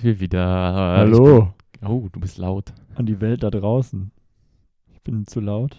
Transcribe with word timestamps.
Sind 0.00 0.12
wir 0.12 0.20
wieder. 0.20 0.46
Hallo 0.96 1.52
bin, 1.78 1.86
oh, 1.86 2.08
du 2.10 2.20
bist 2.20 2.38
laut. 2.38 2.72
an 2.94 3.04
die 3.04 3.20
Welt 3.20 3.42
da 3.42 3.50
draußen. 3.50 4.10
Ich 4.94 5.02
bin 5.02 5.26
zu 5.26 5.40
laut. 5.40 5.76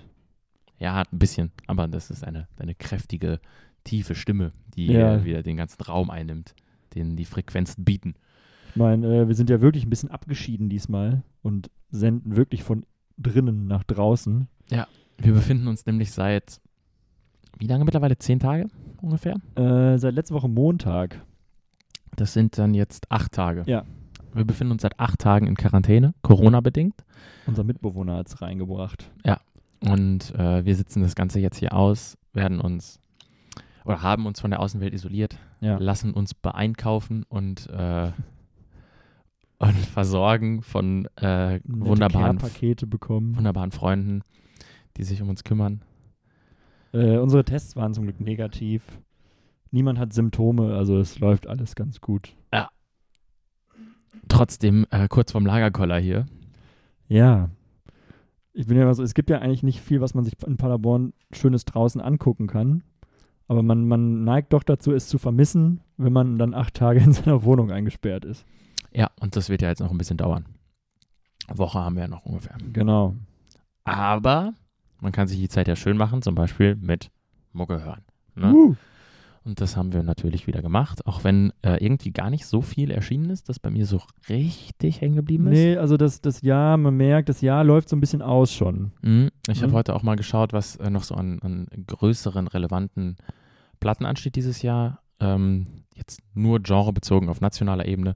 Ja, 0.77 1.01
ein 1.11 1.17
bisschen, 1.17 1.51
aber 1.65 1.87
das 1.87 2.11
ist 2.11 2.23
eine, 2.23 2.47
eine 2.59 2.75
kräftige, 2.75 3.39
tiefe 3.83 4.13
Stimme, 4.13 4.51
die 4.75 4.85
Ja. 4.91 5.15
äh, 5.15 5.25
wieder 5.25 5.41
den 5.41 5.57
ganzen 5.57 5.81
Raum 5.81 6.11
einnimmt, 6.11 6.53
den 6.93 7.15
die 7.15 7.25
Frequenzen 7.25 7.83
bieten. 7.83 8.13
Ich 8.69 8.75
meine, 8.75 9.21
äh, 9.21 9.27
wir 9.27 9.33
sind 9.33 9.49
ja 9.49 9.59
wirklich 9.59 9.87
ein 9.87 9.89
bisschen 9.89 10.11
abgeschieden 10.11 10.69
diesmal 10.69 11.23
und 11.41 11.71
senden 11.89 12.35
wirklich 12.35 12.61
von 12.61 12.85
drinnen 13.17 13.65
nach 13.65 13.83
draußen. 13.83 14.47
Wir 15.17 15.33
befinden 15.33 15.67
uns 15.67 15.87
nämlich 15.87 16.11
seit, 16.11 16.61
wie 17.57 17.65
lange 17.65 17.85
mittlerweile? 17.85 18.19
Zehn 18.19 18.37
Tage 18.37 18.67
ungefähr? 19.01 19.37
Äh, 19.55 19.97
seit 19.97 20.13
letzter 20.13 20.35
Woche 20.35 20.47
Montag. 20.47 21.25
Das 22.15 22.33
sind 22.33 22.59
dann 22.59 22.75
jetzt 22.75 23.11
acht 23.11 23.31
Tage. 23.31 23.63
Ja. 23.65 23.83
Wir 24.33 24.45
befinden 24.45 24.71
uns 24.71 24.81
seit 24.81 24.99
acht 24.99 25.19
Tagen 25.19 25.47
in 25.47 25.55
Quarantäne, 25.55 26.13
Corona-bedingt. 26.21 26.95
Unser 27.47 27.63
Mitbewohner 27.63 28.17
hat 28.17 28.27
es 28.27 28.41
reingebracht. 28.41 29.09
Und 29.83 30.35
äh, 30.35 30.63
wir 30.63 30.75
sitzen 30.75 31.01
das 31.01 31.15
Ganze 31.15 31.39
jetzt 31.39 31.57
hier 31.57 31.73
aus, 31.73 32.15
werden 32.33 32.61
uns 32.61 32.99
oder 33.83 34.03
haben 34.03 34.27
uns 34.27 34.39
von 34.39 34.51
der 34.51 34.59
Außenwelt 34.59 34.93
isoliert, 34.93 35.39
Ja. 35.59 35.77
lassen 35.79 36.13
uns 36.13 36.35
beeinkaufen 36.35 37.23
und, 37.27 37.67
äh, 37.71 38.11
und 39.57 39.73
versorgen 39.73 40.61
von 40.61 41.07
äh, 41.15 41.59
wunderbaren, 41.63 42.37
Care-Pakete 42.37 42.85
bekommen. 42.85 43.35
wunderbaren 43.35 43.71
Freunden, 43.71 44.21
die 44.97 45.03
sich 45.03 45.19
um 45.19 45.29
uns 45.29 45.43
kümmern. 45.43 45.81
Äh, 46.93 47.17
unsere 47.17 47.43
Tests 47.43 47.75
waren 47.75 47.95
zum 47.95 48.03
Glück 48.03 48.19
negativ. 48.19 48.83
Niemand 49.71 49.97
hat 49.97 50.13
Symptome, 50.13 50.75
also 50.75 50.99
es 50.99 51.17
läuft 51.17 51.47
alles 51.47 51.73
ganz 51.73 52.01
gut. 52.01 52.35
Trotzdem 54.31 54.85
äh, 54.91 55.07
kurz 55.09 55.33
vorm 55.33 55.45
Lagerkoller 55.45 55.99
hier. 55.99 56.25
Ja. 57.09 57.49
Ich 58.53 58.67
bin 58.67 58.77
ja 58.77 58.83
immer 58.83 58.93
so, 58.93 59.03
es 59.03 59.13
gibt 59.13 59.29
ja 59.29 59.39
eigentlich 59.39 59.63
nicht 59.63 59.81
viel, 59.81 59.99
was 59.99 60.13
man 60.13 60.23
sich 60.23 60.35
in 60.45 60.57
Paderborn 60.57 61.13
Schönes 61.31 61.65
draußen 61.65 61.99
angucken 61.99 62.47
kann. 62.47 62.83
Aber 63.47 63.61
man, 63.61 63.85
man 63.85 64.23
neigt 64.23 64.53
doch 64.53 64.63
dazu, 64.63 64.93
es 64.93 65.09
zu 65.09 65.17
vermissen, 65.17 65.81
wenn 65.97 66.13
man 66.13 66.37
dann 66.37 66.53
acht 66.53 66.73
Tage 66.73 67.01
in 67.01 67.11
seiner 67.11 67.43
Wohnung 67.43 67.71
eingesperrt 67.71 68.23
ist. 68.23 68.45
Ja, 68.93 69.09
und 69.19 69.35
das 69.35 69.49
wird 69.49 69.61
ja 69.61 69.67
jetzt 69.67 69.79
noch 69.79 69.91
ein 69.91 69.97
bisschen 69.97 70.17
dauern. 70.17 70.45
Woche 71.53 71.79
haben 71.79 71.95
wir 71.95 72.03
ja 72.03 72.07
noch 72.07 72.25
ungefähr. 72.25 72.55
Genau. 72.71 73.15
Aber 73.83 74.53
man 75.01 75.11
kann 75.11 75.27
sich 75.27 75.39
die 75.39 75.49
Zeit 75.49 75.67
ja 75.67 75.75
schön 75.75 75.97
machen, 75.97 76.21
zum 76.21 76.35
Beispiel 76.35 76.77
mit 76.77 77.11
Mucke 77.51 77.83
hören. 77.83 78.03
Ne? 78.35 78.53
Uh. 78.53 78.75
Und 79.43 79.59
das 79.59 79.75
haben 79.75 79.91
wir 79.91 80.03
natürlich 80.03 80.45
wieder 80.45 80.61
gemacht, 80.61 81.07
auch 81.07 81.23
wenn 81.23 81.51
äh, 81.63 81.83
irgendwie 81.83 82.11
gar 82.11 82.29
nicht 82.29 82.45
so 82.45 82.61
viel 82.61 82.91
erschienen 82.91 83.31
ist, 83.31 83.49
das 83.49 83.57
bei 83.57 83.71
mir 83.71 83.87
so 83.87 83.99
richtig 84.29 85.01
hängen 85.01 85.15
geblieben 85.15 85.47
ist. 85.47 85.51
Nee, 85.57 85.77
also 85.77 85.97
das, 85.97 86.21
das 86.21 86.41
Jahr, 86.43 86.77
man 86.77 86.95
merkt, 86.95 87.27
das 87.27 87.41
Jahr 87.41 87.63
läuft 87.63 87.89
so 87.89 87.95
ein 87.95 87.99
bisschen 88.01 88.21
aus 88.21 88.53
schon. 88.53 88.91
Mhm. 89.01 89.29
Ich 89.49 89.61
habe 89.63 89.71
Mhm. 89.71 89.75
heute 89.75 89.95
auch 89.95 90.03
mal 90.03 90.15
geschaut, 90.15 90.53
was 90.53 90.75
äh, 90.75 90.91
noch 90.91 91.01
so 91.03 91.15
an, 91.15 91.39
an 91.41 91.67
größeren, 91.87 92.47
relevanten 92.47 93.17
Platten 93.79 94.05
ansteht 94.05 94.35
dieses 94.35 94.61
Jahr. 94.61 95.01
Ähm, 95.19 95.65
jetzt 95.95 96.21
nur 96.35 96.59
genrebezogen 96.59 97.27
auf 97.27 97.41
nationaler 97.41 97.87
Ebene. 97.87 98.15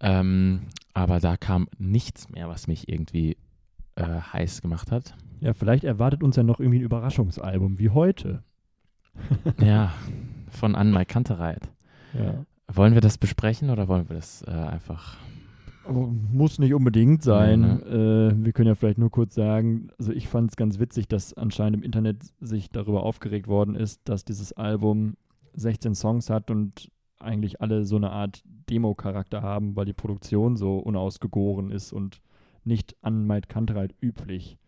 Ähm, 0.00 0.62
aber 0.92 1.20
da 1.20 1.36
kam 1.36 1.68
nichts 1.78 2.28
mehr, 2.28 2.48
was 2.48 2.66
mich 2.66 2.88
irgendwie 2.88 3.36
äh, 3.96 4.04
heiß 4.04 4.60
gemacht 4.60 4.90
hat. 4.90 5.14
Ja, 5.40 5.54
vielleicht 5.54 5.84
erwartet 5.84 6.22
uns 6.22 6.36
ja 6.36 6.42
noch 6.42 6.60
irgendwie 6.60 6.78
ein 6.80 6.84
Überraschungsalbum 6.84 7.78
wie 7.78 7.90
heute. 7.90 8.42
ja, 9.60 9.92
von 10.50 10.74
Anne 10.74 11.04
Kantereit. 11.04 11.68
Ja. 12.12 12.44
Wollen 12.72 12.94
wir 12.94 13.00
das 13.00 13.18
besprechen 13.18 13.70
oder 13.70 13.88
wollen 13.88 14.08
wir 14.08 14.16
das 14.16 14.42
äh, 14.42 14.50
einfach 14.50 15.16
Aber 15.86 16.06
Muss 16.32 16.58
nicht 16.58 16.72
unbedingt 16.74 17.22
sein. 17.22 17.60
Nee, 17.60 17.94
äh, 17.94 18.44
wir 18.44 18.52
können 18.52 18.68
ja 18.68 18.74
vielleicht 18.74 18.98
nur 18.98 19.10
kurz 19.10 19.34
sagen, 19.34 19.88
also 19.98 20.12
ich 20.12 20.28
fand 20.28 20.50
es 20.50 20.56
ganz 20.56 20.78
witzig, 20.78 21.08
dass 21.08 21.34
anscheinend 21.34 21.76
im 21.76 21.82
Internet 21.82 22.24
sich 22.40 22.70
darüber 22.70 23.02
aufgeregt 23.02 23.48
worden 23.48 23.74
ist, 23.74 24.00
dass 24.08 24.24
dieses 24.24 24.52
Album 24.52 25.16
16 25.54 25.94
Songs 25.94 26.30
hat 26.30 26.50
und 26.50 26.90
eigentlich 27.20 27.60
alle 27.60 27.84
so 27.84 27.96
eine 27.96 28.10
Art 28.10 28.42
Demo-Charakter 28.70 29.42
haben, 29.42 29.76
weil 29.76 29.84
die 29.84 29.92
Produktion 29.92 30.56
so 30.56 30.78
unausgegoren 30.78 31.70
ist 31.70 31.92
und 31.92 32.20
nicht 32.64 32.96
an 33.02 33.26
Mike 33.26 33.48
Kantereit 33.48 33.94
üblich. 34.00 34.58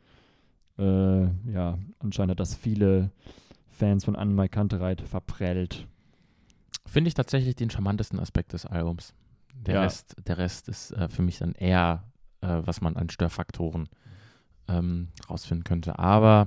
Äh, 0.78 1.24
ja, 1.50 1.78
anscheinend 1.98 2.32
hat 2.32 2.40
das 2.40 2.54
viele 2.54 3.10
Fans 3.76 4.04
von 4.04 4.16
Anne 4.16 4.48
Kantereit 4.48 5.00
verprellt. 5.02 5.86
Finde 6.86 7.08
ich 7.08 7.14
tatsächlich 7.14 7.54
den 7.56 7.70
charmantesten 7.70 8.18
Aspekt 8.20 8.52
des 8.52 8.64
Albums. 8.66 9.12
Der, 9.54 9.74
Ja. 9.76 9.82
Rest, 9.82 10.14
der 10.26 10.38
Rest 10.38 10.68
ist 10.68 10.92
äh, 10.92 11.08
für 11.08 11.22
mich 11.22 11.38
dann 11.38 11.52
eher, 11.52 12.04
äh, 12.40 12.60
was 12.64 12.80
man 12.80 12.96
an 12.96 13.10
Störfaktoren 13.10 13.88
ähm, 14.68 15.08
rausfinden 15.28 15.64
könnte. 15.64 15.98
Aber 15.98 16.46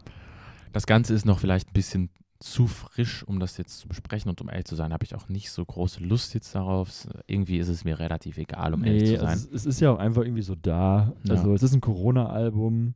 das 0.72 0.86
Ganze 0.86 1.14
ist 1.14 1.26
noch 1.26 1.40
vielleicht 1.40 1.70
ein 1.70 1.74
bisschen 1.74 2.10
zu 2.40 2.68
frisch, 2.68 3.24
um 3.24 3.40
das 3.40 3.58
jetzt 3.58 3.80
zu 3.80 3.88
besprechen. 3.90 4.30
Und 4.30 4.40
um 4.42 4.48
ehrlich 4.50 4.66
zu 4.66 4.76
sein, 4.76 4.94
habe 4.94 5.04
ich 5.04 5.14
auch 5.14 5.28
nicht 5.28 5.52
so 5.52 5.66
große 5.66 6.02
Lust 6.02 6.34
jetzt 6.34 6.56
darauf. 6.56 7.08
Irgendwie 7.28 7.58
ist 7.58 7.68
es 7.68 7.84
mir 7.84 8.00
relativ 8.00 8.38
egal, 8.38 8.74
um 8.74 8.84
ehrlich 8.86 9.04
Nee, 9.04 9.16
zu 9.18 9.22
sein. 9.26 9.34
es, 9.38 9.46
es 9.52 9.66
ist 9.66 9.80
ja 9.82 9.92
auch 9.92 10.00
einfach 10.00 10.24
irgendwie 10.24 10.42
so 10.42 10.56
da. 10.56 11.14
Ja. 11.26 11.36
Also 11.36 11.54
es 11.54 11.64
ist 11.64 11.74
ein 11.74 11.82
Corona-Album. 11.82 12.96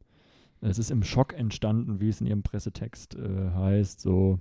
Es 0.63 0.77
ist 0.79 0.91
im 0.91 1.03
Schock 1.03 1.33
entstanden, 1.33 1.99
wie 1.99 2.09
es 2.09 2.21
in 2.21 2.27
ihrem 2.27 2.43
Pressetext 2.43 3.15
äh, 3.15 3.51
heißt. 3.53 3.99
So, 3.99 4.39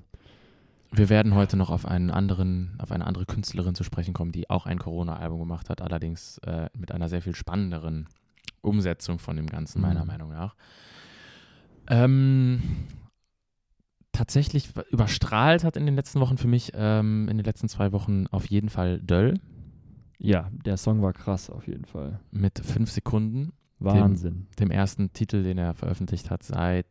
Wir 0.92 1.08
werden 1.08 1.34
heute 1.34 1.56
noch 1.56 1.70
auf 1.70 1.84
einen 1.86 2.10
anderen, 2.10 2.76
auf 2.78 2.92
eine 2.92 3.06
andere 3.06 3.26
Künstlerin 3.26 3.74
zu 3.74 3.82
sprechen 3.84 4.14
kommen, 4.14 4.30
die 4.32 4.48
auch 4.48 4.66
ein 4.66 4.78
Corona-Album 4.78 5.40
gemacht 5.40 5.68
hat, 5.68 5.82
allerdings 5.82 6.38
äh, 6.38 6.68
mit 6.76 6.92
einer 6.92 7.08
sehr 7.08 7.22
viel 7.22 7.34
spannenderen 7.34 8.06
Umsetzung 8.60 9.18
von 9.18 9.36
dem 9.36 9.46
Ganzen, 9.46 9.80
meiner 9.80 10.02
Mhm. 10.02 10.06
Meinung 10.06 10.30
nach. 10.30 10.54
Ähm, 11.88 12.62
tatsächlich 14.12 14.70
überstrahlt 14.90 15.64
hat 15.64 15.76
in 15.76 15.86
den 15.86 15.96
letzten 15.96 16.20
Wochen 16.20 16.36
für 16.38 16.46
mich, 16.46 16.70
ähm, 16.74 17.26
in 17.28 17.36
den 17.38 17.44
letzten 17.44 17.68
zwei 17.68 17.90
Wochen 17.92 18.26
auf 18.28 18.46
jeden 18.46 18.68
Fall 18.68 19.00
Döll 19.00 19.40
ja, 20.24 20.48
der 20.64 20.76
Song 20.76 21.02
war 21.02 21.12
krass 21.12 21.50
auf 21.50 21.66
jeden 21.66 21.84
Fall. 21.84 22.20
mit 22.30 22.60
fünf 22.60 22.92
Sekunden, 22.92 23.52
Wahnsinn. 23.84 24.46
dem 24.58 24.70
ersten 24.70 25.12
Titel, 25.12 25.42
den 25.42 25.58
er 25.58 25.74
veröffentlicht 25.74 26.30
hat 26.30 26.42
seit 26.42 26.86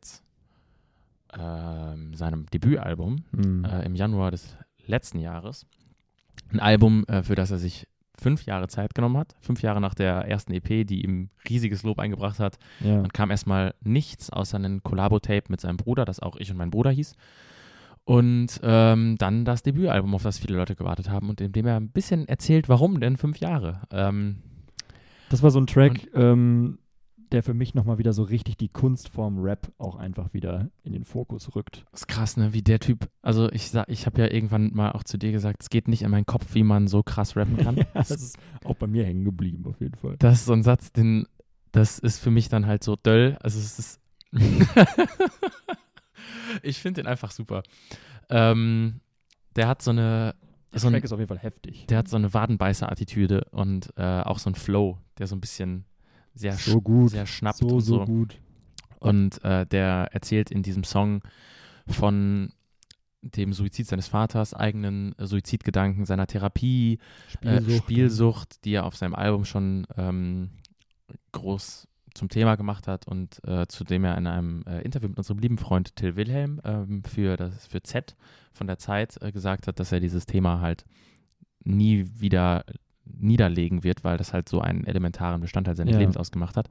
ähm, 1.37 2.13
seinem 2.13 2.45
Debütalbum. 2.47 3.23
Mhm. 3.31 3.65
äh, 3.65 3.85
im 3.85 3.95
Januar 3.95 4.31
des 4.31 4.55
letzten 4.85 5.19
Jahres. 5.19 5.65
Ein 6.51 6.59
Album, 6.59 7.05
äh, 7.07 7.23
für 7.23 7.35
das 7.35 7.51
er 7.51 7.57
sich 7.57 7.87
fünf 8.19 8.45
Jahre 8.45 8.67
Zeit 8.67 8.93
genommen 8.93 9.17
hat. 9.17 9.33
Fünf 9.39 9.61
Jahre 9.61 9.81
nach 9.81 9.95
der 9.95 10.27
ersten 10.27 10.53
EP, 10.53 10.85
die 10.85 11.03
ihm 11.03 11.29
riesiges 11.49 11.83
Lob 11.83 11.97
eingebracht 11.99 12.39
hat. 12.39 12.57
ja. 12.81 12.97
Dann 13.01 13.09
kam 13.13 13.31
erstmal 13.31 13.73
nichts 13.81 14.29
außer 14.29 14.57
einem 14.57 14.83
Collabo-Tape 14.83 15.45
mit 15.49 15.61
seinem 15.61 15.77
Bruder, 15.77 16.05
das 16.05 16.19
auch 16.19 16.35
ich 16.35 16.51
und 16.51 16.57
mein 16.57 16.69
Bruder 16.69 16.91
hieß. 16.91 17.15
Und 18.03 18.59
ähm, 18.63 19.15
dann 19.17 19.45
das 19.45 19.63
Debütalbum, 19.63 20.13
auf 20.15 20.23
das 20.23 20.39
viele 20.39 20.57
Leute 20.57 20.75
gewartet 20.75 21.09
haben 21.09 21.29
und 21.29 21.39
in 21.39 21.51
dem 21.51 21.65
er 21.65 21.77
ein 21.77 21.89
bisschen 21.89 22.27
erzählt, 22.27 22.67
warum 22.67 22.99
denn 22.99 23.15
fünf 23.15 23.37
Jahre. 23.37 23.81
Ähm, 23.91 24.37
Das 25.29 25.41
war 25.43 25.51
so 25.51 25.59
ein 25.59 25.67
Track, 25.67 26.09
ähm, 26.13 26.79
der 27.31 27.43
für 27.43 27.53
mich 27.53 27.73
nochmal 27.73 27.97
wieder 27.97 28.13
so 28.13 28.23
richtig 28.23 28.57
die 28.57 28.69
Kunstform 28.69 29.39
Rap 29.39 29.71
auch 29.77 29.95
einfach 29.95 30.33
wieder 30.33 30.69
in 30.83 30.93
den 30.93 31.05
Fokus 31.05 31.55
rückt. 31.55 31.85
ist 31.93 32.07
krass, 32.07 32.37
ne? 32.37 32.53
Wie 32.53 32.61
der 32.61 32.79
Typ, 32.79 33.09
also 33.21 33.49
ich 33.51 33.69
sag, 33.69 33.87
ich 33.89 34.05
habe 34.05 34.21
ja 34.21 34.27
irgendwann 34.31 34.71
mal 34.73 34.91
auch 34.91 35.03
zu 35.03 35.17
dir 35.17 35.31
gesagt, 35.31 35.61
es 35.63 35.69
geht 35.69 35.87
nicht 35.87 36.01
in 36.01 36.11
meinen 36.11 36.25
Kopf, 36.25 36.53
wie 36.53 36.63
man 36.63 36.87
so 36.87 37.03
krass 37.03 37.35
rappen 37.35 37.57
kann. 37.57 37.77
ja, 37.77 37.85
das 37.93 38.11
ist 38.11 38.37
auch 38.65 38.75
bei 38.75 38.87
mir 38.87 39.05
hängen 39.05 39.23
geblieben, 39.25 39.65
auf 39.65 39.79
jeden 39.79 39.95
Fall. 39.95 40.15
Das 40.19 40.39
ist 40.39 40.45
so 40.45 40.53
ein 40.53 40.63
Satz, 40.63 40.91
den, 40.91 41.25
das 41.71 41.99
ist 41.99 42.19
für 42.19 42.31
mich 42.31 42.49
dann 42.49 42.65
halt 42.67 42.83
so 42.83 42.95
döll. 42.95 43.37
Also 43.41 43.59
es 43.59 43.79
ist. 43.79 44.01
ich 46.63 46.79
finde 46.79 47.01
den 47.01 47.07
einfach 47.07 47.31
super. 47.31 47.63
Ähm, 48.29 49.01
der 49.55 49.67
hat 49.67 49.81
so 49.81 49.91
eine, 49.91 50.35
Der 50.73 50.79
so 50.79 50.87
ein, 50.87 50.95
ist 50.95 51.11
auf 51.11 51.19
jeden 51.19 51.29
Fall 51.29 51.39
heftig. 51.39 51.85
der 51.87 51.99
hat 51.99 52.07
so 52.07 52.15
eine 52.17 52.33
Wadenbeißer-Attitüde 52.33 53.45
und 53.51 53.91
äh, 53.97 54.21
auch 54.21 54.39
so 54.39 54.49
ein 54.49 54.55
Flow, 54.55 54.97
der 55.17 55.27
so 55.27 55.35
ein 55.35 55.41
bisschen 55.41 55.85
sehr, 56.33 56.53
so 56.53 56.81
gut. 56.81 57.11
sehr 57.11 57.25
schnappt 57.25 57.59
so, 57.59 57.67
und 57.67 57.81
so 57.81 57.99
so. 57.99 58.05
gut. 58.05 58.39
Und 58.99 59.43
äh, 59.43 59.65
der 59.65 60.09
erzählt 60.11 60.51
in 60.51 60.63
diesem 60.63 60.83
Song 60.83 61.21
von 61.87 62.53
dem 63.21 63.53
Suizid 63.53 63.87
seines 63.87 64.07
Vaters, 64.07 64.53
eigenen 64.53 65.15
Suizidgedanken, 65.17 66.05
seiner 66.05 66.27
Therapie, 66.27 66.99
Spielsucht, 67.27 67.69
äh, 67.69 67.77
Spielsucht 67.77 68.65
die 68.65 68.73
er 68.73 68.85
auf 68.85 68.95
seinem 68.95 69.15
Album 69.15 69.45
schon 69.45 69.85
ähm, 69.97 70.49
groß 71.31 71.87
zum 72.13 72.29
Thema 72.29 72.55
gemacht 72.55 72.87
hat 72.87 73.07
und 73.07 73.41
äh, 73.47 73.67
zu 73.67 73.83
dem 73.83 74.03
er 74.03 74.17
in 74.17 74.27
einem 74.27 74.63
äh, 74.67 74.81
Interview 74.81 75.09
mit 75.09 75.17
unserem 75.17 75.39
lieben 75.39 75.57
Freund 75.57 75.95
Till 75.95 76.15
Wilhelm 76.15 76.59
ähm, 76.63 77.03
für, 77.03 77.37
das, 77.37 77.67
für 77.67 77.81
Z 77.83 78.15
von 78.51 78.67
der 78.67 78.77
Zeit 78.77 79.17
äh, 79.21 79.31
gesagt 79.31 79.67
hat, 79.67 79.79
dass 79.79 79.91
er 79.91 79.99
dieses 79.99 80.25
Thema 80.25 80.59
halt 80.59 80.85
nie 81.63 82.09
wieder 82.17 82.65
niederlegen 83.19 83.83
wird, 83.83 84.03
weil 84.03 84.17
das 84.17 84.33
halt 84.33 84.49
so 84.49 84.61
einen 84.61 84.85
elementaren 84.85 85.41
Bestandteil 85.41 85.75
seines 85.75 85.93
Ja. 85.93 85.99
Lebens 85.99 86.17
ausgemacht 86.17 86.57
hat. 86.57 86.69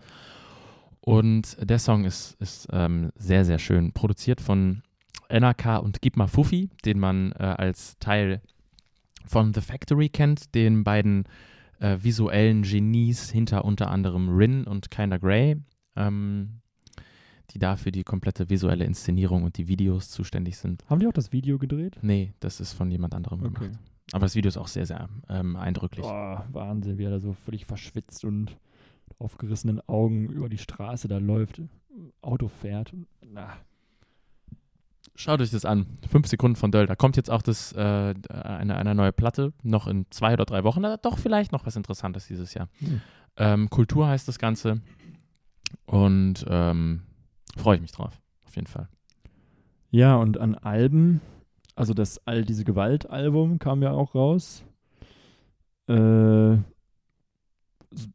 Und 1.01 1.57
der 1.61 1.79
Song 1.79 2.05
ist, 2.05 2.37
ist 2.41 2.69
ähm, 2.73 3.11
sehr, 3.17 3.45
sehr 3.45 3.59
schön. 3.59 3.93
Produziert 3.93 4.41
von 4.41 4.83
NRK 5.31 5.79
und 5.81 6.03
Gibma 6.03 6.27
Fufi, 6.27 6.69
den 6.85 6.99
man 6.99 7.33
äh, 7.33 7.43
als 7.45 7.99
Teil 7.99 8.43
von 9.27 9.55
The 9.55 9.61
Factory 9.61 10.09
kennt, 10.09 10.55
den 10.55 10.85
beiden 10.85 11.25
äh, 11.79 11.99
visuellen 12.01 12.63
Genies 12.63 13.31
hinter 13.31 13.65
unter 13.65 13.91
anderem 13.91 14.29
Rin 14.29 14.65
und 14.65 14.91
Kinda 14.91 15.19
Grey, 15.19 15.57
ähm, 15.97 16.61
die 17.51 17.59
dafür 17.59 17.93
die 17.93 18.05
komplette 18.05 18.51
visuelle 18.51 18.85
Inszenierung 18.85 19.45
und 19.45 19.57
die 19.57 19.69
Videos 19.69 20.11
zuständig 20.11 20.59
sind. 20.59 20.85
Haben 20.89 21.01
die 21.01 21.07
auch 21.07 21.13
das 21.13 21.33
Video 21.33 21.59
gedreht? 21.59 21.99
Nee, 22.03 22.35
das 22.41 22.61
ist 22.61 22.73
von 22.73 22.91
jemand 22.91 23.15
anderem 23.15 23.41
okay. 23.41 23.69
gemacht. 23.69 23.79
Aber 24.13 24.27
das 24.27 24.35
Video 24.35 24.49
ist 24.49 24.57
auch 24.57 24.69
sehr, 24.69 24.87
sehr 24.87 25.09
ähm, 25.29 25.57
eindrücklich. 25.57 26.05
Oh, 26.05 26.39
Wahnsinn, 26.53 26.99
wie 26.99 27.05
er 27.05 27.11
da 27.11 27.21
so 27.21 27.33
völlig 27.33 27.67
verschwitzt 27.67 28.25
und 28.25 28.57
aufgerissenen 29.19 29.81
Augen 29.89 30.29
über 30.29 30.49
die 30.49 30.59
Straße 30.59 31.07
da 31.09 31.19
läuft, 31.19 31.61
Auto 32.23 32.49
fährt. 32.49 32.93
Na. 33.25 33.53
Schaut 35.15 35.41
euch 35.41 35.51
das 35.51 35.65
an. 35.65 35.87
Fünf 36.09 36.27
Sekunden 36.29 36.57
von 36.57 36.73
Döll. 36.73 36.87
Da 36.87 36.97
kommt 36.97 37.17
jetzt 37.17 37.31
auch 37.31 37.43
das, 37.43 37.73
äh, 37.73 38.15
eine, 38.31 38.77
eine 38.77 38.95
neue 38.95 39.13
Platte, 39.13 39.53
noch 39.63 39.87
in 39.87 40.07
zwei 40.11 40.33
oder 40.33 40.47
drei 40.47 40.65
Wochen. 40.65 40.83
Doch 41.03 41.19
vielleicht 41.19 41.53
noch 41.53 41.67
was 41.67 41.77
Interessantes 41.77 42.27
dieses 42.27 42.55
Jahr. 42.55 42.69
Hm. 42.79 43.01
Ähm, 43.37 43.71
Kultur 43.71 44.09
heißt 44.09 44.27
das 44.29 44.39
Ganze. 44.39 44.81
Und 45.85 46.45
ähm, 46.49 47.03
freue 47.57 47.77
ich 47.77 47.83
mich 47.83 47.93
drauf, 47.93 48.21
auf 48.47 48.57
jeden 48.57 48.67
Fall. 48.67 48.89
Ja, 49.91 50.17
und 50.17 50.39
an 50.39 50.55
Alben, 50.55 51.21
also 51.81 51.95
das 51.95 52.21
All 52.27 52.45
diese 52.45 52.65
Gewalt-Album 52.65 53.59
kam 53.59 53.83
ja 53.83 53.93
auch 53.93 54.15
raus. 54.15 54.63
Äh, 55.89 56.59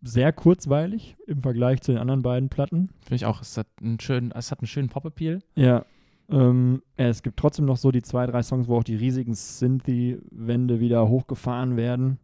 sehr 0.04 0.32
kurzweilig 0.34 1.18
im 1.26 1.42
Vergleich 1.42 1.82
zu 1.82 1.92
den 1.92 2.00
anderen 2.00 2.22
beiden 2.22 2.50
Platten. 2.50 2.90
Finde 3.02 3.16
ich 3.16 3.26
auch. 3.26 3.42
Es 3.42 3.58
hat 3.58 3.66
einen 3.82 4.00
schönen, 4.00 4.32
es 4.32 4.52
hat 4.52 4.60
einen 4.60 4.68
schönen 4.68 4.90
Pop-Appeal. 4.90 5.40
Ja. 5.56 5.84
Ähm, 6.30 6.84
es 6.96 7.24
gibt 7.24 7.38
trotzdem 7.38 7.66
noch 7.66 7.78
so 7.78 7.92
die 7.92 8.04
zwei, 8.04 8.28
drei 8.28 8.44
Songs, 8.44 8.68
wo 8.68 8.78
auch 8.78 8.84
die 8.84 8.98
riesigen 8.98 9.34
Synthie-Wände 9.34 10.80
wieder 10.80 11.10
hochgefahren 11.10 11.76
werden. 11.76 12.20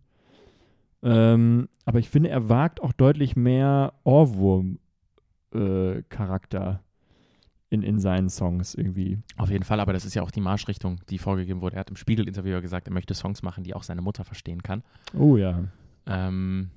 Ähm, 1.02 1.70
aber 1.86 1.98
ich 1.98 2.10
finde, 2.10 2.30
er 2.30 2.50
wagt 2.50 2.84
auch 2.84 2.94
deutlich 2.94 3.36
mehr 3.36 3.94
Ohrwurm-Charakter 4.04 6.72
äh, 6.72 6.76
in, 7.72 7.84
in 7.84 8.00
seinen 8.00 8.30
Songs 8.30 8.76
irgendwie. 8.76 9.18
Auf 9.38 9.50
jeden 9.50 9.64
Fall, 9.64 9.80
aber 9.80 9.94
das 9.94 10.04
ist 10.04 10.14
ja 10.14 10.22
auch 10.22 10.30
die 10.30 10.42
Marschrichtung, 10.42 11.00
die 11.10 11.18
vorgegeben 11.18 11.62
wurde. 11.62 11.78
Er 11.78 11.80
hat 11.80 11.90
im 11.90 11.96
Spiegel-Interview 11.96 12.62
gesagt, 12.62 12.88
er 12.88 12.94
möchte 12.94 13.14
Songs 13.14 13.42
machen, 13.42 13.64
die 13.64 13.74
auch 13.74 13.84
seine 13.84 14.02
Mutter 14.02 14.26
verstehen 14.26 14.62
kann. 14.62 14.84
Oh 15.18 15.38
ja. 15.38 15.64
Ähm, 16.06 16.70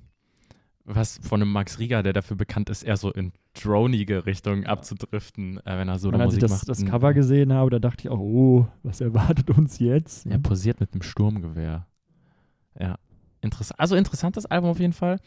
was 0.84 1.18
von 1.20 1.42
einem 1.42 1.50
Max 1.50 1.80
Rieger, 1.80 2.04
der 2.04 2.12
dafür 2.12 2.36
bekannt 2.36 2.70
ist, 2.70 2.84
eher 2.84 2.96
so 2.96 3.10
in 3.10 3.32
dronige 3.60 4.24
Richtung 4.24 4.66
abzudriften, 4.66 5.58
äh, 5.66 5.78
wenn 5.78 5.88
er 5.88 5.98
so 5.98 6.10
als 6.10 6.34
ich 6.34 6.40
das, 6.40 6.60
das 6.64 6.84
Cover 6.84 7.12
gesehen 7.12 7.52
habe, 7.52 7.70
da 7.70 7.80
dachte 7.80 8.06
ich 8.06 8.10
auch, 8.10 8.20
oh, 8.20 8.68
was 8.84 9.00
erwartet 9.00 9.50
uns 9.50 9.80
jetzt? 9.80 10.26
Er 10.26 10.38
posiert 10.38 10.78
mit 10.78 10.92
einem 10.92 11.02
Sturmgewehr. 11.02 11.88
Ja, 12.78 12.98
Interess 13.40 13.72
also 13.72 13.96
interessantes 13.96 14.46
Album 14.46 14.70
auf 14.70 14.78
jeden 14.78 14.92
Fall. 14.92 15.18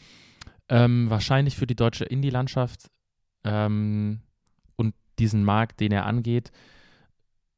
Ähm, 0.69 1.09
wahrscheinlich 1.09 1.57
für 1.57 1.67
die 1.67 1.75
deutsche 1.75 2.05
Indie-Landschaft 2.05 2.89
ähm, 3.43 4.21
diesen 5.19 5.43
Markt, 5.43 5.79
den 5.79 5.91
er 5.91 6.05
angeht. 6.05 6.51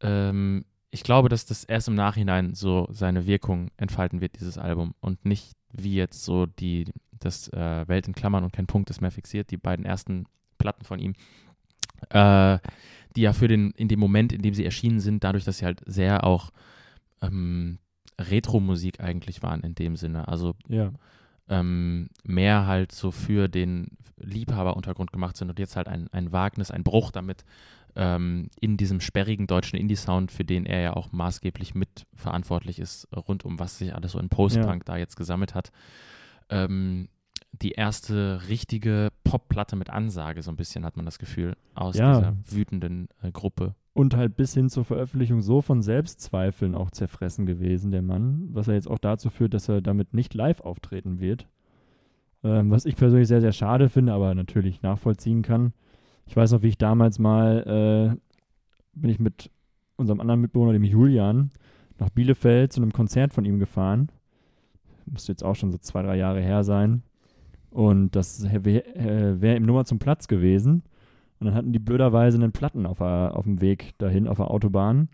Ähm, 0.01 0.65
ich 0.91 1.03
glaube, 1.03 1.29
dass 1.29 1.45
das 1.45 1.63
erst 1.63 1.87
im 1.87 1.95
Nachhinein 1.95 2.55
so 2.55 2.87
seine 2.91 3.25
Wirkung 3.25 3.69
entfalten 3.77 4.21
wird, 4.21 4.39
dieses 4.39 4.57
Album. 4.57 4.95
Und 5.01 5.25
nicht 5.25 5.55
wie 5.71 5.95
jetzt 5.95 6.23
so 6.23 6.45
die, 6.45 6.85
das 7.19 7.47
äh, 7.49 7.87
Welt 7.87 8.07
in 8.07 8.15
Klammern 8.15 8.43
und 8.43 8.53
kein 8.53 8.67
Punkt 8.67 8.89
ist 8.89 9.01
mehr 9.01 9.11
fixiert, 9.11 9.51
die 9.51 9.57
beiden 9.57 9.85
ersten 9.85 10.25
Platten 10.57 10.85
von 10.85 10.99
ihm, 10.99 11.13
äh, 12.09 12.57
die 13.15 13.21
ja 13.21 13.33
für 13.33 13.47
den, 13.47 13.71
in 13.71 13.87
dem 13.87 13.99
Moment, 13.99 14.33
in 14.33 14.41
dem 14.41 14.53
sie 14.53 14.65
erschienen 14.65 14.99
sind, 14.99 15.23
dadurch, 15.23 15.43
dass 15.43 15.59
sie 15.59 15.65
halt 15.65 15.81
sehr 15.85 16.23
auch 16.23 16.51
ähm, 17.21 17.77
Retro-Musik 18.19 18.99
eigentlich 18.99 19.43
waren 19.43 19.61
in 19.61 19.75
dem 19.75 19.95
Sinne. 19.95 20.27
Also 20.27 20.55
ja. 20.67 20.91
Ähm, 21.49 22.09
mehr 22.23 22.67
halt 22.67 22.91
so 22.91 23.11
für 23.11 23.47
den 23.47 23.97
Liebhaberuntergrund 24.17 25.11
gemacht 25.11 25.37
sind 25.37 25.49
und 25.49 25.59
jetzt 25.59 25.75
halt 25.75 25.87
ein, 25.87 26.07
ein 26.11 26.31
Wagnis, 26.31 26.71
ein 26.71 26.83
Bruch 26.83 27.11
damit 27.11 27.43
ähm, 27.95 28.49
in 28.59 28.77
diesem 28.77 29.01
sperrigen 29.01 29.47
deutschen 29.47 29.77
Indie-Sound, 29.77 30.31
für 30.31 30.45
den 30.45 30.65
er 30.65 30.81
ja 30.81 30.93
auch 30.93 31.11
maßgeblich 31.11 31.75
mitverantwortlich 31.75 32.79
ist, 32.79 33.07
rund 33.15 33.45
um 33.45 33.59
was 33.59 33.77
sich 33.77 33.95
alles 33.95 34.11
so 34.11 34.19
in 34.19 34.29
Post-Punk 34.29 34.83
ja. 34.87 34.93
da 34.93 34.97
jetzt 34.97 35.15
gesammelt 35.15 35.55
hat. 35.55 35.71
Ähm, 36.49 37.09
die 37.51 37.71
erste 37.71 38.47
richtige 38.47 39.09
Pop-Platte 39.23 39.75
mit 39.75 39.89
Ansage, 39.89 40.43
so 40.43 40.51
ein 40.51 40.55
bisschen 40.55 40.85
hat 40.85 40.95
man 40.95 41.05
das 41.05 41.17
Gefühl, 41.17 41.55
aus 41.73 41.97
ja. 41.97 42.13
dieser 42.15 42.33
wütenden 42.45 43.09
äh, 43.21 43.31
Gruppe. 43.31 43.75
Und 43.99 44.15
halt 44.15 44.37
bis 44.37 44.53
hin 44.53 44.69
zur 44.69 44.85
Veröffentlichung 44.85 45.41
so 45.41 45.61
von 45.61 45.81
Selbstzweifeln 45.81 46.73
auch 46.73 46.89
zerfressen 46.89 47.45
gewesen, 47.45 47.91
der 47.91 48.01
Mann, 48.01 48.47
was 48.53 48.69
er 48.69 48.75
jetzt 48.75 48.89
auch 48.89 48.97
dazu 48.97 49.29
führt, 49.29 49.53
dass 49.53 49.67
er 49.67 49.81
damit 49.81 50.13
nicht 50.13 50.33
live 50.33 50.61
auftreten 50.61 51.19
wird. 51.19 51.49
Ähm, 52.41 52.71
was 52.71 52.85
ich 52.85 52.95
persönlich 52.95 53.27
sehr, 53.27 53.41
sehr 53.41 53.51
schade 53.51 53.89
finde, 53.89 54.13
aber 54.13 54.33
natürlich 54.35 54.81
nachvollziehen 54.83 55.41
kann. 55.41 55.73
Ich 56.27 56.37
weiß 56.37 56.53
noch, 56.53 56.61
wie 56.61 56.69
ich 56.69 56.77
damals 56.77 57.19
mal, 57.19 58.15
äh, 58.15 58.97
bin 58.97 59.09
ich 59.09 59.19
mit 59.19 59.51
unserem 59.97 60.21
anderen 60.21 60.39
Mitbewohner, 60.39 60.71
dem 60.71 60.85
Julian, 60.85 61.51
nach 61.97 62.09
Bielefeld 62.09 62.71
zu 62.71 62.81
einem 62.81 62.93
Konzert 62.93 63.33
von 63.33 63.43
ihm 63.43 63.59
gefahren. 63.59 64.09
Müsste 65.07 65.33
jetzt 65.33 65.43
auch 65.43 65.55
schon 65.55 65.73
so 65.73 65.77
zwei, 65.77 66.03
drei 66.03 66.15
Jahre 66.15 66.39
her 66.39 66.63
sein. 66.63 67.03
Und 67.69 68.15
das 68.15 68.49
wäre 68.63 68.95
äh, 68.95 69.41
wär 69.41 69.57
im 69.57 69.63
Nummer 69.63 69.83
zum 69.83 69.99
Platz 69.99 70.29
gewesen. 70.29 70.83
Und 71.39 71.47
dann 71.47 71.55
hatten 71.55 71.71
die 71.71 71.79
blöderweise 71.79 72.37
einen 72.37 72.51
Platten 72.51 72.85
auf, 72.85 73.01
auf 73.01 73.45
dem 73.45 73.61
Weg 73.61 73.97
dahin, 73.97 74.27
auf 74.27 74.37
der 74.37 74.51
Autobahn. 74.51 75.09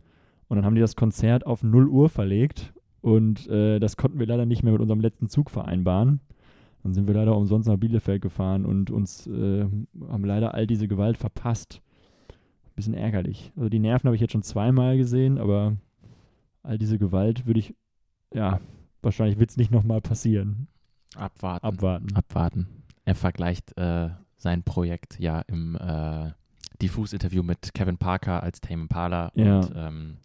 Und 0.48 0.58
dann 0.58 0.66
haben 0.66 0.76
die 0.76 0.82
das 0.82 0.96
Konzert 0.96 1.46
auf 1.46 1.64
0 1.64 1.88
Uhr 1.88 2.10
verlegt. 2.10 2.74
Und 3.02 3.48
äh, 3.48 3.80
das 3.80 3.98
konnten 3.98 4.20
wir 4.20 4.26
leider 4.26 4.46
nicht 4.46 4.64
mehr 4.64 4.74
mit 4.74 4.82
unserem 4.82 5.00
letzten 5.00 5.30
Zug 5.30 5.52
vereinbaren. 5.52 6.22
Dann 6.82 6.94
sind 6.94 7.08
wir 7.08 7.16
leider 7.16 7.36
umsonst 7.36 7.68
nach 7.68 7.78
Bielefeld 7.78 8.22
gefahren 8.22 8.66
und 8.66 8.92
uns 8.92 9.26
äh, 9.28 9.66
haben 10.08 10.24
leider 10.24 10.54
all 10.54 10.68
diese 10.68 10.88
Gewalt 10.88 11.18
verpasst. 11.18 11.82
Bisschen 12.76 12.94
ärgerlich. 12.94 13.54
Also 13.56 13.70
die 13.70 13.80
Nerven 13.80 14.08
habe 14.08 14.16
ich 14.16 14.22
jetzt 14.22 14.34
schon 14.34 14.44
zweimal 14.44 14.98
gesehen, 14.98 15.38
aber 15.38 15.78
all 16.62 16.78
diese 16.78 17.00
Gewalt 17.00 17.46
würde 17.46 17.60
ich, 17.60 17.74
ja, 18.34 18.60
wahrscheinlich 19.02 19.40
wird 19.40 19.52
es 19.52 19.58
nicht 19.58 19.72
nochmal 19.72 20.02
passieren. 20.02 20.68
Abwarten. 21.16 21.66
Abwarten. 21.66 22.16
Abwarten. 22.16 22.68
Er 23.06 23.16
vergleicht 23.16 23.78
äh, 23.78 24.10
sein 24.38 24.64
Projekt 24.64 25.20
ja 25.20 25.42
im 25.42 25.76
äh, 25.76 26.32
Diffus-Interview 26.82 27.44
mit 27.44 27.74
Kevin 27.74 27.98
Parker 27.98 28.44
als 28.44 28.62
Tame 28.62 28.84
Impala 28.84 29.32
ja. 29.36 29.60
und 29.60 29.72
ähm, 29.76 30.18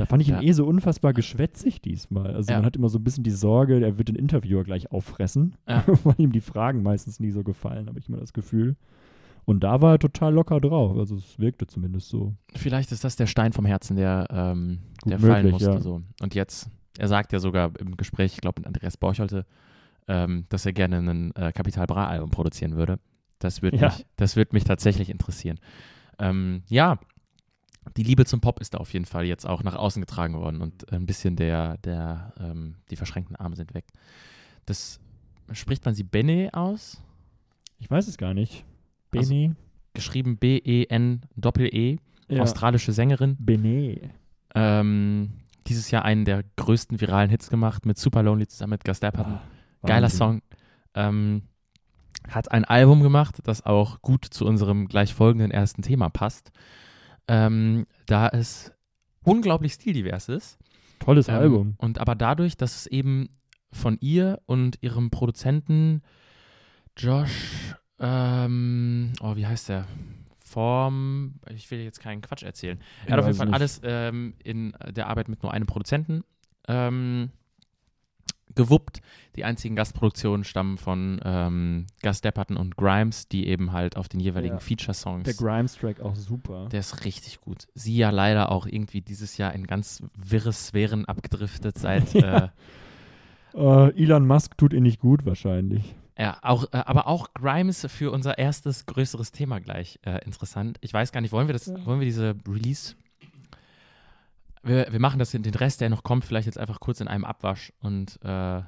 da 0.00 0.06
fand 0.06 0.22
ich 0.22 0.28
ja. 0.28 0.40
ihn 0.40 0.48
eh 0.48 0.52
so 0.52 0.64
unfassbar 0.64 1.12
geschwätzig 1.12 1.82
diesmal. 1.82 2.34
Also 2.34 2.50
ja. 2.50 2.56
man 2.56 2.64
hat 2.64 2.74
immer 2.74 2.88
so 2.88 2.98
ein 2.98 3.04
bisschen 3.04 3.22
die 3.22 3.30
Sorge, 3.30 3.84
er 3.84 3.98
wird 3.98 4.08
den 4.08 4.16
Interviewer 4.16 4.64
gleich 4.64 4.90
auffressen, 4.90 5.56
ja. 5.68 5.84
weil 6.04 6.14
ihm 6.16 6.32
die 6.32 6.40
Fragen 6.40 6.82
meistens 6.82 7.20
nie 7.20 7.30
so 7.30 7.42
gefallen, 7.42 7.86
habe 7.86 7.98
ich 7.98 8.08
immer 8.08 8.16
das 8.16 8.32
Gefühl. 8.32 8.76
Und 9.44 9.62
da 9.62 9.82
war 9.82 9.92
er 9.92 9.98
total 9.98 10.32
locker 10.32 10.58
drauf. 10.58 10.96
Also 10.96 11.16
es 11.16 11.38
wirkte 11.38 11.66
zumindest 11.66 12.08
so. 12.08 12.34
Vielleicht 12.54 12.92
ist 12.92 13.04
das 13.04 13.16
der 13.16 13.26
Stein 13.26 13.52
vom 13.52 13.66
Herzen, 13.66 13.96
der, 13.96 14.26
ähm, 14.30 14.78
der 15.04 15.18
möglich, 15.18 15.32
fallen 15.32 15.50
musste. 15.50 15.80
So. 15.82 16.02
Und 16.22 16.34
jetzt, 16.34 16.70
er 16.98 17.08
sagt 17.08 17.34
ja 17.34 17.38
sogar 17.38 17.72
im 17.78 17.98
Gespräch, 17.98 18.32
ich 18.32 18.40
glaube 18.40 18.60
mit 18.60 18.66
Andreas 18.66 18.96
Borcholte, 18.96 19.44
ähm, 20.10 20.44
dass 20.48 20.66
er 20.66 20.72
gerne 20.72 20.98
ein 20.98 21.34
äh, 21.36 21.52
Kapital 21.52 21.86
Bra-Album 21.86 22.30
produzieren 22.30 22.74
würde. 22.76 22.98
Das 23.38 23.62
würde 23.62 23.76
ja. 23.76 23.88
mich, 23.88 24.04
das 24.16 24.36
mich 24.52 24.64
tatsächlich 24.64 25.08
interessieren. 25.08 25.60
Ähm, 26.18 26.64
ja, 26.66 26.98
die 27.96 28.02
Liebe 28.02 28.24
zum 28.24 28.40
Pop 28.40 28.60
ist 28.60 28.74
da 28.74 28.78
auf 28.78 28.92
jeden 28.92 29.04
Fall 29.04 29.24
jetzt 29.24 29.46
auch 29.46 29.62
nach 29.62 29.76
außen 29.76 30.02
getragen 30.02 30.34
worden 30.34 30.60
und 30.60 30.92
ein 30.92 31.06
bisschen 31.06 31.36
der, 31.36 31.78
der, 31.78 32.34
ähm, 32.40 32.74
die 32.90 32.96
verschränkten 32.96 33.36
Arme 33.36 33.54
sind 33.54 33.72
weg. 33.72 33.84
Das 34.66 34.98
spricht 35.52 35.84
man 35.84 35.94
sie 35.94 36.02
Bene 36.02 36.50
aus? 36.52 37.00
Ich 37.78 37.88
weiß 37.88 38.08
es 38.08 38.18
gar 38.18 38.34
nicht. 38.34 38.64
Bene. 39.12 39.46
Also, 39.46 39.54
geschrieben 39.94 40.38
B-E-N-Doppel-E. 40.38 41.92
-E, 41.94 41.98
ja. 42.28 42.42
Australische 42.42 42.92
Sängerin. 42.92 43.36
Bene. 43.38 44.10
Ähm, 44.56 45.30
dieses 45.68 45.90
Jahr 45.92 46.04
einen 46.04 46.24
der 46.24 46.42
größten 46.56 47.00
viralen 47.00 47.30
Hits 47.30 47.48
gemacht 47.48 47.86
mit 47.86 47.96
Super 47.96 48.24
Lonely 48.24 48.48
zusammen 48.48 48.72
mit 48.72 48.84
Gus 48.84 48.98
Dapperton. 48.98 49.38
Geiler 49.82 50.10
Song. 50.10 50.42
Ähm, 50.94 51.42
hat 52.28 52.52
ein 52.52 52.64
Album 52.64 53.02
gemacht, 53.02 53.38
das 53.44 53.64
auch 53.64 54.02
gut 54.02 54.24
zu 54.24 54.44
unserem 54.44 54.88
gleich 54.88 55.14
folgenden 55.14 55.50
ersten 55.50 55.82
Thema 55.82 56.08
passt. 56.08 56.50
Ähm, 57.28 57.86
da 58.06 58.28
es 58.28 58.72
unglaublich 59.24 59.74
stildivers 59.74 60.28
ist. 60.28 60.58
Tolles 60.98 61.28
ähm, 61.28 61.34
Album. 61.34 61.74
Und 61.78 61.98
aber 61.98 62.14
dadurch, 62.14 62.56
dass 62.56 62.76
es 62.76 62.86
eben 62.86 63.28
von 63.72 63.98
ihr 64.00 64.40
und 64.46 64.78
ihrem 64.82 65.10
Produzenten 65.10 66.02
Josh, 66.96 67.74
ähm, 67.98 69.12
oh, 69.20 69.36
wie 69.36 69.46
heißt 69.46 69.68
der? 69.68 69.86
Form, 70.44 71.34
ich 71.48 71.70
will 71.70 71.78
jetzt 71.78 72.00
keinen 72.00 72.22
Quatsch 72.22 72.42
erzählen. 72.42 72.80
Er 73.06 73.12
hat 73.12 73.20
auf 73.20 73.26
jeden 73.26 73.38
Fall 73.38 73.46
nicht. 73.46 73.54
alles 73.54 73.80
ähm, 73.84 74.34
in 74.42 74.74
der 74.90 75.06
Arbeit 75.06 75.28
mit 75.28 75.44
nur 75.44 75.52
einem 75.52 75.66
Produzenten 75.66 76.24
ähm, 76.66 77.30
gewuppt. 78.54 79.00
Die 79.36 79.44
einzigen 79.44 79.76
Gastproduktionen 79.76 80.44
stammen 80.44 80.76
von 80.78 81.20
ähm, 81.24 81.86
Gus 82.02 82.20
Depperton 82.20 82.56
und 82.56 82.76
Grimes, 82.76 83.28
die 83.28 83.46
eben 83.46 83.72
halt 83.72 83.96
auf 83.96 84.08
den 84.08 84.20
jeweiligen 84.20 84.56
Ja. 84.56 84.60
Feature-Songs. 84.60 85.24
Der 85.24 85.34
Grimes-Track 85.34 86.00
auch 86.00 86.16
super. 86.16 86.68
Der 86.70 86.80
ist 86.80 87.04
richtig 87.04 87.40
gut. 87.40 87.68
Sie 87.74 87.96
ja 87.96 88.10
leider 88.10 88.50
auch 88.52 88.66
irgendwie 88.66 89.00
dieses 89.00 89.36
Jahr 89.36 89.54
in 89.54 89.66
ganz 89.66 90.02
wirre 90.14 90.52
Sphären 90.52 91.04
abgedriftet 91.06 91.78
seit. 91.78 92.12
Ja. 92.14 92.44
äh, 92.46 92.48
Äh, 93.52 94.02
Elon 94.02 94.26
Musk 94.28 94.56
tut 94.58 94.72
ihn 94.72 94.84
nicht 94.84 95.00
gut 95.00 95.26
wahrscheinlich. 95.26 95.82
ja, 96.16 96.38
auch, 96.42 96.64
äh, 96.72 96.76
aber 96.86 97.08
auch 97.08 97.32
Grimes 97.34 97.84
für 97.90 98.12
unser 98.12 98.38
erstes 98.38 98.86
größeres 98.86 99.32
Thema 99.32 99.58
gleich 99.60 99.98
äh, 100.04 100.24
interessant. 100.24 100.78
Ich 100.82 100.92
weiß 100.92 101.10
gar 101.10 101.20
nicht, 101.20 101.32
wollen 101.32 101.48
wir 101.48 101.52
das, 101.54 101.66
Ja. 101.66 101.84
wollen 101.84 101.98
wir 101.98 102.04
diese 102.04 102.36
Release? 102.48 102.94
Wir, 104.62 104.88
wir 104.90 105.00
machen 105.00 105.18
das 105.18 105.30
den 105.30 105.44
Rest, 105.54 105.80
der 105.80 105.88
noch 105.88 106.02
kommt, 106.02 106.24
vielleicht 106.24 106.46
jetzt 106.46 106.58
einfach 106.58 106.80
kurz 106.80 107.00
in 107.00 107.08
einem 107.08 107.24
Abwasch 107.24 107.72
und 107.80 108.18
äh, 108.22 108.60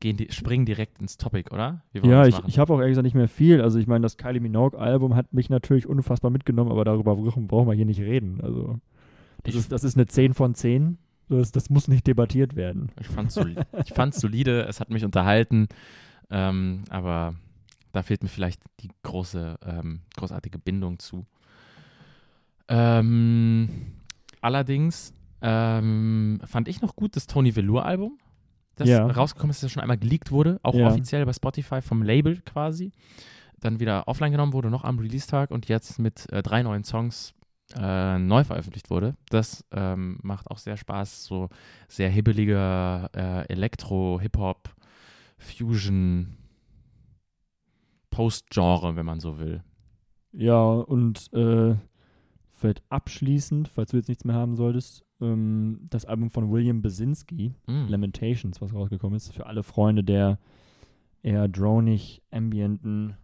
gehen 0.00 0.16
die, 0.16 0.30
springen 0.32 0.64
direkt 0.66 0.98
ins 1.00 1.16
Topic, 1.18 1.52
oder? 1.52 1.82
Ja, 1.92 2.26
ich, 2.26 2.38
ich 2.46 2.58
habe 2.58 2.72
auch 2.72 2.78
ehrlich 2.78 2.92
gesagt 2.92 3.04
nicht 3.04 3.14
mehr 3.14 3.28
viel. 3.28 3.60
Also 3.60 3.78
ich 3.78 3.86
meine, 3.86 4.02
das 4.02 4.16
Kylie 4.16 4.40
Minogue-Album 4.40 5.14
hat 5.14 5.32
mich 5.34 5.50
natürlich 5.50 5.86
unfassbar 5.86 6.30
mitgenommen, 6.30 6.70
aber 6.70 6.84
darüber 6.84 7.16
brauchen 7.16 7.68
wir 7.68 7.74
hier 7.74 7.84
nicht 7.86 8.00
reden. 8.00 8.40
Also 8.42 8.78
das, 9.42 9.54
Ich- 9.54 9.60
ist, 9.60 9.72
das 9.72 9.84
ist 9.84 9.96
eine 9.96 10.06
10 10.06 10.32
von 10.34 10.54
10. 10.54 10.98
Das, 11.28 11.50
das 11.52 11.70
muss 11.70 11.88
nicht 11.88 12.06
debattiert 12.06 12.54
werden. 12.56 12.92
Ich 13.00 13.08
fand's, 13.08 13.34
soli 13.34 13.56
fand's 13.94 14.20
solide, 14.20 14.62
es 14.68 14.78
hat 14.80 14.90
mich 14.90 15.04
unterhalten, 15.04 15.66
ähm, 16.30 16.84
aber 16.88 17.34
da 17.92 18.02
fehlt 18.02 18.22
mir 18.22 18.28
vielleicht 18.28 18.62
die 18.80 18.90
große, 19.02 19.58
ähm, 19.66 20.00
großartige 20.16 20.58
Bindung 20.58 20.98
zu. 21.00 21.26
Ähm, 22.68 23.68
allerdings 24.40 25.12
ähm, 25.48 26.40
fand 26.44 26.66
ich 26.68 26.80
noch 26.82 26.96
gut 26.96 27.14
das 27.16 27.26
Tony 27.26 27.54
Velour-Album, 27.54 28.18
das 28.74 28.88
Ja. 28.88 29.06
rausgekommen 29.06 29.50
ist, 29.52 29.62
das 29.62 29.70
schon 29.70 29.82
einmal 29.82 29.96
geleakt 29.98 30.30
wurde, 30.32 30.58
auch 30.62 30.74
Ja. 30.74 30.88
offiziell 30.88 31.24
bei 31.24 31.32
Spotify 31.32 31.80
vom 31.80 32.02
Label 32.02 32.40
quasi. 32.44 32.90
Dann 33.60 33.78
wieder 33.80 34.06
offline 34.08 34.32
genommen 34.32 34.52
wurde, 34.52 34.70
noch 34.70 34.84
am 34.84 34.98
Release-Tag 34.98 35.50
und 35.50 35.68
jetzt 35.68 35.98
mit 35.98 36.30
äh, 36.32 36.42
drei 36.42 36.62
neuen 36.62 36.84
Songs 36.84 37.32
äh, 37.74 38.18
neu 38.18 38.44
veröffentlicht 38.44 38.90
wurde. 38.90 39.16
Das 39.30 39.64
ähm, 39.72 40.18
macht 40.22 40.50
auch 40.50 40.58
sehr 40.58 40.76
Spaß, 40.76 41.24
so 41.24 41.48
sehr 41.88 42.10
hibbeliger 42.10 43.08
äh, 43.14 43.46
Elektro, 43.52 44.18
Hip-Hop, 44.20 44.74
Fusion, 45.38 46.36
Post-Genre, 48.10 48.96
wenn 48.96 49.06
man 49.06 49.20
so 49.20 49.38
will. 49.38 49.62
Ja, 50.32 50.62
und 50.62 51.32
äh, 51.32 51.76
vielleicht 52.52 52.82
abschließend, 52.90 53.68
falls 53.68 53.90
du 53.90 53.96
jetzt 53.96 54.08
nichts 54.08 54.24
mehr 54.24 54.36
haben 54.36 54.54
solltest, 54.56 55.04
ähm, 55.20 55.86
das 55.90 56.04
Album 56.04 56.30
von 56.30 56.50
William 56.50 56.82
Basinski, 56.82 57.54
Mm. 57.66 57.88
Lamentations, 57.88 58.60
was 58.60 58.74
rausgekommen 58.74 59.16
ist, 59.16 59.32
für 59.32 59.46
alle 59.46 59.62
Freunde 59.62 60.04
der 60.04 60.38
eher 61.22 61.48
dronig, 61.48 62.22
ambienten, 62.30 63.16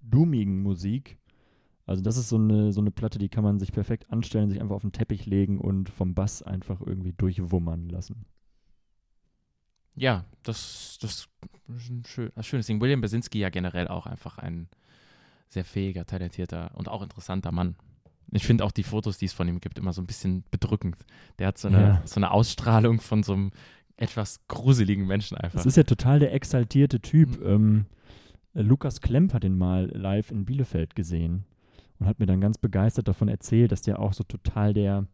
doomigen 0.00 0.62
Musik. 0.62 1.18
Also 1.86 2.02
das 2.02 2.16
ist 2.16 2.28
so 2.28 2.36
eine, 2.36 2.72
so 2.72 2.80
eine 2.80 2.90
Platte, 2.90 3.18
die 3.18 3.28
kann 3.28 3.44
man 3.44 3.58
sich 3.58 3.72
perfekt 3.72 4.10
anstellen, 4.10 4.50
sich 4.50 4.60
einfach 4.60 4.74
auf 4.74 4.82
den 4.82 4.92
Teppich 4.92 5.24
legen 5.26 5.58
und 5.58 5.88
vom 5.88 6.14
Bass 6.14 6.42
einfach 6.42 6.80
irgendwie 6.80 7.12
durchwummern 7.12 7.88
lassen. 7.88 8.26
Ja, 9.94 10.24
das, 10.42 10.98
das 11.00 11.28
ist 11.68 11.90
ein 11.90 12.04
schön, 12.04 12.30
ein 12.34 12.42
schönes 12.42 12.66
Ding. 12.66 12.80
William 12.80 13.00
Basinski 13.00 13.38
ja 13.38 13.48
generell 13.48 13.88
auch 13.88 14.06
einfach 14.06 14.38
ein 14.38 14.68
sehr 15.48 15.64
fähiger, 15.64 16.04
talentierter 16.04 16.72
und 16.74 16.88
auch 16.88 17.02
interessanter 17.02 17.52
Mann. 17.52 17.76
Ich 18.32 18.46
finde 18.46 18.64
auch 18.64 18.72
die 18.72 18.82
Fotos, 18.82 19.18
die 19.18 19.26
es 19.26 19.32
von 19.32 19.46
ihm 19.48 19.60
gibt, 19.60 19.78
immer 19.78 19.92
so 19.92 20.02
ein 20.02 20.06
bisschen 20.06 20.44
bedrückend. 20.50 20.96
Der 21.38 21.46
hat 21.48 21.58
so 21.58 21.68
eine, 21.68 21.80
Ja. 21.80 22.02
so 22.04 22.16
eine 22.16 22.30
Ausstrahlung 22.32 23.00
von 23.00 23.22
so 23.22 23.32
einem 23.34 23.52
etwas 23.96 24.40
gruseligen 24.48 25.06
Menschen 25.06 25.36
einfach. 25.38 25.58
Das 25.58 25.66
ist 25.66 25.76
ja 25.76 25.84
total 25.84 26.18
der 26.18 26.34
exaltierte 26.34 27.00
Typ. 27.00 27.40
Mhm. 27.40 27.46
Ähm, 27.46 27.86
äh, 28.54 28.62
Lukas 28.62 29.00
Klemp 29.00 29.32
hat 29.32 29.44
ihn 29.44 29.56
mal 29.56 29.86
live 29.94 30.30
in 30.30 30.44
Bielefeld 30.44 30.94
gesehen 30.96 31.44
und 31.98 32.06
hat 32.06 32.18
mir 32.18 32.26
dann 32.26 32.40
ganz 32.40 32.58
begeistert 32.58 33.08
davon 33.08 33.28
erzählt, 33.28 33.72
dass 33.72 33.82
der 33.82 33.98
auch 34.00 34.12
so 34.12 34.24
total 34.24 34.74
der 34.74 35.06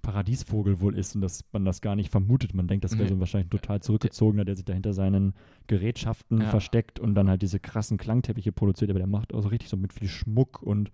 Paradiesvogel 0.00 0.80
wohl 0.80 0.96
ist 0.98 1.14
und 1.14 1.20
dass 1.20 1.44
man 1.52 1.64
das 1.64 1.80
gar 1.80 1.94
nicht 1.94 2.10
vermutet. 2.10 2.54
Man 2.54 2.66
denkt, 2.66 2.84
das 2.84 2.98
wäre 2.98 3.08
so 3.08 3.20
wahrscheinlich 3.20 3.46
ein 3.46 3.50
total 3.50 3.80
zurückgezogener, 3.80 4.44
der 4.44 4.56
sich 4.56 4.64
da 4.64 4.72
hinter 4.72 4.94
seinen 4.94 5.34
Gerätschaften 5.68 6.40
Ja. 6.40 6.50
versteckt 6.50 6.98
und 6.98 7.14
dann 7.14 7.28
halt 7.28 7.42
diese 7.42 7.60
krassen 7.60 7.98
Klangteppiche 7.98 8.50
produziert. 8.50 8.90
Aber 8.90 8.98
der 8.98 9.06
macht 9.06 9.32
auch 9.32 9.42
so 9.42 9.48
richtig 9.48 9.68
so 9.68 9.76
mit 9.76 9.92
viel 9.92 10.08
Schmuck 10.08 10.60
und 10.62 10.90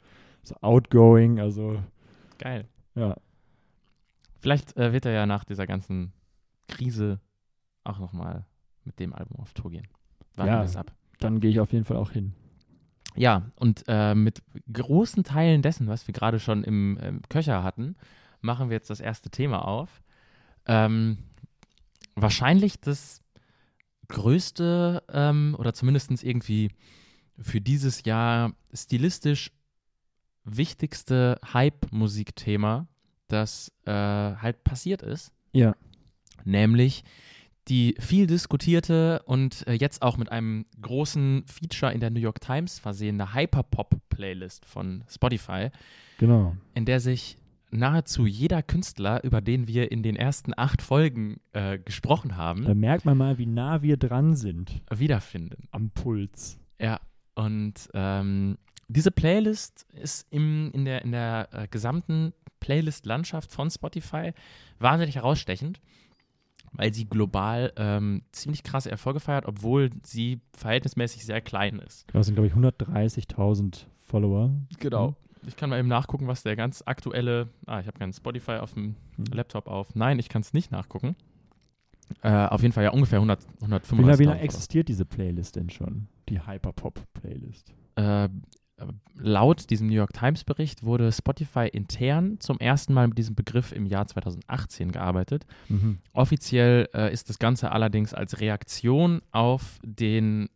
so 0.49 0.57
outgoing. 0.61 1.39
Also, 1.41 1.83
Geil. 2.39 2.67
ja. 2.95 3.17
Vielleicht 4.41 4.77
äh, 4.77 4.93
wird 4.93 5.05
er 5.07 5.13
ja 5.13 5.27
nach 5.27 5.45
dieser 5.45 5.67
ganzen 5.67 6.13
Krise 6.69 7.21
auch 7.85 7.99
nochmal 7.99 8.45
mit 8.85 8.99
dem 9.01 9.13
Album 9.13 9.41
auf 9.41 9.53
Tour 9.55 9.71
gehen. 9.71 9.87
Warten 10.37 10.51
Ja. 10.53 10.59
wir 10.61 10.65
es 10.65 10.77
ab. 10.77 10.93
Dann 11.19 11.41
gehe 11.41 11.51
ich 11.51 11.61
auf 11.61 11.73
jeden 11.73 11.85
Fall 11.85 11.97
auch 11.97 12.11
hin. 12.11 12.33
Ja, 13.17 13.51
und 13.57 13.85
äh, 13.89 14.15
mit 14.15 14.43
großen 14.73 15.25
Teilen 15.25 15.63
dessen, 15.63 15.89
was 15.89 16.07
wir 16.07 16.15
gerade 16.15 16.39
schon 16.39 16.63
im 16.63 16.99
ähm, 17.03 17.23
Köcher 17.29 17.65
hatten, 17.65 17.97
machen 18.41 18.69
wir 18.71 18.77
jetzt 18.77 18.91
das 18.91 19.01
erste 19.01 19.31
Thema 19.31 19.67
auf. 19.67 20.03
Ähm, 20.67 21.19
wahrscheinlich 22.15 22.81
das 22.81 23.23
größte 24.09 25.03
ähm, 25.11 25.57
oder 25.59 25.75
zumindest 25.75 26.23
irgendwie 26.23 26.71
für 27.39 27.61
dieses 27.61 28.05
Jahr 28.05 28.53
stilistisch 28.73 29.51
wichtigste 30.45 31.39
Hype-Musikthema, 31.53 32.87
das 33.29 33.73
äh, 33.85 33.91
halt 33.93 34.65
passiert 34.65 35.03
ist 35.03 35.33
Ja. 35.53 35.75
nämlich 36.45 37.05
die 37.69 37.95
viel 37.99 38.27
diskutierte 38.27 39.21
und 39.27 39.67
äh, 39.67 39.75
jetzt 39.75 40.01
auch 40.01 40.17
mit 40.17 40.33
einem 40.33 40.65
großen 40.81 41.45
Feature 41.47 41.93
in 41.93 42.01
der 42.01 42.09
New 42.09 42.21
York 42.21 42.41
Times 42.41 42.79
versehene 42.79 43.35
Hyperpop-Playlist 43.35 44.65
von 44.65 45.05
Spotify, 45.07 45.69
Genau. 46.17 46.57
in 46.75 46.87
der 46.87 47.01
sich 47.01 47.37
nahezu 47.71 48.25
jeder 48.25 48.63
Künstler, 48.63 49.23
über 49.23 49.43
den 49.43 49.69
wir 49.69 49.93
in 49.93 50.03
den 50.03 50.17
ersten 50.17 50.53
acht 50.57 50.81
Folgen 50.81 51.41
äh, 51.53 51.79
gesprochen 51.79 52.39
haben, 52.39 52.65
Da 52.65 52.73
merkt 52.73 53.05
man 53.05 53.19
mal, 53.19 53.37
wie 53.37 53.45
nah 53.45 53.83
wir 53.83 53.99
dran 53.99 54.35
sind 54.35 54.81
wiederfinden. 54.91 55.69
am 55.71 55.91
Puls. 55.91 56.59
Ja, 56.81 56.99
und 57.35 57.75
ähm, 57.93 58.57
diese 58.89 59.11
Playlist 59.11 59.87
ist 59.93 60.27
im, 60.31 60.71
in 60.73 60.85
der, 60.85 61.03
in 61.03 61.13
der 61.13 61.49
äh, 61.53 61.69
gesamten 61.69 62.33
Playlist-Landschaft 62.61 63.53
von 63.53 63.71
Spotify 63.71 64.33
wahnsinnig 64.79 65.17
herausstechend, 65.17 65.81
weil 66.73 66.93
sie 66.93 67.05
global 67.07 67.73
ähm, 67.77 68.23
ziemlich 68.33 68.63
krasse 68.63 68.91
Erfolge 68.91 69.21
feiert, 69.21 69.47
obwohl 69.47 69.91
sie 70.03 70.41
verhältnismäßig 70.55 71.25
sehr 71.25 71.41
klein 71.41 71.79
ist. 71.79 72.07
Das 72.13 72.27
sind, 72.27 72.35
glaube 72.35 72.49
ich, 72.49 72.55
130.000 72.55 73.87
Follower. 73.99 74.51
Genau. 74.81 75.15
Ich 75.47 75.57
kann 75.57 75.71
mal 75.71 75.79
eben 75.79 75.89
nachgucken, 75.89 76.27
was 76.27 76.43
der 76.43 76.57
ganz 76.57 76.83
aktuelle. 76.85 77.49
Ah, 77.67 77.81
ich 77.81 77.87
habe 77.87 77.99
keinen 77.99 78.13
Spotify 78.13 78.53
auf 78.57 78.75
dem 78.75 78.97
Mhm. 79.17 79.25
Laptop 79.33 79.67
auf. 79.69 79.95
Nein, 79.95 80.19
ich 80.19 80.29
kann 80.29 80.43
es 80.43 80.53
nicht 80.53 80.71
nachgucken. 80.73 81.15
Äh, 82.23 82.31
auf 82.47 82.63
jeden 82.63 82.73
Fall 82.73 82.85
ja 82.85 82.91
ungefähr 82.91 83.19
100, 83.19 83.41
Wie 83.43 83.47
lange, 83.47 83.61
wie 83.61 83.65
135. 83.65 84.27
lange 84.27 84.41
existiert 84.41 84.89
diese 84.89 85.05
Playlist 85.05 85.57
denn 85.57 85.71
schon? 85.71 86.09
Die 86.29 86.41
Hyperpop-Playlist. 86.41 87.73
äh, 87.97 88.29
laut 89.17 89.71
diesem 89.71 89.89
New 89.89 89.95
York 89.95 90.13
Times 90.13 90.45
Bericht 90.45 90.83
wurde 90.85 91.11
Spotify 91.11 91.67
intern 91.69 92.39
zum 92.41 92.59
ersten 92.61 92.95
Mal 92.95 93.09
mit 93.09 93.19
diesem 93.19 93.35
Begriff 93.35 93.73
im 93.73 93.87
Jahr 93.87 94.07
2018 94.07 94.93
gearbeitet. 94.93 95.45
Mhm. 95.69 95.99
Offiziell 96.13 96.89
äh, 96.95 97.13
ist 97.13 97.29
das 97.29 97.39
Ganze 97.39 97.73
allerdings 97.73 98.15
als 98.15 98.41
Reaktion 98.41 99.21
auf 99.33 99.79
den 99.85 100.49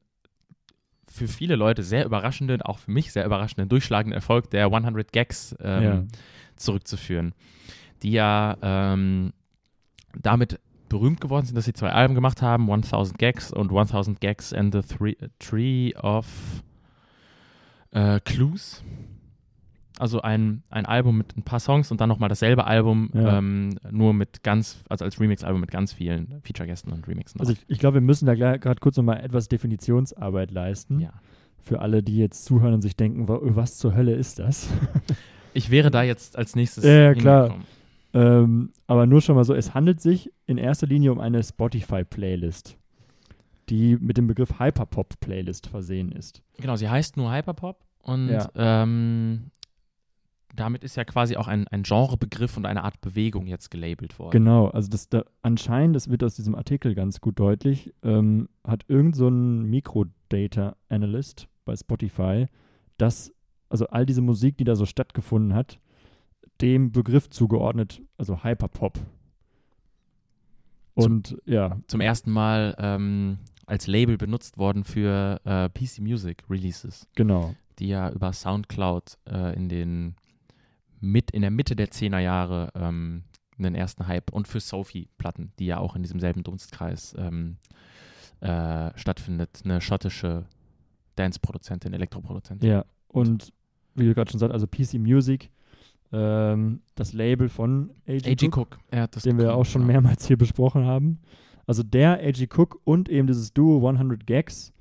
für 1.09 1.29
viele 1.29 1.57
Leute 1.57 1.83
sehr 1.83 2.07
überraschenden, 2.07 2.62
auch 2.62 2.79
für 2.79 2.91
mich 2.91 3.12
sehr 3.12 3.26
überraschenden, 3.26 3.69
durchschlagenden 3.69 4.14
Erfolg 4.14 4.49
der 4.50 4.67
100 4.67 5.12
Gags 5.12 5.55
ähm, 5.61 5.83
Ja. 5.83 6.05
zurückzuführen, 6.57 7.35
die 8.02 8.12
ja 8.12 8.57
ähm, 8.62 9.33
damit 10.19 10.59
berühmt 10.88 11.21
geworden 11.21 11.45
sind, 11.47 11.57
dass 11.57 11.64
sie 11.67 11.73
zwei 11.75 11.91
Alben 11.91 12.14
gemacht 12.14 12.41
haben, 12.43 12.71
1000 12.71 13.19
Gags 13.19 13.52
und 13.52 13.71
1000 13.71 14.21
Gags 14.21 14.52
and 14.52 14.75
the 14.75 14.81
Three, 14.83 15.17
Tree 15.38 15.95
of 15.97 16.26
äh, 17.92 18.20
Clues. 18.20 18.82
Also 19.99 20.20
ein, 20.22 20.62
ein 20.70 20.87
Album 20.87 21.18
mit 21.18 21.37
ein 21.37 21.42
paar 21.42 21.61
Songs 21.61 21.90
und 21.92 22.00
dann 22.00 22.08
nochmal 22.08 22.28
dasselbe 22.28 22.64
Album, 22.64 23.11
Ja. 23.14 23.38
ähm, 23.38 23.78
nur 23.90 24.14
mit 24.14 24.42
ganz, 24.42 24.82
also 24.88 25.04
als 25.04 25.20
Remix-Album 25.20 25.61
mit 25.61 25.70
ganz 25.70 25.92
vielen 25.92 26.40
Feature-Gästen 26.42 26.90
und 26.92 27.06
Remixen. 27.06 27.40
Also 27.40 27.52
ich, 27.52 27.61
ich 27.68 27.78
glaube, 27.78 27.94
wir 27.96 28.00
müssen 28.00 28.26
da 28.26 28.34
gerade 28.34 28.80
kurz 28.80 28.96
nochmal 28.96 29.20
etwas 29.22 29.49
Definitionsarbeit 29.49 30.50
leisten. 30.50 31.00
ja. 31.00 31.12
Für 31.64 31.80
alle, 31.80 32.02
die 32.02 32.16
jetzt 32.18 32.44
zuhören 32.44 32.75
und 32.75 32.80
sich 32.82 32.96
denken, 32.96 33.28
wa- 33.28 33.38
was 33.42 33.76
zur 33.78 33.94
Hölle 33.94 34.14
ist 34.14 34.38
das? 34.40 34.68
Ich 35.54 35.70
wäre 35.70 35.90
da 35.90 36.02
jetzt 36.02 36.38
als 36.38 36.56
nächstes 36.56 36.82
Ja, 36.82 37.12
klar. 37.12 37.54
ähm, 38.14 38.70
aber 38.87 39.04
nur 39.06 39.20
schon 39.20 39.37
mal 39.37 39.44
so, 39.44 39.52
es 39.54 39.75
handelt 39.75 40.00
sich 40.00 40.32
in 40.46 40.56
erster 40.56 40.87
Linie 40.87 41.12
um 41.12 41.20
eine 41.20 41.42
Spotify-Playlist, 41.42 42.78
die 43.69 43.97
mit 43.97 44.16
dem 44.16 44.26
Begriff 44.26 44.59
Hyperpop-Playlist 44.59 45.66
versehen 45.69 46.12
ist. 46.12 46.42
Genau, 46.59 46.76
sie 46.76 46.88
heißt 46.88 47.16
nur 47.16 47.33
Hyperpop 47.33 47.76
und 48.02 48.28
Ja. 48.28 48.49
ähm, 48.54 49.50
damit 50.54 50.85
ist 50.85 50.97
ja 50.97 51.04
quasi 51.04 51.37
auch 51.37 51.49
ein, 51.49 51.66
ein 51.69 51.83
Genrebegriff 51.83 52.57
und 52.59 52.66
eine 52.66 52.85
Art 52.85 53.00
Bewegung 53.00 53.47
jetzt 53.47 53.71
gelabelt 53.71 54.19
worden. 54.19 54.33
Genau, 54.33 54.69
also 54.69 54.90
das 54.90 55.09
da, 55.09 55.25
anscheinend, 55.40 55.97
das 55.97 56.11
wird 56.11 56.23
aus 56.23 56.35
diesem 56.37 56.54
Artikel 56.54 56.95
ganz 56.95 57.21
gut 57.21 57.38
deutlich, 57.38 57.95
ähm, 58.02 58.49
hat 58.66 58.85
irgend 58.88 59.16
so 59.16 59.28
ein 59.28 59.62
Microdata-Analyst 59.71 61.49
bei 61.64 61.75
Spotify, 61.76 62.47
das, 62.99 63.33
also 63.71 63.87
all 63.87 64.04
diese 64.04 64.21
Musik, 64.21 64.59
die 64.59 64.64
da 64.64 64.76
so 64.76 64.85
stattgefunden 64.85 65.54
hat, 65.54 65.78
dem 66.61 66.92
Begriff 66.92 67.31
zugeordnet, 67.31 68.02
also 68.19 68.45
Hyperpop. 68.45 68.99
Und 70.95 71.28
zum, 71.28 71.38
ja. 71.47 71.78
Zum 71.87 72.00
ersten 72.02 72.31
Mal 72.31 72.76
ähm, 72.78 73.38
als 73.73 73.87
Label 73.87 74.19
benutzt 74.19 74.59
worden 74.59 74.85
für 74.85 75.41
äh, 75.45 75.71
PC 75.71 76.00
Music 76.00 76.45
Releases. 76.50 77.09
Genau. 77.14 77.55
Die 77.79 77.88
ja 77.88 78.11
über 78.11 78.35
Soundcloud 78.35 79.17
äh, 79.26 79.57
in 79.57 79.71
den 79.71 80.14
mit 81.00 81.31
in 81.31 81.41
der 81.41 81.50
Mitte 81.50 81.75
der 81.75 81.88
10er 81.88 82.19
Jahre 82.19 82.69
ähm, 82.75 83.25
einen 83.57 83.75
ersten 83.75 84.07
Hype 84.07 84.31
und 84.31 84.47
für 84.47 84.61
Sophie-Platten, 84.61 85.52
die 85.59 85.67
ja 85.67 85.79
auch 85.79 85.97
in 85.97 86.02
diesem 86.02 86.21
selben 86.21 86.43
Dunstkreis 86.43 87.14
ähm, 87.19 87.57
äh, 88.41 88.91
stattfindet, 88.95 89.62
eine 89.64 89.81
schottische 89.81 90.45
Dance-Produzentin, 91.17 91.95
Elektroproduzentin. 91.95 92.69
Ja, 92.69 92.85
und 93.09 93.55
wie 93.95 94.05
du 94.05 94.14
gerade 94.14 94.31
schon 94.31 94.38
sagst, 94.38 94.52
also 94.52 94.67
PC 94.67 94.95
Music, 94.99 95.50
ähm, 96.12 96.83
das 96.95 97.14
Label 97.14 97.49
von 97.49 97.91
A.G. 98.07 98.49
Cook, 98.49 98.57
Cook. 98.57 98.79
Ja, 98.93 99.07
den 99.07 99.38
wir 99.38 99.55
auch 99.55 99.64
schon 99.64 99.87
mehrmals 99.87 100.26
hier 100.26 100.37
besprochen 100.37 100.85
haben. 100.85 101.21
Also 101.66 101.83
der 101.83 102.21
A.G. 102.21 102.49
Cook 102.54 102.81
und 102.85 103.09
eben 103.09 103.26
dieses 103.26 103.52
Duo 103.52 103.87
100 103.87 104.26
Gags. 104.26 104.73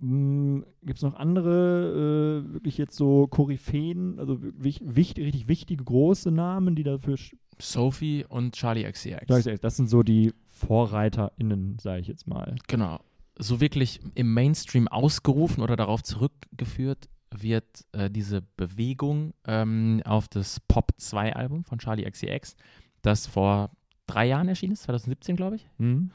Hm, 0.00 0.64
Gibt 0.82 0.98
es 0.98 1.02
noch 1.02 1.14
andere, 1.14 2.44
äh, 2.48 2.52
wirklich 2.52 2.78
jetzt 2.78 2.96
so 2.96 3.26
Koryphäen, 3.26 4.18
also 4.18 4.38
wich, 4.40 4.80
wichtig, 4.84 5.24
richtig 5.24 5.48
wichtige 5.48 5.84
große 5.84 6.30
Namen, 6.30 6.74
die 6.74 6.82
dafür. 6.82 7.16
Sophie 7.58 8.24
und 8.28 8.54
Charlie 8.54 8.90
XCX. 8.90 9.48
Das 9.60 9.76
sind 9.76 9.88
so 9.88 10.02
die 10.02 10.32
VorreiterInnen, 10.48 11.78
sage 11.78 12.00
ich 12.00 12.08
jetzt 12.08 12.26
mal. 12.26 12.56
Genau. 12.66 13.00
So 13.38 13.60
wirklich 13.60 14.00
im 14.14 14.34
Mainstream 14.34 14.88
ausgerufen 14.88 15.62
oder 15.62 15.76
darauf 15.76 16.02
zurückgeführt 16.02 17.08
wird 17.42 17.84
äh, 17.92 18.10
diese 18.10 18.42
Bewegung 18.42 19.34
ähm, 19.46 20.02
auf 20.04 20.28
das 20.28 20.60
Pop 20.60 20.92
2 20.96 21.34
Album 21.34 21.64
von 21.64 21.78
Charlie 21.78 22.08
XCX, 22.08 22.56
das 23.02 23.26
vor 23.26 23.70
drei 24.06 24.26
Jahren 24.26 24.48
erschienen 24.48 24.72
ist, 24.72 24.84
2017, 24.84 25.36
glaube 25.36 25.56
ich. 25.56 25.66
Mhm. 25.78 26.10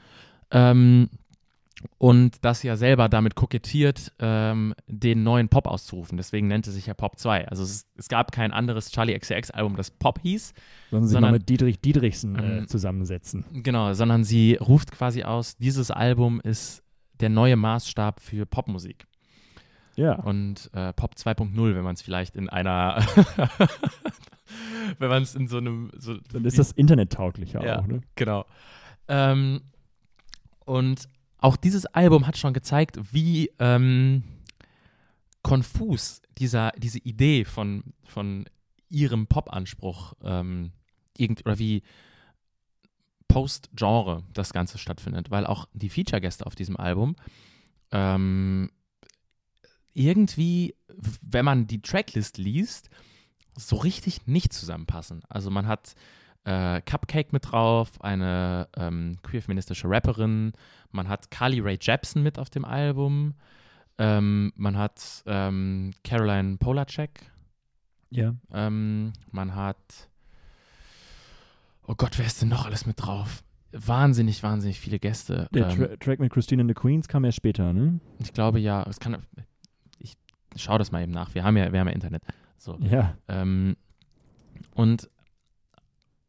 Ähm, 0.50 1.08
und 1.98 2.44
das 2.44 2.62
ja 2.62 2.76
selber 2.76 3.08
damit 3.08 3.34
kokettiert, 3.34 4.12
ähm, 4.18 4.74
den 4.86 5.22
neuen 5.22 5.48
Pop 5.48 5.66
auszurufen. 5.66 6.16
Deswegen 6.18 6.46
nennt 6.46 6.66
es 6.66 6.74
sich 6.74 6.86
ja 6.86 6.94
Pop 6.94 7.18
2. 7.18 7.48
Also 7.48 7.62
es, 7.62 7.86
es 7.96 8.08
gab 8.08 8.32
kein 8.32 8.52
anderes 8.52 8.90
Charlie 8.90 9.18
XCX-Album, 9.18 9.76
das 9.76 9.90
Pop 9.90 10.20
hieß. 10.20 10.52
Sondern 10.90 11.08
sie 11.08 11.12
sondern, 11.12 11.32
mit 11.32 11.48
Dietrich 11.48 11.80
Dietrichsen 11.80 12.36
äh, 12.36 12.58
ähm, 12.58 12.68
zusammensetzen. 12.68 13.44
Genau, 13.52 13.94
sondern 13.94 14.24
sie 14.24 14.54
ruft 14.56 14.92
quasi 14.92 15.22
aus, 15.22 15.56
dieses 15.56 15.90
Album 15.90 16.40
ist 16.42 16.82
der 17.20 17.30
neue 17.30 17.56
Maßstab 17.56 18.20
für 18.20 18.46
Popmusik. 18.46 19.06
Ja. 19.96 20.14
Und 20.14 20.70
äh, 20.72 20.92
Pop 20.92 21.14
2.0, 21.14 21.74
wenn 21.74 21.82
man 21.82 21.94
es 21.94 22.02
vielleicht 22.02 22.36
in 22.36 22.48
einer 22.48 23.04
wenn 24.98 25.08
man 25.08 25.22
es 25.22 25.34
in 25.34 25.48
so 25.48 25.58
einem 25.58 25.90
so 25.96 26.16
Dann 26.32 26.44
ist 26.44 26.58
das 26.58 26.72
internettauglicher 26.72 27.64
ja, 27.64 27.80
auch, 27.80 27.86
ne? 27.86 28.02
Genau. 28.16 28.46
Ähm, 29.08 29.60
und 30.64 31.08
auch 31.38 31.56
dieses 31.56 31.86
Album 31.86 32.26
hat 32.26 32.36
schon 32.36 32.52
gezeigt, 32.52 32.98
wie 33.12 33.50
ähm, 33.58 34.22
konfus 35.42 36.22
dieser, 36.38 36.72
diese 36.76 36.98
Idee 36.98 37.44
von, 37.44 37.82
von 38.04 38.44
ihrem 38.88 39.26
Pop-Anspruch 39.26 40.14
ähm, 40.22 40.72
oder 41.18 41.58
wie 41.58 41.82
Post-Genre 43.28 44.24
das 44.32 44.52
Ganze 44.52 44.78
stattfindet, 44.78 45.30
weil 45.30 45.46
auch 45.46 45.68
die 45.72 45.88
Feature-Gäste 45.88 46.46
auf 46.46 46.54
diesem 46.54 46.76
Album 46.76 47.16
ähm, 47.92 48.70
irgendwie, 49.94 50.74
wenn 51.22 51.44
man 51.44 51.66
die 51.66 51.80
Tracklist 51.80 52.38
liest, 52.38 52.90
so 53.56 53.76
richtig 53.76 54.26
nicht 54.26 54.52
zusammenpassen. 54.52 55.22
Also 55.28 55.50
man 55.50 55.66
hat 55.66 55.94
äh, 56.44 56.80
Cupcake 56.82 57.32
mit 57.32 57.50
drauf, 57.50 58.02
eine 58.02 58.68
ähm, 58.76 59.16
queer-feministische 59.22 59.88
Rapperin, 59.88 60.52
man 60.90 61.08
hat 61.08 61.30
Carly 61.30 61.60
Rae 61.60 61.78
Jepsen 61.80 62.22
mit 62.22 62.38
auf 62.38 62.50
dem 62.50 62.64
Album, 62.64 63.34
ähm, 63.98 64.52
man 64.56 64.78
hat 64.78 65.22
ähm, 65.26 65.92
Caroline 66.02 66.56
Polacek, 66.56 67.30
ja. 68.10 68.34
Ähm, 68.52 69.12
man 69.30 69.54
hat, 69.54 70.08
oh 71.86 71.94
Gott, 71.94 72.18
wer 72.18 72.26
ist 72.26 72.42
denn 72.42 72.48
noch 72.48 72.66
alles 72.66 72.86
mit 72.86 73.00
drauf? 73.00 73.42
Wahnsinnig, 73.72 74.42
wahnsinnig 74.42 74.80
viele 74.80 74.98
Gäste. 74.98 75.48
Der 75.52 75.68
Tra 75.68 75.84
ähm, 75.84 76.00
Track 76.00 76.18
mit 76.18 76.32
Christine 76.32 76.62
and 76.62 76.70
the 76.70 76.74
Queens 76.74 77.06
kam 77.06 77.24
ja 77.24 77.30
später, 77.30 77.72
ne? 77.72 78.00
Ich 78.18 78.32
glaube 78.32 78.58
ja. 78.58 78.84
Es 78.88 78.98
kann, 78.98 79.16
ich 80.00 80.16
schaue 80.56 80.78
das 80.78 80.90
mal 80.90 81.02
eben 81.02 81.12
nach. 81.12 81.34
Wir 81.34 81.44
haben 81.44 81.56
ja, 81.56 81.72
wir 81.72 81.78
haben 81.78 81.86
ja 81.86 81.94
Internet. 81.94 82.24
So. 82.60 82.78
Ja. 82.80 83.16
Ähm, 83.26 83.76
und 84.74 85.08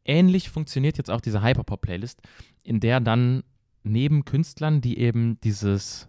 ähnlich 0.05 0.49
funktioniert 0.49 0.97
jetzt 0.97 1.11
auch 1.11 1.21
diese 1.21 1.43
Hyperpop-Playlist, 1.43 2.21
in 2.63 2.79
der 2.79 3.01
dann 3.01 3.43
neben 3.83 4.23
Künstlern, 4.23 4.81
die 4.81 4.97
eben 4.97 5.39
dieses 5.41 6.07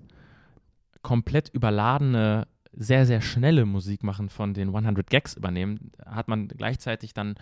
komplett 1.03 1.49
überladene, 1.49 2.47
sehr, 2.73 3.05
sehr 3.05 3.21
schnelle 3.21 3.67
Musik 3.67 4.05
machen 4.05 4.29
von 4.29 4.55
den 4.55 4.69
100 4.69 5.11
Gags 5.11 5.35
übernehmen, 5.35 5.91
hat 6.07 6.29
man 6.29 6.49
gleichzeitig 6.49 7.13
dann 7.13 7.35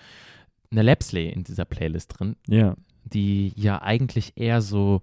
eine 0.71 0.83
Lapsley 0.83 1.29
in 1.29 1.45
dieser 1.45 1.67
Playlist 1.67 2.19
drin, 2.19 2.37
ja. 2.47 2.75
die 3.05 3.53
ja 3.57 3.83
eigentlich 3.83 4.33
eher 4.37 4.63
so 4.63 5.03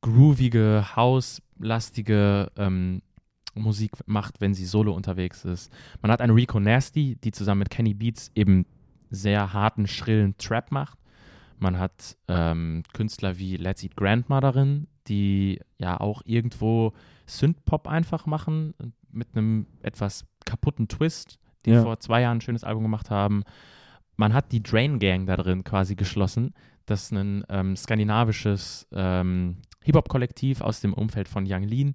groovige, 0.00 0.96
hauslastige 0.96 2.50
ähm, 2.56 3.02
Musik 3.58 3.92
macht, 4.06 4.40
wenn 4.40 4.54
sie 4.54 4.64
solo 4.64 4.92
unterwegs 4.92 5.44
ist. 5.44 5.72
Man 6.02 6.10
hat 6.10 6.20
eine 6.20 6.34
Rico 6.34 6.60
Nasty, 6.60 7.16
die 7.22 7.32
zusammen 7.32 7.60
mit 7.60 7.70
Kenny 7.70 7.94
Beats 7.94 8.30
eben 8.34 8.66
sehr 9.10 9.52
harten, 9.52 9.86
schrillen 9.86 10.36
Trap 10.38 10.70
macht. 10.70 10.98
Man 11.58 11.78
hat 11.78 12.16
ähm, 12.28 12.82
Künstler 12.92 13.38
wie 13.38 13.56
Let's 13.56 13.82
Eat 13.82 13.96
Grandmotherin, 13.96 14.86
die 15.08 15.60
ja 15.78 15.98
auch 15.98 16.22
irgendwo 16.24 16.92
Synthpop 17.26 17.88
einfach 17.88 18.26
machen, 18.26 18.74
mit 19.10 19.28
einem 19.34 19.66
etwas 19.82 20.24
kaputten 20.44 20.88
Twist, 20.88 21.38
die 21.64 21.70
ja. 21.70 21.82
vor 21.82 21.98
zwei 22.00 22.22
Jahren 22.22 22.38
ein 22.38 22.40
schönes 22.42 22.64
Album 22.64 22.84
gemacht 22.84 23.10
haben. 23.10 23.42
Man 24.16 24.34
hat 24.34 24.52
die 24.52 24.62
Drain 24.62 24.98
Gang 24.98 25.26
da 25.26 25.36
drin 25.36 25.64
quasi 25.64 25.94
geschlossen. 25.94 26.54
Das 26.86 27.04
ist 27.04 27.12
ein 27.12 27.44
ähm, 27.48 27.76
skandinavisches 27.76 28.86
ähm, 28.92 29.58
Hip-Hop-Kollektiv 29.84 30.60
aus 30.60 30.80
dem 30.80 30.94
Umfeld 30.94 31.28
von 31.28 31.44
Young 31.46 31.62
Lean, 31.62 31.94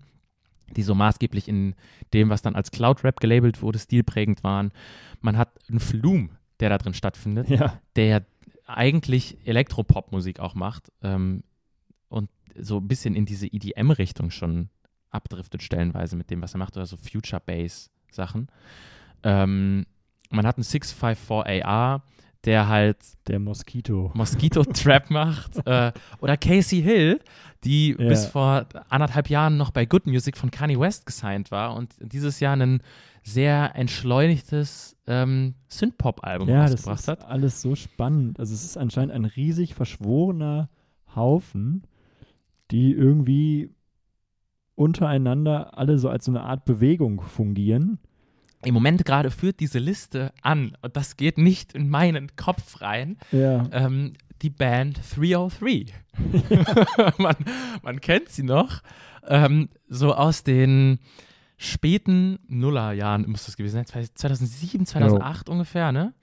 die 0.76 0.84
so 0.84 0.95
maßgeblich 0.95 1.47
in 1.47 1.76
dem, 2.13 2.30
was 2.30 2.41
dann 2.41 2.56
als 2.56 2.71
Cloud-Rap 2.71 3.19
gelabelt 3.19 3.62
wurde, 3.62 3.80
stilprägend 3.80 4.43
waren. 4.43 4.71
Man 5.21 5.38
hat 5.38 5.49
einen 5.69 5.80
Flume, 5.80 6.30
der 6.60 6.69
da 6.69 6.78
drin 6.78 6.93
stattfindet, 6.93 7.49
ja. 7.49 7.80
der 7.95 8.26
eigentlich 8.65 9.38
Elektropop-Musik 9.45 10.39
auch 10.39 10.56
macht 10.56 10.91
ähm, 11.02 11.43
und 12.10 12.30
so 12.56 12.78
ein 12.78 12.88
bisschen 12.88 13.15
in 13.15 13.26
diese 13.26 13.47
EDM-Richtung 13.47 14.32
schon 14.32 14.69
abdriftet 15.10 15.62
stellenweise 15.62 16.15
mit 16.15 16.30
dem, 16.30 16.41
was 16.41 16.56
er 16.56 16.60
macht, 16.60 16.76
oder 16.76 16.86
so 16.86 16.97
Future-Bass-Sachen. 16.97 18.47
Ähm, 19.23 19.86
man 20.30 20.47
hat 20.47 20.58
einen 20.58 20.63
654 20.63 21.65
AR, 21.65 22.04
der 22.46 22.68
halt 22.68 22.98
der 23.28 23.40
Moskito 23.40 24.12
Moskito 24.14 24.64
Trap 24.64 25.10
macht 25.10 25.66
äh, 25.66 25.92
oder 26.20 26.38
Casey 26.38 26.82
Hill, 26.82 27.20
die 27.64 27.96
ja. 27.98 28.08
bis 28.08 28.26
vor 28.26 28.66
anderthalb 28.90 29.30
Jahren 29.30 29.58
noch 29.58 29.72
bei 29.72 29.86
Good 29.86 30.08
Music 30.08 30.38
von 30.38 30.52
Kanye 30.52 30.80
West 30.80 31.06
gesigned 31.06 31.52
war 31.52 31.76
und 31.76 31.96
dieses 32.00 32.40
Jahr 32.40 32.56
ein 32.56 32.82
sehr 33.24 33.76
entschleunigtes 33.76 34.98
ähm, 35.08 35.56
Synthpop-Album 35.70 36.50
ja, 36.50 36.64
rausgebracht 36.64 37.08
hat. 37.08 37.08
Ja, 37.08 37.16
das 37.16 37.24
ist 37.24 37.32
alles 37.32 37.62
so 37.62 37.76
spannend. 37.76 38.40
Also 38.40 38.54
es 38.54 38.66
ist 38.66 38.78
anscheinend 38.78 39.14
ein 39.14 39.24
riesig 39.24 39.76
verschworener 39.76 40.70
Haufen, 41.16 41.84
die 42.72 42.92
irgendwie 42.92 43.74
untereinander 44.76 45.78
alle 45.78 45.98
so 45.98 46.10
als 46.10 46.26
so 46.26 46.32
eine 46.32 46.42
Art 46.42 46.66
Bewegung 46.66 47.22
fungieren 47.22 48.00
im 48.65 48.73
Moment 48.73 49.06
gerade 49.06 49.32
führt 49.32 49.60
diese 49.60 49.80
Liste 49.80 50.32
an, 50.41 50.78
und 50.82 50.95
das 50.95 51.17
geht 51.17 51.38
nicht 51.38 51.73
in 51.73 51.89
meinen 51.89 52.36
Kopf 52.36 52.82
rein, 52.82 53.17
ja. 53.32 53.67
ähm, 53.71 54.13
die 54.41 54.49
Band 54.49 54.99
303. 55.15 55.86
man, 57.17 57.36
man, 57.82 58.02
kennt 58.02 58.30
sie 58.30 58.43
noch, 58.43 58.82
ähm, 59.28 59.69
so 59.88 60.13
aus 60.13 60.43
den 60.43 60.99
späten 61.58 62.39
Nullerjahren 62.47 63.30
muss 63.30 63.45
das 63.45 63.56
gewesen 63.56 63.84
sein, 63.86 64.06
2007, 64.13 64.86
2008 64.86 65.47
jo. 65.47 65.54
ungefähr, 65.54 65.91
ne? 65.91 66.13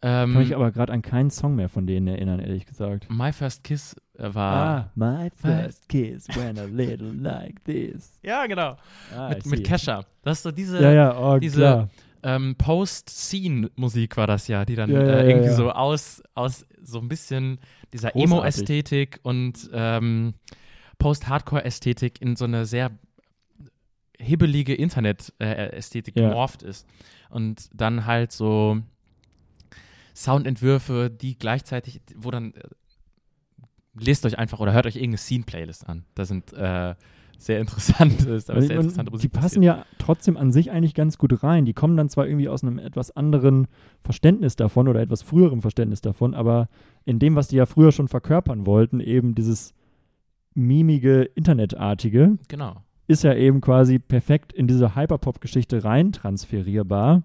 Ähm, 0.00 0.32
Kann 0.32 0.42
mich 0.42 0.54
aber 0.54 0.70
gerade 0.70 0.92
an 0.92 1.02
keinen 1.02 1.30
Song 1.30 1.56
mehr 1.56 1.68
von 1.68 1.86
denen 1.86 2.06
erinnern, 2.06 2.38
ehrlich 2.38 2.66
gesagt. 2.66 3.08
My 3.10 3.32
First 3.32 3.64
Kiss 3.64 3.96
war. 4.18 4.66
Ah, 4.66 4.90
My 4.94 5.30
First 5.36 5.88
Kiss 5.88 6.28
went 6.36 6.58
a 6.58 6.64
little 6.64 7.12
like 7.12 7.62
this. 7.64 8.18
Ja, 8.22 8.46
genau. 8.46 8.76
Ah, 9.14 9.30
mit, 9.30 9.46
mit 9.46 9.64
Kesha. 9.64 10.04
Das 10.22 10.38
ist 10.38 10.42
so 10.42 10.50
diese, 10.50 10.82
ja, 10.82 10.92
ja, 10.92 11.18
oh, 11.18 11.38
diese 11.38 11.88
ähm, 12.22 12.56
Post-Scene-Musik 12.56 14.16
war 14.16 14.26
das 14.26 14.48
ja, 14.48 14.64
die 14.64 14.74
dann 14.74 14.90
Ja, 14.90 15.00
äh, 15.00 15.30
irgendwie 15.30 15.50
so 15.50 15.70
aus, 15.70 16.22
aus 16.34 16.66
so 16.82 16.98
ein 16.98 17.08
bisschen 17.08 17.58
dieser. 17.92 18.14
Emo-Ästhetik 18.16 19.20
und 19.22 19.70
ähm, 19.72 20.34
Post-Hardcore-Ästhetik 20.98 22.20
in 22.20 22.36
so 22.36 22.44
eine 22.44 22.66
sehr 22.66 22.90
hibbelige 24.18 24.74
Internet-Ästhetik 24.74 26.14
gemorpht 26.14 26.62
ist. 26.62 26.86
Und 27.30 27.70
dann 27.72 28.04
halt 28.04 28.32
so 28.32 28.78
Soundentwürfe, 30.14 31.10
die 31.10 31.38
gleichzeitig, 31.38 32.00
wo 32.16 32.30
dann 32.30 32.52
äh, 32.54 32.62
lest 34.00 34.24
euch 34.26 34.38
einfach 34.38 34.60
oder 34.60 34.72
hört 34.72 34.86
euch 34.86 34.96
irgendeine 34.96 35.18
Scene-Playlist 35.18 35.88
an. 35.88 36.04
Da 36.14 36.24
sind 36.24 36.52
äh, 36.52 36.94
sehr 37.38 37.60
interessante, 37.60 38.30
ist 38.30 38.50
aber 38.50 38.60
sehr 38.62 38.70
man- 38.76 38.84
interessante 38.86 39.10
die 39.10 39.14
Musik. 39.16 39.32
passen 39.32 39.62
ja 39.62 39.84
trotzdem 39.98 40.36
an 40.36 40.50
sich 40.52 40.70
eigentlich 40.70 40.94
ganz 40.94 41.18
gut 41.18 41.42
rein. 41.42 41.64
Die 41.64 41.72
kommen 41.74 41.96
dann 41.96 42.08
zwar 42.08 42.26
irgendwie 42.26 42.48
aus 42.48 42.62
einem 42.64 42.78
etwas 42.78 43.16
anderen 43.16 43.68
Verständnis 44.02 44.56
davon 44.56 44.88
oder 44.88 45.00
etwas 45.00 45.22
früherem 45.22 45.62
Verständnis 45.62 46.00
davon, 46.00 46.34
aber 46.34 46.68
in 47.04 47.18
dem, 47.18 47.36
was 47.36 47.48
die 47.48 47.56
ja 47.56 47.66
früher 47.66 47.92
schon 47.92 48.08
verkörpern 48.08 48.66
wollten, 48.66 49.00
eben 49.00 49.34
dieses 49.34 49.72
mimige, 50.54 51.22
internetartige, 51.34 52.38
Genau. 52.48 52.82
ist 53.06 53.22
ja 53.24 53.34
eben 53.34 53.60
quasi 53.60 53.98
perfekt 53.98 54.52
in 54.52 54.66
diese 54.66 54.94
Hyperpop-Geschichte 54.96 55.84
rein 55.84 56.12
transferierbar, 56.12 57.22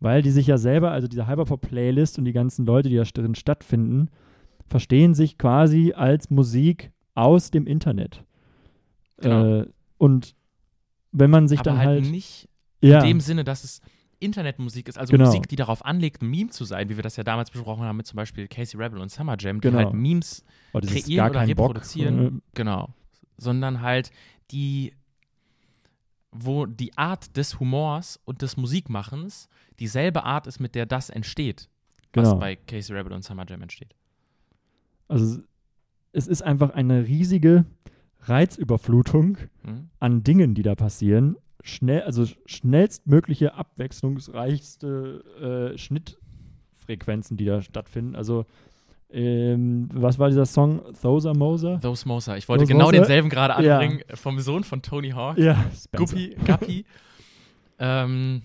weil 0.00 0.22
die 0.22 0.30
sich 0.30 0.46
ja 0.46 0.58
selber, 0.58 0.90
also 0.92 1.08
diese 1.08 1.26
Hyperpop-Playlist 1.26 2.18
und 2.18 2.24
die 2.24 2.32
ganzen 2.32 2.64
Leute, 2.66 2.88
die 2.88 2.96
da 2.96 3.02
drin 3.04 3.34
stattfinden, 3.34 4.08
verstehen 4.72 5.14
sich 5.14 5.38
quasi 5.38 5.92
als 5.92 6.30
Musik 6.30 6.90
aus 7.14 7.50
dem 7.52 7.66
Internet. 7.66 8.24
Genau. 9.18 9.60
Äh, 9.60 9.66
und 9.98 10.34
wenn 11.12 11.30
man 11.30 11.46
sich 11.46 11.60
dann 11.60 11.78
halt, 11.78 12.02
halt, 12.02 12.10
nicht 12.10 12.48
ja, 12.80 12.98
in 13.00 13.06
dem 13.06 13.20
Sinne, 13.20 13.44
dass 13.44 13.62
es 13.64 13.80
Internetmusik 14.18 14.88
ist, 14.88 14.98
also 14.98 15.10
Genau. 15.12 15.26
Musik, 15.26 15.46
die 15.48 15.56
darauf 15.56 15.84
anlegt, 15.84 16.22
ein 16.22 16.30
Meme 16.30 16.50
zu 16.50 16.64
sein, 16.64 16.88
wie 16.88 16.96
wir 16.96 17.02
das 17.02 17.16
ja 17.16 17.22
damals 17.24 17.50
besprochen 17.50 17.84
haben 17.84 17.96
mit 17.96 18.06
zum 18.06 18.16
Beispiel 18.16 18.48
Casey 18.48 18.80
Rebel 18.80 18.98
und 19.00 19.10
Summer 19.10 19.36
Jam, 19.38 19.60
die 19.60 19.68
Genau. 19.68 19.78
halt 19.78 19.92
Memes, 19.94 20.44
oh, 20.72 20.80
kreieren 20.80 21.16
gar 21.16 21.30
oder 21.30 21.40
kein 21.46 21.54
Bock. 21.56 21.68
reproduzieren. 21.70 22.38
Äh, 22.38 22.40
genau, 22.54 22.88
sondern 23.36 23.80
halt 23.82 24.10
die, 24.50 24.94
wo 26.30 26.66
die 26.66 26.96
Art 26.96 27.36
des 27.36 27.60
Humors 27.60 28.18
und 28.24 28.40
des 28.42 28.56
Musikmachens 28.56 29.48
dieselbe 29.78 30.24
Art 30.24 30.46
ist, 30.46 30.60
mit 30.60 30.74
der 30.74 30.86
das 30.86 31.10
entsteht, 31.10 31.68
was 32.14 32.28
Genau. 32.30 32.40
bei 32.40 32.56
Casey 32.56 32.96
Rebel 32.96 33.12
und 33.12 33.22
Summer 33.22 33.44
Jam 33.46 33.60
entsteht. 33.62 33.94
Also 35.12 35.40
es 36.12 36.26
ist 36.26 36.42
einfach 36.42 36.70
eine 36.70 37.06
riesige 37.06 37.64
Reizüberflutung 38.22 39.38
Mhm. 39.64 39.90
an 40.00 40.22
Dingen, 40.24 40.54
die 40.54 40.62
da 40.62 40.74
passieren. 40.74 41.36
Schnell, 41.64 42.02
also 42.02 42.26
schnellstmögliche, 42.46 43.54
abwechslungsreichste 43.54 45.72
äh, 45.74 45.78
Schnittfrequenzen, 45.78 47.36
die 47.36 47.44
da 47.44 47.62
stattfinden. 47.62 48.16
Also, 48.16 48.46
ähm, 49.10 49.88
was 49.92 50.18
war 50.18 50.28
dieser 50.28 50.46
Song? 50.46 50.82
Thoser 51.00 51.34
Moser? 51.34 51.78
Those 51.80 52.06
Moser. 52.08 52.36
Ich 52.36 52.48
wollte 52.48 52.62
Those 52.64 52.72
genau 52.72 52.86
Moser? 52.86 52.96
denselben 52.98 53.28
gerade 53.28 53.64
Ja. 53.64 53.78
anbringen, 53.78 54.02
vom 54.14 54.40
Sohn 54.40 54.64
von 54.64 54.82
Tony 54.82 55.10
Hawk, 55.10 55.38
Ja. 55.38 55.64
Guppy, 55.94 56.36
Guppy. 56.46 56.84
ähm, 57.78 58.42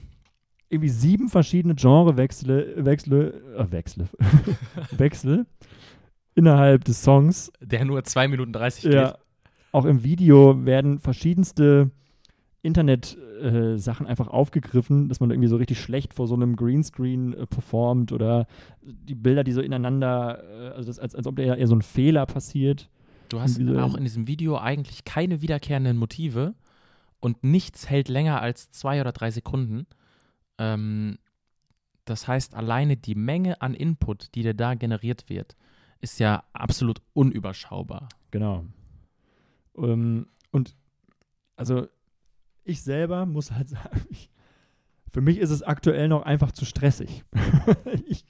Irgendwie 0.70 0.90
sieben 0.90 1.30
verschiedene 1.30 1.76
Genrewechsel, 1.76 2.84
Wechsel, 2.86 3.42
äh, 3.58 3.72
Wechsel, 3.72 4.10
Wechsel 4.92 5.46
innerhalb 6.38 6.86
des 6.86 7.02
Songs. 7.04 7.52
der 7.60 7.84
nur 7.84 8.04
2 8.04 8.28
Minuten 8.28 8.54
30 8.54 8.84
geht. 8.84 8.94
Ja, 8.94 9.18
auch 9.72 9.86
im 9.86 10.04
Video 10.04 10.66
werden 10.66 11.00
verschiedenste 11.00 11.92
Internet-Sachen 12.62 14.06
einfach 14.08 14.28
aufgegriffen, 14.28 15.10
dass 15.10 15.20
man 15.20 15.32
irgendwie 15.32 15.50
so 15.50 15.58
richtig 15.58 15.80
schlecht 15.80 16.14
vor 16.14 16.28
so 16.28 16.36
einem 16.36 16.56
Greenscreen 16.56 17.34
äh, 17.34 17.46
performt 17.46 18.12
oder 18.12 18.48
die 18.82 19.16
Bilder, 19.16 19.44
die 19.44 19.52
so 19.52 19.62
ineinander, 19.62 20.44
äh, 20.44 20.70
also 20.76 20.88
das, 20.88 21.00
als, 21.00 21.16
als 21.16 21.28
ob 21.28 21.36
da 21.36 21.44
eher, 21.44 21.58
eher 21.58 21.68
so 21.68 21.76
ein 21.76 21.82
Fehler 21.82 22.26
passiert. 22.26 22.90
Du 23.30 23.40
hast 23.40 23.60
Visuell. 23.60 23.80
auch 23.80 23.96
in 23.96 24.04
diesem 24.04 24.28
Video 24.28 24.58
eigentlich 24.58 25.06
keine 25.06 25.42
wiederkehrenden 25.42 25.98
Motive 25.98 26.56
und 27.20 27.44
nichts 27.44 27.90
hält 27.90 28.10
länger 28.10 28.42
als 28.42 28.72
zwei 28.72 29.02
oder 29.02 29.12
drei 29.12 29.32
Sekunden. 29.32 29.86
Ähm, 30.58 31.18
das 32.06 32.28
heißt, 32.28 32.56
alleine 32.56 32.96
die 32.96 33.16
Menge 33.16 33.62
an 33.62 33.74
Input, 33.74 34.34
die 34.36 34.44
dir 34.44 34.54
da 34.54 34.76
generiert 34.76 35.30
wird, 35.30 35.56
ist 36.02 36.20
ja 36.20 36.44
absolut 36.54 37.02
unüberschaubar. 37.14 38.10
Genau. 38.32 38.66
Ähm, 39.78 40.28
und 40.52 40.76
also 41.56 41.88
ich 42.64 42.82
selber 42.82 43.26
muss 43.26 43.52
halt 43.52 43.70
sagen, 43.70 44.02
ich, 44.10 44.30
für 45.12 45.22
mich 45.22 45.38
ist 45.38 45.50
es 45.52 45.64
aktuell 45.64 46.08
noch 46.08 46.24
einfach 46.24 46.52
zu 46.52 46.66
stressig. 46.66 47.24
ich 48.08 48.26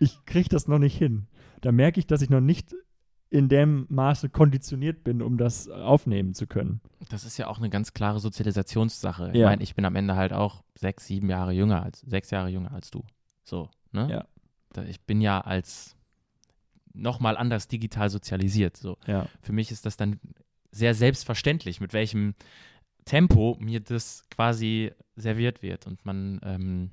ich 0.00 0.24
kriege 0.26 0.48
das 0.48 0.68
noch 0.68 0.78
nicht 0.78 0.96
hin. 0.96 1.26
Da 1.60 1.72
merke 1.72 1.98
ich, 1.98 2.06
dass 2.06 2.22
ich 2.22 2.30
noch 2.30 2.40
nicht 2.40 2.72
in 3.30 3.48
dem 3.48 3.84
Maße 3.90 4.28
konditioniert 4.30 5.02
bin, 5.04 5.20
um 5.22 5.36
das 5.36 5.68
aufnehmen 5.68 6.34
zu 6.34 6.46
können. 6.46 6.80
Das 7.10 7.24
ist 7.24 7.36
ja 7.36 7.48
auch 7.48 7.58
eine 7.58 7.68
ganz 7.68 7.92
klare 7.92 8.20
Sozialisationssache. 8.20 9.30
Ich 9.32 9.38
Ja. 9.40 9.46
meine, 9.48 9.62
ich 9.62 9.74
bin 9.74 9.84
am 9.84 9.96
Ende 9.96 10.14
halt 10.16 10.32
auch 10.32 10.62
sechs, 10.76 11.06
sieben 11.06 11.28
Jahre 11.28 11.52
jünger 11.52 11.82
als, 11.82 12.00
sechs 12.02 12.30
Jahre 12.30 12.48
jünger 12.48 12.72
als 12.72 12.90
du. 12.90 13.04
So, 13.44 13.70
ne? 13.92 14.08
Ja. 14.08 14.84
Ich 14.84 15.00
bin 15.00 15.20
ja 15.20 15.40
als 15.40 15.96
nochmal 16.94 17.36
anders 17.36 17.68
digital 17.68 18.10
sozialisiert. 18.10 18.76
So. 18.76 18.96
Ja. 19.06 19.26
für 19.40 19.52
mich 19.52 19.70
ist 19.70 19.86
das 19.86 19.96
dann 19.96 20.18
sehr 20.70 20.94
selbstverständlich, 20.94 21.80
mit 21.80 21.92
welchem 21.92 22.34
Tempo 23.04 23.56
mir 23.58 23.80
das 23.80 24.24
quasi 24.30 24.92
serviert 25.16 25.62
wird. 25.62 25.86
Und 25.86 26.04
man 26.04 26.40
ähm, 26.42 26.90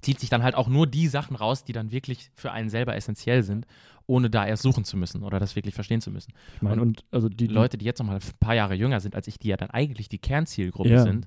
zieht 0.00 0.20
sich 0.20 0.30
dann 0.30 0.42
halt 0.42 0.54
auch 0.54 0.68
nur 0.68 0.86
die 0.86 1.08
Sachen 1.08 1.34
raus, 1.36 1.64
die 1.64 1.72
dann 1.72 1.90
wirklich 1.90 2.30
für 2.34 2.52
einen 2.52 2.70
selber 2.70 2.94
essentiell 2.94 3.42
sind, 3.42 3.66
ohne 4.06 4.30
da 4.30 4.46
erst 4.46 4.62
suchen 4.62 4.84
zu 4.84 4.96
müssen 4.96 5.22
oder 5.22 5.40
das 5.40 5.56
wirklich 5.56 5.74
verstehen 5.74 6.00
zu 6.00 6.10
müssen. 6.10 6.32
Ich 6.56 6.62
meine, 6.62 6.82
und 6.82 7.04
also 7.10 7.28
die, 7.28 7.48
Die 7.48 7.54
Leute, 7.54 7.78
die 7.78 7.84
jetzt 7.84 7.98
noch 7.98 8.06
mal 8.06 8.16
ein 8.16 8.38
paar 8.38 8.54
Jahre 8.54 8.74
jünger 8.74 9.00
sind 9.00 9.14
als 9.16 9.26
ich, 9.26 9.38
die 9.38 9.48
ja 9.48 9.56
dann 9.56 9.70
eigentlich 9.70 10.08
die 10.08 10.18
Kernzielgruppe 10.18 10.90
Ja. 10.90 11.02
sind, 11.02 11.26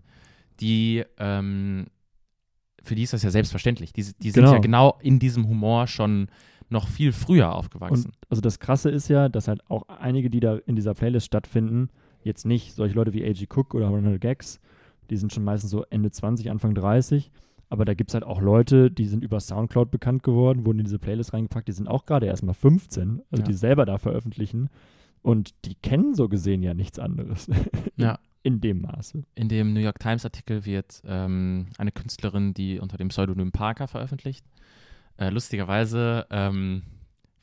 die 0.59 1.03
ähm, 1.17 1.87
für 2.83 2.95
die 2.95 3.03
ist 3.03 3.11
das 3.13 3.23
ja 3.23 3.31
selbstverständlich. 3.31 3.91
Die, 3.91 4.03
die 4.03 4.31
sind 4.31 4.43
Genau. 4.43 4.53
ja 4.53 4.59
genau 4.59 4.97
in 5.01 5.19
diesem 5.19 5.47
Humor 5.49 5.87
schon 5.87 6.29
noch 6.69 6.87
viel 6.87 7.11
früher 7.11 7.53
aufgewachsen. 7.53 8.07
Und 8.07 8.17
also 8.29 8.41
das 8.41 8.59
Krasse 8.59 8.89
ist 8.89 9.07
ja, 9.07 9.29
dass 9.29 9.47
halt 9.47 9.61
auch 9.69 9.87
einige, 9.87 10.29
die 10.29 10.39
da 10.39 10.57
in 10.65 10.75
dieser 10.75 10.93
Playlist 10.93 11.25
stattfinden, 11.27 11.89
jetzt 12.23 12.45
nicht 12.45 12.73
solche 12.73 12.95
Leute 12.95 13.13
wie 13.13 13.23
A.G. 13.25 13.45
Cook 13.53 13.73
oder 13.73 13.87
100 13.87 14.19
Gags, 14.19 14.59
die 15.09 15.15
sind 15.17 15.31
schon 15.33 15.43
meistens 15.45 15.71
so 15.71 15.83
Ende 15.89 16.11
20, 16.11 16.49
Anfang 16.51 16.75
30. 16.75 17.31
Aber 17.69 17.83
da 17.85 17.93
gibt 17.93 18.09
es 18.09 18.13
halt 18.13 18.23
auch 18.23 18.41
Leute, 18.41 18.89
die 18.91 19.05
sind 19.05 19.23
über 19.23 19.39
Soundcloud 19.39 19.91
bekannt 19.91 20.23
geworden, 20.23 20.65
wurden 20.65 20.79
in 20.79 20.85
diese 20.85 20.99
Playlist 20.99 21.33
reingepackt, 21.33 21.67
die 21.67 21.73
sind 21.73 21.87
auch 21.87 22.05
gerade 22.05 22.25
erst 22.25 22.43
mal 22.43 22.53
15, 22.53 23.21
also 23.31 23.41
Ja. 23.41 23.47
die 23.47 23.53
selber 23.53 23.85
da 23.85 23.97
veröffentlichen. 23.97 24.69
Und 25.21 25.53
die 25.65 25.75
kennen 25.75 26.15
so 26.15 26.29
gesehen 26.29 26.63
ja 26.63 26.73
nichts 26.73 26.99
anderes. 26.99 27.49
Ja. 27.97 28.19
In 28.43 28.61
dem 28.61 28.81
Maße. 28.83 29.23
In 29.35 29.49
dem 29.49 29.73
New 29.73 29.81
York 29.81 29.99
Times 29.99 30.23
Artikel 30.23 30.63
wird 30.65 31.01
ähm, 31.05 31.65
eine 31.77 31.91
Künstlerin, 31.91 32.53
die 32.53 32.79
unter 32.79 32.95
dem 32.95 33.09
Pseudonym 33.09 33.51
Parker 33.51 33.87
veröffentlicht, 33.89 34.45
äh, 35.17 35.29
lustigerweise 35.29 36.25
ähm, 36.29 36.83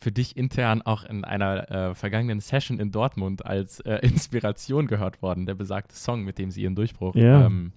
für 0.01 0.13
dich 0.13 0.37
intern 0.37 0.83
auch 0.83 1.05
in 1.05 1.25
einer 1.25 1.71
äh, 1.71 1.95
vergangenen 1.95 2.41
Session 2.41 2.79
in 2.79 2.91
Dortmund 2.91 3.45
als 3.47 3.81
äh, 3.81 3.97
Inspiration 4.03 4.87
gehört 4.87 5.23
worden, 5.23 5.47
der 5.47 5.55
besagte 5.55 5.95
Song, 5.97 6.25
mit 6.25 6.39
dem 6.39 6.51
sie 6.51 6.63
ihren 6.63 6.75
Durchbruch 6.75 7.15
Ja. 7.15 7.47
ähm, 7.47 7.73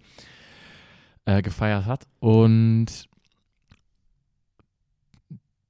äh, 1.26 1.42
gefeiert 1.42 1.86
hat. 1.86 2.06
Und 2.20 3.08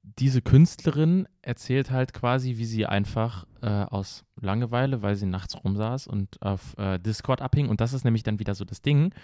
diese 0.02 0.42
Künstlerin 0.42 1.28
erzählt 1.42 1.90
halt 1.90 2.12
quasi, 2.12 2.56
wie 2.58 2.64
sie 2.64 2.86
einfach 2.86 3.46
äh, 3.62 3.66
aus 3.68 4.24
Langeweile, 4.40 5.00
weil 5.02 5.14
sie 5.14 5.26
nachts 5.26 5.56
rumsaß 5.62 6.08
und 6.08 6.42
auf 6.42 6.76
äh, 6.76 6.98
Discord 6.98 7.40
abhing. 7.40 7.68
Und 7.68 7.80
das 7.80 7.92
ist 7.92 8.04
nämlich 8.04 8.24
dann 8.24 8.40
wieder 8.40 8.54
so 8.56 8.64
das 8.64 8.82
Ding, 8.82 9.14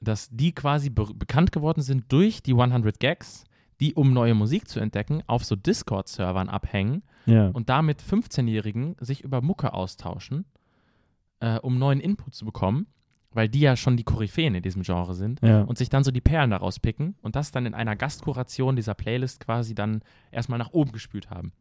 dass 0.00 0.28
die 0.30 0.52
quasi 0.52 0.88
be 0.88 1.06
bekannt 1.14 1.52
geworden 1.52 1.82
sind 1.82 2.10
durch 2.10 2.42
die 2.42 2.52
100 2.54 2.98
Gags, 3.00 3.44
die, 3.80 3.94
um 3.94 4.12
neue 4.12 4.34
Musik 4.34 4.68
zu 4.68 4.80
entdecken, 4.80 5.22
auf 5.26 5.44
so 5.44 5.56
Discord-Servern 5.56 6.48
abhängen 6.48 7.02
Ja. 7.26 7.48
und 7.48 7.68
damit 7.68 8.02
15-Jährigen 8.02 8.96
sich 9.00 9.22
über 9.22 9.40
Mucke 9.42 9.72
austauschen, 9.74 10.44
äh, 11.40 11.58
um 11.58 11.78
neuen 11.78 12.00
Input 12.00 12.34
zu 12.34 12.44
bekommen, 12.44 12.86
weil 13.32 13.48
die 13.48 13.60
ja 13.60 13.76
schon 13.76 13.96
die 13.96 14.04
Koryphäen 14.04 14.54
in 14.54 14.62
diesem 14.62 14.82
Genre 14.82 15.14
sind 15.14 15.40
ja. 15.42 15.62
und 15.62 15.76
sich 15.76 15.88
dann 15.88 16.04
so 16.04 16.10
die 16.12 16.20
Perlen 16.20 16.50
daraus 16.50 16.78
picken 16.78 17.16
und 17.22 17.34
das 17.34 17.50
dann 17.50 17.66
in 17.66 17.74
einer 17.74 17.96
Gastkuration 17.96 18.76
dieser 18.76 18.94
Playlist 18.94 19.40
quasi 19.40 19.74
dann 19.74 20.02
erstmal 20.30 20.58
nach 20.58 20.72
oben 20.72 20.92
gespült 20.92 21.30
haben. 21.30 21.52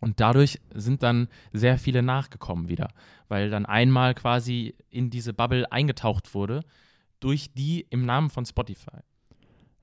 Und 0.00 0.20
dadurch 0.20 0.60
sind 0.74 1.02
dann 1.02 1.28
sehr 1.52 1.78
viele 1.78 2.02
nachgekommen 2.02 2.68
wieder, 2.68 2.88
weil 3.28 3.48
dann 3.48 3.64
einmal 3.64 4.14
quasi 4.14 4.74
in 4.90 5.08
diese 5.08 5.32
Bubble 5.32 5.70
eingetaucht 5.72 6.34
wurde 6.34 6.64
durch 7.20 7.54
die 7.54 7.86
im 7.88 8.04
Namen 8.04 8.28
von 8.28 8.44
Spotify. 8.44 8.98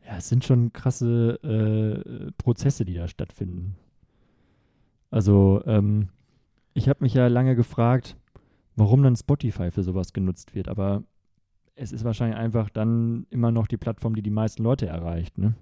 Ja, 0.05 0.17
es 0.17 0.29
sind 0.29 0.43
schon 0.43 0.73
krasse 0.73 1.39
äh, 1.43 2.31
Prozesse, 2.33 2.85
die 2.85 2.93
da 2.93 3.07
stattfinden. 3.07 3.75
Also, 5.11 5.61
ähm, 5.65 6.09
ich 6.73 6.89
habe 6.89 7.03
mich 7.03 7.13
ja 7.13 7.27
lange 7.27 7.55
gefragt, 7.55 8.17
warum 8.75 9.03
dann 9.03 9.15
Spotify 9.15 9.71
für 9.71 9.83
sowas 9.83 10.13
genutzt 10.13 10.55
wird, 10.55 10.67
aber 10.67 11.03
es 11.75 11.91
ist 11.91 12.03
wahrscheinlich 12.03 12.37
einfach 12.37 12.69
dann 12.69 13.25
immer 13.29 13.51
noch 13.51 13.67
die 13.67 13.77
Plattform, 13.77 14.15
die 14.15 14.21
die 14.21 14.29
meisten 14.29 14.63
Leute 14.63 14.87
erreicht. 14.87 15.37
Ne? 15.37 15.53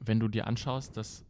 Wenn 0.00 0.20
du 0.20 0.28
dir 0.28 0.46
anschaust, 0.46 0.96
dass 0.96 1.24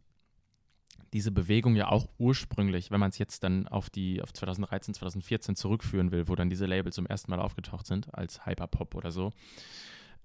diese 1.13 1.31
Bewegung 1.31 1.75
ja 1.75 1.89
auch 1.89 2.07
ursprünglich, 2.17 2.91
wenn 2.91 2.99
man 2.99 3.09
es 3.09 3.17
jetzt 3.17 3.43
dann 3.43 3.67
auf 3.67 3.89
die 3.89 4.21
auf 4.21 4.33
2013, 4.33 4.93
2014 4.95 5.55
zurückführen 5.55 6.11
will, 6.11 6.27
wo 6.27 6.35
dann 6.35 6.49
diese 6.49 6.65
Labels 6.65 6.95
zum 6.95 7.05
ersten 7.05 7.31
Mal 7.31 7.39
aufgetaucht 7.39 7.85
sind 7.85 8.13
als 8.13 8.45
Hyperpop 8.45 8.95
oder 8.95 9.11
so, 9.11 9.31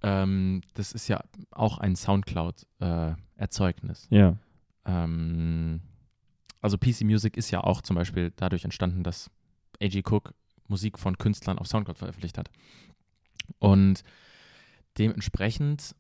ähm, 0.03 0.63
das 0.75 0.93
ist 0.93 1.09
ja 1.09 1.23
auch 1.51 1.79
ein 1.79 1.97
Soundcloud-Erzeugnis. 1.97 4.07
Äh, 4.11 4.17
ja. 4.17 4.37
Ähm, 4.87 5.81
also 6.61 6.79
PC 6.79 7.03
Music 7.03 7.37
ist 7.37 7.51
ja 7.51 7.63
auch 7.63 7.83
zum 7.83 7.97
Beispiel 7.97 8.33
dadurch 8.37 8.65
entstanden, 8.65 9.03
dass 9.03 9.31
A.G. 9.83 10.03
Cook 10.05 10.35
Musik 10.69 10.99
von 10.99 11.19
Künstlern 11.19 11.59
auf 11.59 11.67
Soundcloud 11.67 11.99
veröffentlicht 11.99 12.39
hat. 12.39 12.49
Und 13.59 14.05
dementsprechend 14.99 15.95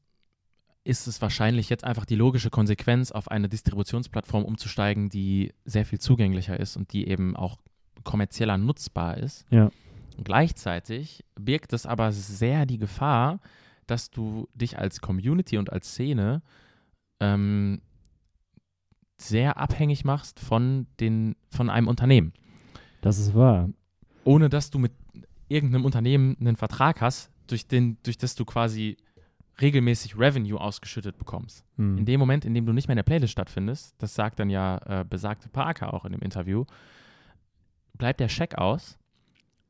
ist 0.84 1.06
es 1.06 1.20
wahrscheinlich 1.20 1.68
jetzt 1.68 1.84
einfach 1.84 2.06
die 2.06 2.14
logische 2.14 2.50
Konsequenz, 2.50 3.12
auf 3.12 3.30
eine 3.30 3.48
Distributionsplattform 3.48 4.44
umzusteigen, 4.44 5.10
die 5.10 5.52
sehr 5.64 5.84
viel 5.84 5.98
zugänglicher 5.98 6.58
ist 6.58 6.76
und 6.76 6.92
die 6.92 7.08
eben 7.08 7.36
auch 7.36 7.58
kommerzieller 8.04 8.56
nutzbar 8.56 9.18
ist. 9.18 9.44
Ja. 9.50 9.70
gleichzeitig 10.22 11.24
birgt 11.38 11.72
es 11.72 11.86
aber 11.86 12.12
sehr 12.12 12.66
die 12.66 12.78
Gefahr, 12.78 13.40
dass 13.90 14.10
du 14.10 14.48
dich 14.54 14.78
als 14.78 15.00
Community 15.00 15.58
und 15.58 15.72
als 15.72 15.88
Szene 15.88 16.42
ähm, 17.20 17.80
sehr 19.18 19.58
abhängig 19.58 20.04
machst 20.04 20.40
von, 20.40 20.86
den, 20.98 21.36
von 21.50 21.68
einem 21.68 21.88
Unternehmen. 21.88 22.32
Das 23.00 23.18
ist 23.18 23.34
wahr. 23.34 23.68
Ohne 24.24 24.48
dass 24.48 24.70
du 24.70 24.78
mit 24.78 24.92
irgendeinem 25.48 25.84
Unternehmen 25.84 26.36
einen 26.40 26.56
Vertrag 26.56 27.00
hast, 27.00 27.30
durch, 27.46 27.66
den, 27.66 27.98
durch 28.02 28.16
das 28.16 28.34
du 28.34 28.44
quasi 28.44 28.96
regelmäßig 29.60 30.18
Revenue 30.18 30.58
ausgeschüttet 30.58 31.18
bekommst. 31.18 31.64
Hm. 31.76 31.98
In 31.98 32.06
dem 32.06 32.20
Moment, 32.20 32.44
in 32.44 32.54
dem 32.54 32.64
du 32.64 32.72
nicht 32.72 32.88
mehr 32.88 32.94
in 32.94 32.98
der 32.98 33.02
Playlist 33.02 33.32
stattfindest, 33.32 33.94
das 33.98 34.14
sagt 34.14 34.38
dann 34.38 34.48
ja 34.48 34.78
äh, 35.00 35.04
besagte 35.04 35.48
Parker 35.48 35.92
auch 35.92 36.04
in 36.04 36.12
dem 36.12 36.22
Interview, 36.22 36.64
bleibt 37.94 38.20
der 38.20 38.28
Scheck 38.28 38.56
aus 38.56 38.98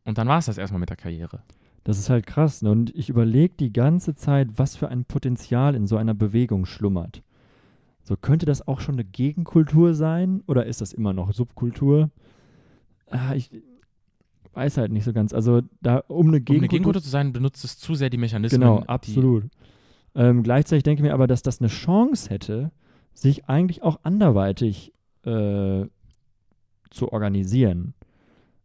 und 0.04 0.18
dann 0.18 0.28
war 0.28 0.38
es 0.38 0.46
das 0.46 0.58
erstmal 0.58 0.80
mit 0.80 0.90
der 0.90 0.96
Karriere. 0.96 1.42
Das 1.84 1.98
ist 1.98 2.10
halt 2.10 2.26
krass. 2.26 2.62
Ne? 2.62 2.70
Und 2.70 2.94
ich 2.94 3.08
überlege 3.08 3.54
die 3.58 3.72
ganze 3.72 4.14
Zeit, 4.14 4.48
was 4.56 4.76
für 4.76 4.88
ein 4.88 5.04
Potenzial 5.04 5.74
in 5.74 5.86
so 5.86 5.96
einer 5.96 6.14
Bewegung 6.14 6.66
schlummert. 6.66 7.22
So 8.02 8.16
könnte 8.16 8.46
das 8.46 8.66
auch 8.66 8.80
schon 8.80 8.96
eine 8.96 9.04
Gegenkultur 9.04 9.94
sein 9.94 10.42
oder 10.46 10.66
ist 10.66 10.80
das 10.80 10.92
immer 10.92 11.12
noch 11.12 11.32
Subkultur? 11.32 12.10
Ah, 13.08 13.34
ich 13.34 13.50
weiß 14.54 14.78
halt 14.78 14.92
nicht 14.92 15.04
so 15.04 15.12
ganz. 15.12 15.32
Also 15.32 15.62
da 15.80 15.98
um 16.08 16.28
eine 16.28 16.40
Gegenkultur, 16.40 16.54
um 16.54 16.58
eine 16.58 16.68
Gegenkultur 16.68 17.02
zu 17.02 17.08
sein, 17.08 17.32
benutzt 17.32 17.64
es 17.64 17.78
zu 17.78 17.94
sehr 17.94 18.10
die 18.10 18.16
Mechanismen. 18.18 18.60
Genau, 18.60 18.80
absolut. 18.80 19.44
Ähm, 20.14 20.42
gleichzeitig 20.42 20.82
denke 20.82 21.00
ich 21.00 21.08
mir 21.08 21.14
aber, 21.14 21.26
dass 21.26 21.42
das 21.42 21.60
eine 21.60 21.68
Chance 21.68 22.30
hätte, 22.30 22.72
sich 23.14 23.48
eigentlich 23.48 23.82
auch 23.82 24.00
anderweitig 24.02 24.92
äh, 25.24 25.86
zu 26.90 27.12
organisieren. 27.12 27.94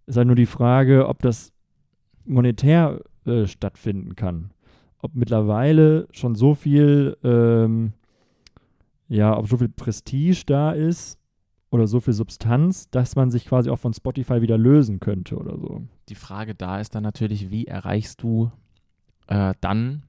Ist 0.08 0.18
halt 0.18 0.28
nur 0.28 0.36
die 0.36 0.46
Frage, 0.46 1.08
ob 1.08 1.22
das 1.22 1.52
monetär 2.26 3.02
äh, 3.26 3.46
stattfinden 3.48 4.16
kann. 4.16 4.52
Ob 5.02 5.16
mittlerweile 5.16 6.08
schon 6.12 6.36
so 6.36 6.56
viel 6.56 7.18
ähm, 7.24 7.94
ja, 9.08 9.38
ob 9.38 9.48
so 9.48 9.58
viel 9.58 9.70
Prestige 9.70 10.44
da 10.46 10.72
ist 10.72 11.20
oder 11.70 11.86
so 11.88 12.00
viel 12.00 12.14
Substanz, 12.14 12.90
dass 12.90 13.16
man 13.16 13.30
sich 13.30 13.46
quasi 13.46 13.70
auch 13.70 13.78
von 13.80 13.94
Spotify 13.94 14.42
wieder 14.42 14.58
lösen 14.58 15.00
könnte 15.00 15.36
oder 15.38 15.58
so. 15.60 15.84
Die 16.10 16.16
Frage 16.16 16.56
da 16.56 16.80
ist 16.80 16.96
dann 16.96 17.04
natürlich, 17.04 17.52
wie 17.52 17.66
erreichst 17.68 18.24
du 18.24 18.52
äh, 19.28 19.54
dann 19.62 20.04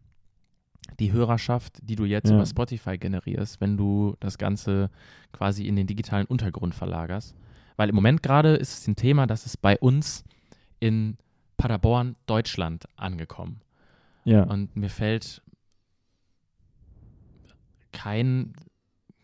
die 1.01 1.13
Hörerschaft, 1.13 1.79
die 1.83 1.97
du 1.97 2.05
jetzt 2.05 2.31
Ja. 2.31 2.37
über 2.37 2.47
Spotify 2.47 2.97
generierst, 2.97 3.61
wenn 3.61 3.77
du 3.77 4.15
das 4.21 4.39
Ganze 4.39 4.89
quasi 5.33 5.67
in 5.67 5.77
den 5.77 5.87
digitalen 5.87 6.27
Untergrund 6.27 6.75
verlagerst? 6.75 7.35
Weil 7.77 7.91
im 7.91 7.95
Moment 7.95 8.23
gerade 8.23 8.55
ist 8.55 8.79
es 8.79 8.87
ein 8.89 8.97
Thema, 8.97 9.27
das 9.27 9.45
ist 9.45 9.61
bei 9.61 9.77
uns 9.79 10.25
in 10.81 11.19
Paderborn, 11.57 12.17
Deutschland 12.27 12.85
angekommen. 12.97 13.61
Ja, 14.25 14.43
Und 14.43 14.75
mir 14.77 14.91
fällt 14.91 15.43
kein 17.93 18.53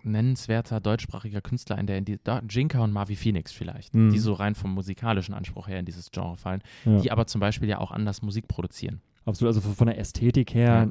nennenswerter 0.05 0.81
deutschsprachiger 0.81 1.41
Künstler 1.41 1.77
ein, 1.77 1.87
der 1.87 1.97
in 1.99 2.05
die 2.05 2.19
da, 2.23 2.43
Jinka 2.49 2.81
und 2.83 2.93
Marvi 2.93 3.15
Phoenix 3.15 3.53
vielleicht, 3.53 3.95
Mhm. 3.95 4.11
die 4.11 4.19
so 4.19 4.33
rein 4.33 4.55
vom 4.55 4.73
musikalischen 4.75 5.35
Anspruch 5.35 5.69
her 5.69 5.79
in 5.79 5.85
dieses 5.85 6.11
Genre 6.11 6.37
fallen, 6.37 6.63
ja. 6.85 6.99
die 6.99 7.13
aber 7.13 7.27
zum 7.27 7.41
Beispiel 7.41 7.69
ja 7.69 7.79
auch 7.79 7.93
anders 7.93 8.23
Musik 8.23 8.49
produzieren. 8.49 9.01
absolut. 9.25 9.55
Also 9.55 9.61
von 9.73 9.87
der 9.87 9.99
Ästhetik 9.99 10.55
her 10.55 10.91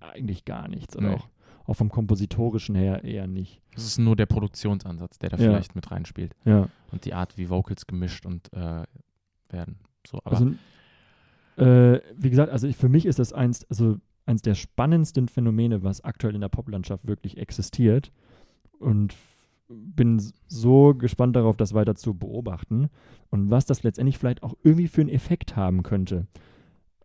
eigentlich 0.00 0.44
gar 0.44 0.68
nichts. 0.68 0.94
Oder 0.96 1.08
Nee. 1.10 1.14
auch, 1.14 1.28
auch 1.64 1.74
vom 1.74 1.88
Kompositorischen 1.88 2.74
her 2.74 3.02
eher 3.04 3.26
nicht. 3.26 3.62
Das 3.74 3.84
ist 3.84 3.98
nur 3.98 4.16
der 4.16 4.26
Produktionsansatz, 4.26 5.18
der 5.18 5.30
da 5.30 5.38
Ja. 5.38 5.44
vielleicht 5.50 5.74
mit 5.74 5.90
reinspielt 5.90 6.34
Ja. 6.44 6.68
und 6.92 7.04
die 7.06 7.14
Art, 7.14 7.38
wie 7.38 7.48
Vocals 7.48 7.86
gemischt 7.86 8.26
und 8.26 8.52
äh, 8.52 8.82
werden. 9.48 9.78
So, 10.06 10.18
aber 10.24 10.32
Also, 10.36 10.52
äh, 11.60 12.00
wie 12.16 12.30
gesagt, 12.30 12.50
also 12.50 12.66
ich, 12.66 12.76
für 12.76 12.88
mich 12.88 13.06
ist 13.06 13.18
das 13.18 13.32
eins, 13.32 13.64
also 13.68 13.98
eins 14.26 14.42
der 14.42 14.54
spannendsten 14.54 15.28
Phänomene, 15.28 15.82
was 15.82 16.02
aktuell 16.02 16.34
in 16.34 16.40
der 16.40 16.48
Poplandschaft 16.48 17.06
wirklich 17.06 17.38
existiert. 17.38 18.12
Und 18.78 19.14
bin 19.68 20.20
so 20.48 20.94
gespannt 20.94 21.36
darauf, 21.36 21.56
das 21.56 21.74
weiter 21.74 21.94
zu 21.94 22.14
beobachten 22.14 22.88
und 23.30 23.50
was 23.50 23.66
das 23.66 23.82
letztendlich 23.82 24.18
vielleicht 24.18 24.42
auch 24.42 24.56
irgendwie 24.64 24.88
für 24.88 25.00
einen 25.00 25.10
Effekt 25.10 25.54
haben 25.54 25.82
könnte 25.82 26.26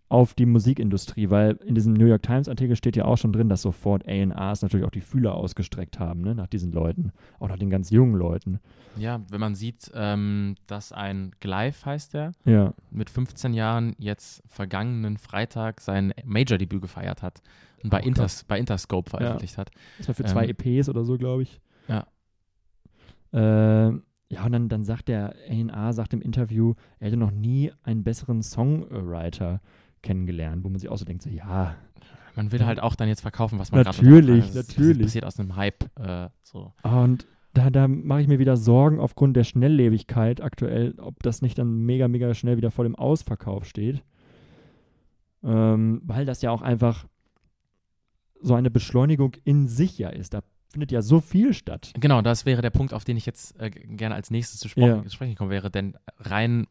auf 0.07 0.35
die 0.35 0.45
Musikindustrie, 0.45 1.29
weil 1.31 1.53
in 1.65 1.73
diesem 1.73 1.93
New 1.93 2.05
York 2.05 2.21
Times 2.21 2.47
Artikel 2.47 2.75
steht 2.75 2.95
ja 2.95 3.05
auch 3.05 3.17
schon 3.17 3.33
drin, 3.33 3.49
dass 3.49 3.63
sofort 3.63 4.07
A&Rs 4.07 4.61
natürlich 4.61 4.85
auch 4.85 4.91
die 4.91 5.01
Fühler 5.01 5.33
ausgestreckt 5.33 5.99
haben, 5.99 6.21
ne, 6.21 6.35
nach 6.35 6.45
diesen 6.47 6.71
Leuten, 6.71 7.11
auch 7.39 7.47
nach 7.49 7.57
den 7.57 7.71
ganz 7.71 7.89
jungen 7.89 8.15
Leuten. 8.15 8.59
ja, 8.97 9.21
wenn 9.31 9.39
man 9.39 9.55
sieht, 9.55 9.91
ähm, 9.95 10.55
dass 10.67 10.91
ein 10.91 11.31
Gleif 11.39 11.85
heißt 11.85 12.13
der, 12.13 12.33
Ja, 12.45 12.73
mit 12.91 13.09
15 13.09 13.53
Jahren 13.55 13.95
jetzt 13.97 14.43
vergangenen 14.47 15.17
Freitag 15.17 15.81
sein 15.81 16.13
Major-Debüt 16.23 16.83
gefeiert 16.83 17.23
hat 17.23 17.41
und 17.83 17.89
bei, 17.89 18.01
Oh, 18.03 18.07
Inters, 18.07 18.43
bei 18.43 18.59
Interscope 18.59 19.09
veröffentlicht 19.09 19.57
hat. 19.57 19.71
das 19.97 20.07
war 20.07 20.15
für 20.15 20.23
zwei 20.25 20.43
Ähm, 20.47 20.51
EPs 20.57 20.87
oder 20.87 21.03
so, 21.03 21.17
glaube 21.17 21.41
ich. 21.43 21.59
Ja. 21.87 22.05
Ähm, 23.33 24.03
ja, 24.29 24.45
und 24.45 24.51
dann, 24.51 24.69
dann 24.69 24.83
sagt 24.83 25.07
der 25.07 25.35
A&R, 25.49 25.93
sagt 25.93 26.13
im 26.13 26.21
Interview, 26.21 26.73
er 26.99 27.07
hätte 27.07 27.17
noch 27.17 27.31
nie 27.31 27.71
einen 27.83 28.03
besseren 28.03 28.41
Songwriter 28.41 29.61
kennengelernt, 30.05 30.63
wo 30.63 30.69
man 30.69 30.79
sich 30.79 30.87
auch 30.89 30.97
so 30.97 31.03
denkt, 31.05 31.23
so, 31.23 31.29
ja, 31.29 31.75
Man 32.37 32.51
will 32.51 32.59
Ja. 32.61 32.65
halt 32.67 32.81
auch 32.81 32.95
dann 32.95 33.07
jetzt 33.07 33.21
verkaufen, 33.21 33.59
was 33.59 33.71
man 33.71 33.83
gerade 33.83 33.97
Natürlich, 33.97 34.47
das 34.51 34.67
natürlich. 34.67 34.97
Das 34.97 35.05
passiert 35.07 35.25
aus 35.25 35.39
einem 35.39 35.55
Hype. 35.55 35.83
Äh, 35.99 36.29
so. 36.43 36.73
und 36.83 37.25
da, 37.53 37.69
da 37.69 37.87
mache 37.87 38.19
ich 38.21 38.27
mir 38.27 38.39
wieder 38.39 38.57
Sorgen 38.57 38.99
aufgrund 38.99 39.37
der 39.37 39.45
Schnelllebigkeit 39.45 40.41
aktuell, 40.41 40.95
ob 40.99 41.23
das 41.23 41.41
nicht 41.41 41.57
dann 41.57 41.85
mega, 41.85 42.09
mega 42.09 42.33
schnell 42.33 42.57
wieder 42.57 42.71
vor 42.71 42.83
dem 42.83 42.95
Ausverkauf 42.95 43.63
steht. 43.65 44.03
Ähm, 45.43 46.01
weil 46.03 46.25
das 46.25 46.41
ja 46.41 46.51
auch 46.51 46.61
einfach 46.61 47.05
so 48.41 48.53
eine 48.55 48.69
Beschleunigung 48.71 49.33
in 49.43 49.67
sich 49.67 49.97
ja 49.97 50.09
ist. 50.09 50.33
Da 50.33 50.41
findet 50.71 50.91
ja 50.91 51.01
so 51.01 51.21
viel 51.21 51.53
statt. 51.53 51.93
Genau, 51.99 52.21
das 52.21 52.45
wäre 52.45 52.61
der 52.61 52.69
Punkt, 52.71 52.93
auf 52.93 53.05
den 53.05 53.15
ich 53.15 53.25
jetzt 53.25 53.57
äh, 53.61 53.69
gerne 53.69 54.15
als 54.15 54.29
nächstes 54.31 54.59
zu 54.59 54.67
Ja. 54.79 54.97
spro- 54.97 55.09
sprechen 55.09 55.35
kommen 55.35 55.51
wäre. 55.51 55.71
Denn 55.71 55.95
rein, 56.19 56.67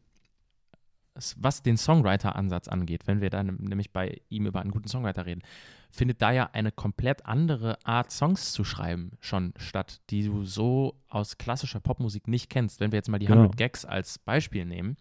was 1.37 1.63
den 1.63 1.77
Songwriter-Ansatz 1.77 2.67
angeht, 2.67 3.07
wenn 3.07 3.21
wir 3.21 3.29
dann 3.29 3.55
nämlich 3.59 3.91
bei 3.91 4.21
ihm 4.29 4.45
über 4.45 4.61
einen 4.61 4.71
guten 4.71 4.87
Songwriter 4.87 5.25
reden, 5.25 5.41
findet 5.89 6.21
da 6.21 6.31
ja 6.31 6.49
eine 6.51 6.71
komplett 6.71 7.25
andere 7.25 7.77
Art, 7.85 8.11
Songs 8.11 8.51
zu 8.51 8.63
schreiben, 8.63 9.11
schon 9.21 9.53
statt, 9.57 10.01
die 10.09 10.25
du 10.25 10.43
so 10.43 10.95
aus 11.07 11.37
klassischer 11.37 11.79
Popmusik 11.79 12.27
nicht 12.27 12.49
kennst. 12.49 12.79
Wenn 12.79 12.91
wir 12.91 12.97
jetzt 12.97 13.09
mal 13.09 13.19
die 13.19 13.27
Genau. 13.27 13.41
100 13.41 13.57
Gags 13.57 13.85
als 13.85 14.19
Beispiel 14.19 14.65
nehmen, 14.65 14.97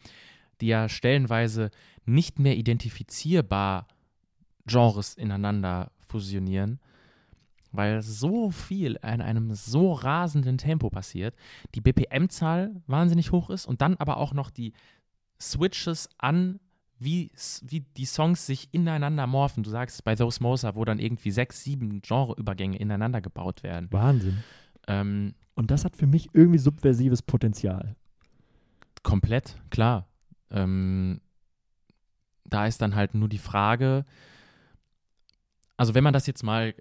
die 0.60 0.68
ja 0.68 0.88
stellenweise 0.88 1.70
nicht 2.04 2.38
mehr 2.38 2.56
identifizierbar 2.56 3.88
Genres 4.66 5.14
ineinander 5.14 5.90
fusionieren, 6.06 6.78
weil 7.72 8.02
so 8.02 8.50
viel 8.50 8.98
in 9.02 9.20
einem 9.20 9.52
so 9.54 9.92
rasenden 9.92 10.58
Tempo 10.58 10.90
passiert, 10.90 11.34
die 11.74 11.80
BPM-Zahl 11.80 12.82
wahnsinnig 12.86 13.32
hoch 13.32 13.50
ist 13.50 13.66
und 13.66 13.80
dann 13.80 13.96
aber 13.96 14.18
auch 14.18 14.32
noch 14.32 14.50
die 14.50 14.72
Switches 15.40 16.08
an, 16.18 16.60
wie, 16.98 17.30
wie 17.62 17.80
die 17.80 18.04
Songs 18.06 18.46
sich 18.46 18.68
ineinander 18.72 19.26
morphen. 19.26 19.62
Du 19.62 19.70
sagst 19.70 20.04
bei 20.04 20.14
Those 20.14 20.42
Moser, 20.42 20.74
wo 20.76 20.84
dann 20.84 20.98
irgendwie 20.98 21.30
sechs, 21.32 21.62
sieben 21.62 22.00
Genreübergänge 22.00 22.78
ineinander 22.78 23.20
gebaut 23.20 23.62
werden. 23.62 23.88
Wahnsinn. 23.90 24.42
Ähm, 24.86 25.34
Und 25.54 25.70
das 25.70 25.84
hat 25.84 25.96
für 25.96 26.06
mich 26.06 26.28
irgendwie 26.32 26.58
subversives 26.58 27.22
Potenzial. 27.22 27.96
komplett, 29.02 29.56
klar. 29.70 30.06
Ähm, 30.50 31.20
da 32.44 32.66
ist 32.66 32.80
dann 32.80 32.94
halt 32.94 33.14
nur 33.14 33.28
die 33.28 33.38
Frage, 33.38 34.04
also 35.76 35.94
wenn 35.94 36.04
man 36.04 36.12
das 36.14 36.26
jetzt 36.26 36.42
mal 36.42 36.68
äh, 36.68 36.74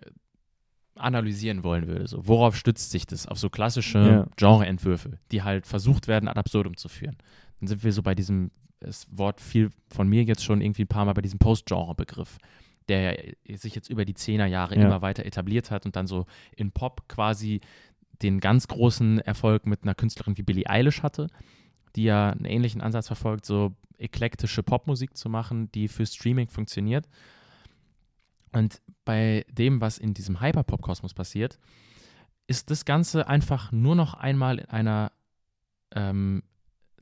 analysieren 0.95 1.63
wollen 1.63 1.87
würde, 1.87 2.07
so, 2.07 2.27
worauf 2.27 2.55
stützt 2.55 2.91
sich 2.91 3.05
das? 3.07 3.25
Auf 3.27 3.39
so 3.39 3.49
klassische 3.49 3.99
Ja. 3.99 4.27
Genreentwürfe, 4.37 5.17
die 5.31 5.41
halt 5.41 5.65
versucht 5.65 6.07
werden, 6.07 6.29
ad 6.29 6.39
absurdum 6.39 6.77
zu 6.77 6.87
führen. 6.87 7.17
Dann 7.63 7.67
sind 7.69 7.83
wir 7.85 7.93
so 7.93 8.03
bei 8.03 8.13
diesem, 8.13 8.51
das 8.81 9.07
Wort 9.17 9.39
fiel 9.39 9.69
von 9.87 10.05
mir 10.09 10.23
jetzt 10.23 10.43
schon 10.43 10.59
irgendwie 10.59 10.83
ein 10.83 10.89
paar 10.89 11.05
Mal 11.05 11.13
bei 11.13 11.21
diesem 11.21 11.39
Post-Genre-Begriff. 11.39 12.37
der 12.89 13.17
sich 13.55 13.75
jetzt 13.75 13.89
über 13.89 14.03
die 14.03 14.13
Zehnerjahre 14.13 14.75
Ja. 14.77 14.81
immer 14.85 15.01
weiter 15.01 15.25
etabliert 15.25 15.71
hat 15.71 15.85
und 15.85 15.95
dann 15.95 16.05
so 16.05 16.25
in 16.57 16.73
Pop 16.73 17.07
quasi 17.07 17.61
den 18.21 18.41
ganz 18.41 18.67
großen 18.67 19.19
Erfolg 19.19 19.65
mit 19.65 19.83
einer 19.83 19.95
Künstlerin 19.95 20.37
wie 20.37 20.41
Billie 20.43 20.69
Eilish 20.69 21.01
hatte, 21.01 21.27
die 21.95 22.03
ja 22.03 22.31
einen 22.31 22.43
ähnlichen 22.43 22.81
Ansatz 22.81 23.07
verfolgt, 23.07 23.45
so 23.45 23.73
eklektische 23.97 24.63
Popmusik 24.63 25.15
zu 25.15 25.29
machen, 25.29 25.71
die 25.71 25.87
für 25.87 26.05
Streaming 26.05 26.49
funktioniert. 26.49 27.07
Und 28.51 28.81
bei 29.05 29.45
dem, 29.49 29.79
was 29.79 29.97
in 29.97 30.13
diesem 30.13 30.41
Hyperpop-Kosmos 30.41 31.13
passiert, 31.13 31.59
ist 32.47 32.69
das 32.69 32.83
Ganze 32.83 33.29
einfach 33.29 33.71
nur 33.71 33.95
noch 33.95 34.13
einmal 34.15 34.59
in 34.59 34.65
einer 34.65 35.13
ähm, 35.95 36.43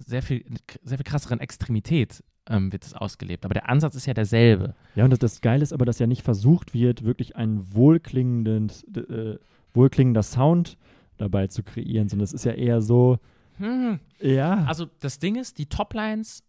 sehr 0.06 0.22
viel, 0.22 0.46
sehr 0.84 0.98
viel 0.98 1.04
krasseren 1.06 1.40
Extremität 1.40 2.24
ähm, 2.48 2.72
wird 2.72 2.86
es 2.86 2.94
ausgelebt. 2.94 3.46
Aber 3.46 3.54
der 3.54 3.70
Ansatz 3.70 3.96
ist 3.96 4.06
ja 4.06 4.14
derselbe. 4.14 4.76
Ja, 4.96 5.04
und 5.04 5.12
das, 5.12 5.20
das 5.20 5.42
Geile 5.42 5.64
ist 5.64 5.74
aber, 5.74 5.86
dass 5.86 6.00
ja 6.00 6.08
nicht 6.08 6.24
versucht 6.24 6.74
wird, 6.74 7.04
wirklich 7.04 7.36
ein 7.36 7.74
wohlklingenden, 7.74 8.72
äh, 8.96 9.38
wohlklingender 9.74 10.24
Sound 10.24 10.78
dabei 11.18 11.48
zu 11.48 11.64
kreieren, 11.64 12.10
sondern 12.10 12.24
es 12.24 12.34
ist 12.34 12.46
ja 12.46 12.54
eher 12.54 12.82
so, 12.82 13.20
Hm. 13.58 14.00
ja, 14.20 14.64
Also 14.66 14.88
das 15.00 15.20
Ding 15.20 15.36
ist, 15.36 15.60
die 15.60 15.68
Toplines 15.68 16.44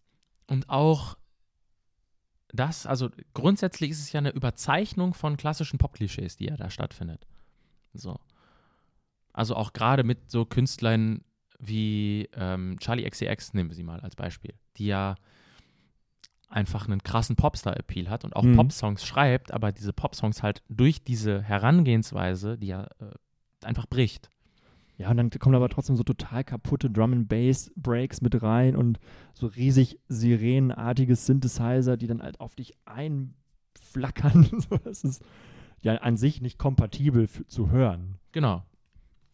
und 0.46 0.70
auch 0.70 1.18
das, 2.48 2.86
also 2.86 3.10
grundsätzlich 3.34 3.90
ist 3.90 4.00
es 4.00 4.12
ja 4.12 4.18
eine 4.18 4.30
Überzeichnung 4.30 5.14
von 5.14 5.36
klassischen 5.36 5.78
Pop-Klischees, 5.78 6.36
die 6.36 6.46
ja 6.46 6.56
da 6.56 6.70
stattfindet. 6.70 7.26
So. 7.94 8.18
Also 9.32 9.56
auch 9.56 9.72
gerade 9.72 10.04
mit 10.04 10.30
so 10.30 10.44
Künstlern 10.44 11.22
wie 11.64 12.28
ähm, 12.34 12.76
Charlie 12.80 13.08
XCX, 13.08 13.54
nehmen 13.54 13.70
wir 13.70 13.76
sie 13.76 13.84
mal 13.84 14.00
als 14.00 14.16
Beispiel, 14.16 14.54
die 14.76 14.86
ja 14.86 15.14
einfach 16.48 16.86
einen 16.86 17.02
krassen 17.02 17.36
Popstar-Appeal 17.36 18.10
hat 18.10 18.24
und 18.24 18.36
auch 18.36 18.42
Mhm. 18.42 18.56
Popsongs 18.56 19.06
schreibt, 19.06 19.52
aber 19.54 19.72
diese 19.72 19.92
Popsongs 19.94 20.42
halt 20.42 20.62
durch 20.68 21.02
diese 21.02 21.40
Herangehensweise, 21.40 22.58
die 22.58 22.66
ja 22.66 22.84
äh, 23.00 23.64
einfach 23.64 23.86
bricht. 23.86 24.28
Ja, 24.98 25.10
und 25.10 25.16
dann 25.16 25.30
kommen 25.30 25.54
aber 25.54 25.70
trotzdem 25.70 25.96
so 25.96 26.02
total 26.02 26.44
kaputte 26.44 26.90
Drum 26.90 27.12
and 27.12 27.28
Bass 27.28 27.72
Breaks 27.76 28.20
mit 28.20 28.42
rein 28.42 28.76
und 28.76 28.98
so 29.32 29.46
riesig 29.46 29.98
sirenenartige 30.08 31.16
Synthesizer, 31.16 31.96
die 31.96 32.06
dann 32.06 32.22
halt 32.22 32.38
auf 32.40 32.54
dich 32.54 32.74
einflackern. 32.84 34.48
Das 34.84 35.04
ist 35.04 35.22
ja 35.80 35.94
an 35.96 36.16
sich 36.16 36.40
nicht 36.42 36.58
kompatibel 36.58 37.26
für, 37.26 37.46
zu 37.46 37.70
hören. 37.70 38.18
Genau. 38.32 38.62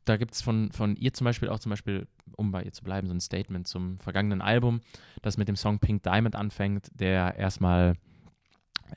Da 0.09 0.17
gibt 0.17 0.35
es 0.35 0.43
von, 0.43 0.73
von 0.73 0.97
ihr 0.97 1.13
zum 1.13 1.25
Beispiel 1.25 1.49
auch 1.49 1.59
zum 1.59 1.71
Beispiel, 1.71 2.07
um 2.37 2.51
bei 2.51 2.63
ihr 2.63 2.73
zu 2.73 2.83
bleiben, 2.83 3.07
so 3.09 3.15
ein 3.15 3.21
Statement 3.21 3.67
zum 3.69 3.99
vergangenen 3.99 4.41
Album, 4.41 4.81
das 5.23 5.37
mit 5.37 5.49
dem 5.49 5.57
Song 5.57 5.79
Pink 5.81 6.03
Diamond 6.03 6.35
anfängt, 6.35 6.89
der 6.95 7.35
erstmal, 7.37 7.95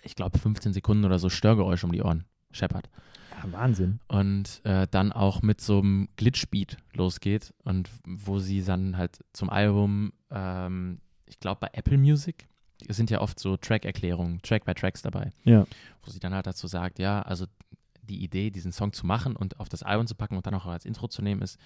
ich 0.03 0.15
glaube, 0.15 0.37
15 0.37 0.73
Sekunden 0.73 1.03
oder 1.05 1.19
so 1.19 1.29
Störgeräusche 1.29 1.85
um 1.85 1.91
die 1.91 2.01
Ohren 2.01 2.23
scheppert. 2.51 2.89
Ja, 3.31 3.51
Wahnsinn. 3.51 3.99
Und 4.07 4.61
äh, 4.63 4.87
dann 4.89 5.11
auch 5.11 5.41
mit 5.41 5.59
so 5.61 5.79
einem 5.79 6.07
Glitchbeat 6.15 6.77
losgeht 6.93 7.53
und 7.63 7.89
wo 8.05 8.39
sie 8.39 8.63
dann 8.63 8.97
halt 8.97 9.19
zum 9.33 9.49
Album, 9.49 10.13
ähm, 10.29 10.99
ich 11.25 11.39
glaube 11.39 11.59
bei 11.61 11.69
Apple 11.73 11.97
Music, 11.97 12.47
es 12.87 12.97
sind 12.97 13.09
ja 13.09 13.21
oft 13.21 13.39
so 13.39 13.57
Track-Erklärungen, 13.57 14.41
Track-by-Tracks 14.41 15.01
dabei 15.01 15.29
Ja. 15.43 15.65
wo 16.03 16.11
sie 16.11 16.19
dann 16.19 16.33
halt 16.33 16.47
dazu 16.47 16.67
sagt, 16.67 16.99
ja, 16.99 17.21
also 17.21 17.45
die 18.11 18.23
Idee, 18.23 18.51
diesen 18.51 18.71
Song 18.71 18.93
zu 18.93 19.05
machen 19.05 19.35
und 19.35 19.59
auf 19.59 19.69
das 19.69 19.83
Album 19.83 20.05
zu 20.05 20.15
packen 20.15 20.35
und 20.35 20.45
dann 20.45 20.53
auch 20.53 20.65
als 20.65 20.85
Intro 20.85 21.07
zu 21.07 21.21
nehmen, 21.21 21.41
ist, 21.41 21.59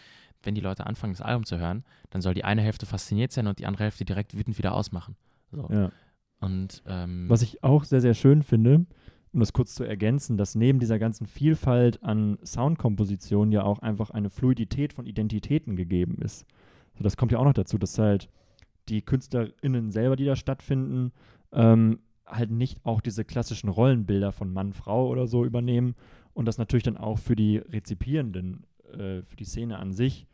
wenn 0.44 0.56
die 0.56 0.62
Leute 0.62 0.86
anfangen, 0.86 1.14
das 1.14 1.22
Album 1.22 1.46
zu 1.46 1.58
hören, 1.58 1.84
dann 2.12 2.22
soll 2.22 2.34
die 2.34 2.44
eine 2.44 2.62
Hälfte 2.62 2.86
fasziniert 2.86 3.32
sein 3.32 3.48
und 3.48 3.60
die 3.60 3.66
andere 3.66 3.84
Hälfte 3.86 4.06
direkt 4.06 4.38
wütend 4.38 4.58
wieder 4.58 4.74
ausmachen. 4.74 5.16
So. 5.52 5.68
ja. 5.72 5.92
Und 6.40 6.84
ähm, 6.86 7.26
Was 7.28 7.42
ich 7.42 7.64
auch 7.64 7.84
sehr, 7.84 8.02
sehr 8.02 8.14
schön 8.14 8.44
finde, 8.44 8.86
um 9.34 9.40
das 9.40 9.54
kurz 9.54 9.76
zu 9.76 9.84
ergänzen, 9.84 10.38
dass 10.38 10.56
neben 10.56 10.80
dieser 10.80 11.00
ganzen 11.00 11.26
Vielfalt 11.26 12.04
an 12.04 12.38
Soundkompositionen 12.46 13.52
ja 13.52 13.64
auch 13.64 13.80
einfach 13.80 14.12
eine 14.12 14.30
Fluidität 14.30 14.94
von 14.94 15.06
Identitäten 15.06 15.76
gegeben 15.76 16.20
ist. 16.22 16.46
So, 16.98 17.04
das 17.04 17.18
kommt 17.18 17.32
ja 17.32 17.40
auch 17.40 17.46
noch 17.46 17.54
dazu, 17.54 17.78
dass 17.78 17.98
halt 17.98 18.30
die 18.88 19.02
KünstlerInnen 19.02 19.92
selber, 19.92 20.16
die 20.16 20.26
da 20.26 20.36
stattfinden, 20.36 21.12
ähm, 21.52 22.00
halt 22.26 22.52
nicht 22.52 22.80
auch 22.86 23.02
diese 23.02 23.26
klassischen 23.26 23.70
Rollenbilder 23.70 24.32
von 24.32 24.52
Mann, 24.52 24.74
Frau 24.74 25.08
oder 25.08 25.28
so 25.28 25.46
übernehmen 25.46 25.96
und 26.36 26.45
das 26.45 26.60
natürlich 26.60 26.84
dann 26.84 26.98
auch 26.98 27.17
für 27.17 27.36
die 27.36 27.58
Rezipierenden, 27.58 28.65
äh, 28.93 29.24
für 29.24 29.36
die 29.38 29.45
Szene 29.45 29.80
an 29.80 29.91
sich 29.93 30.28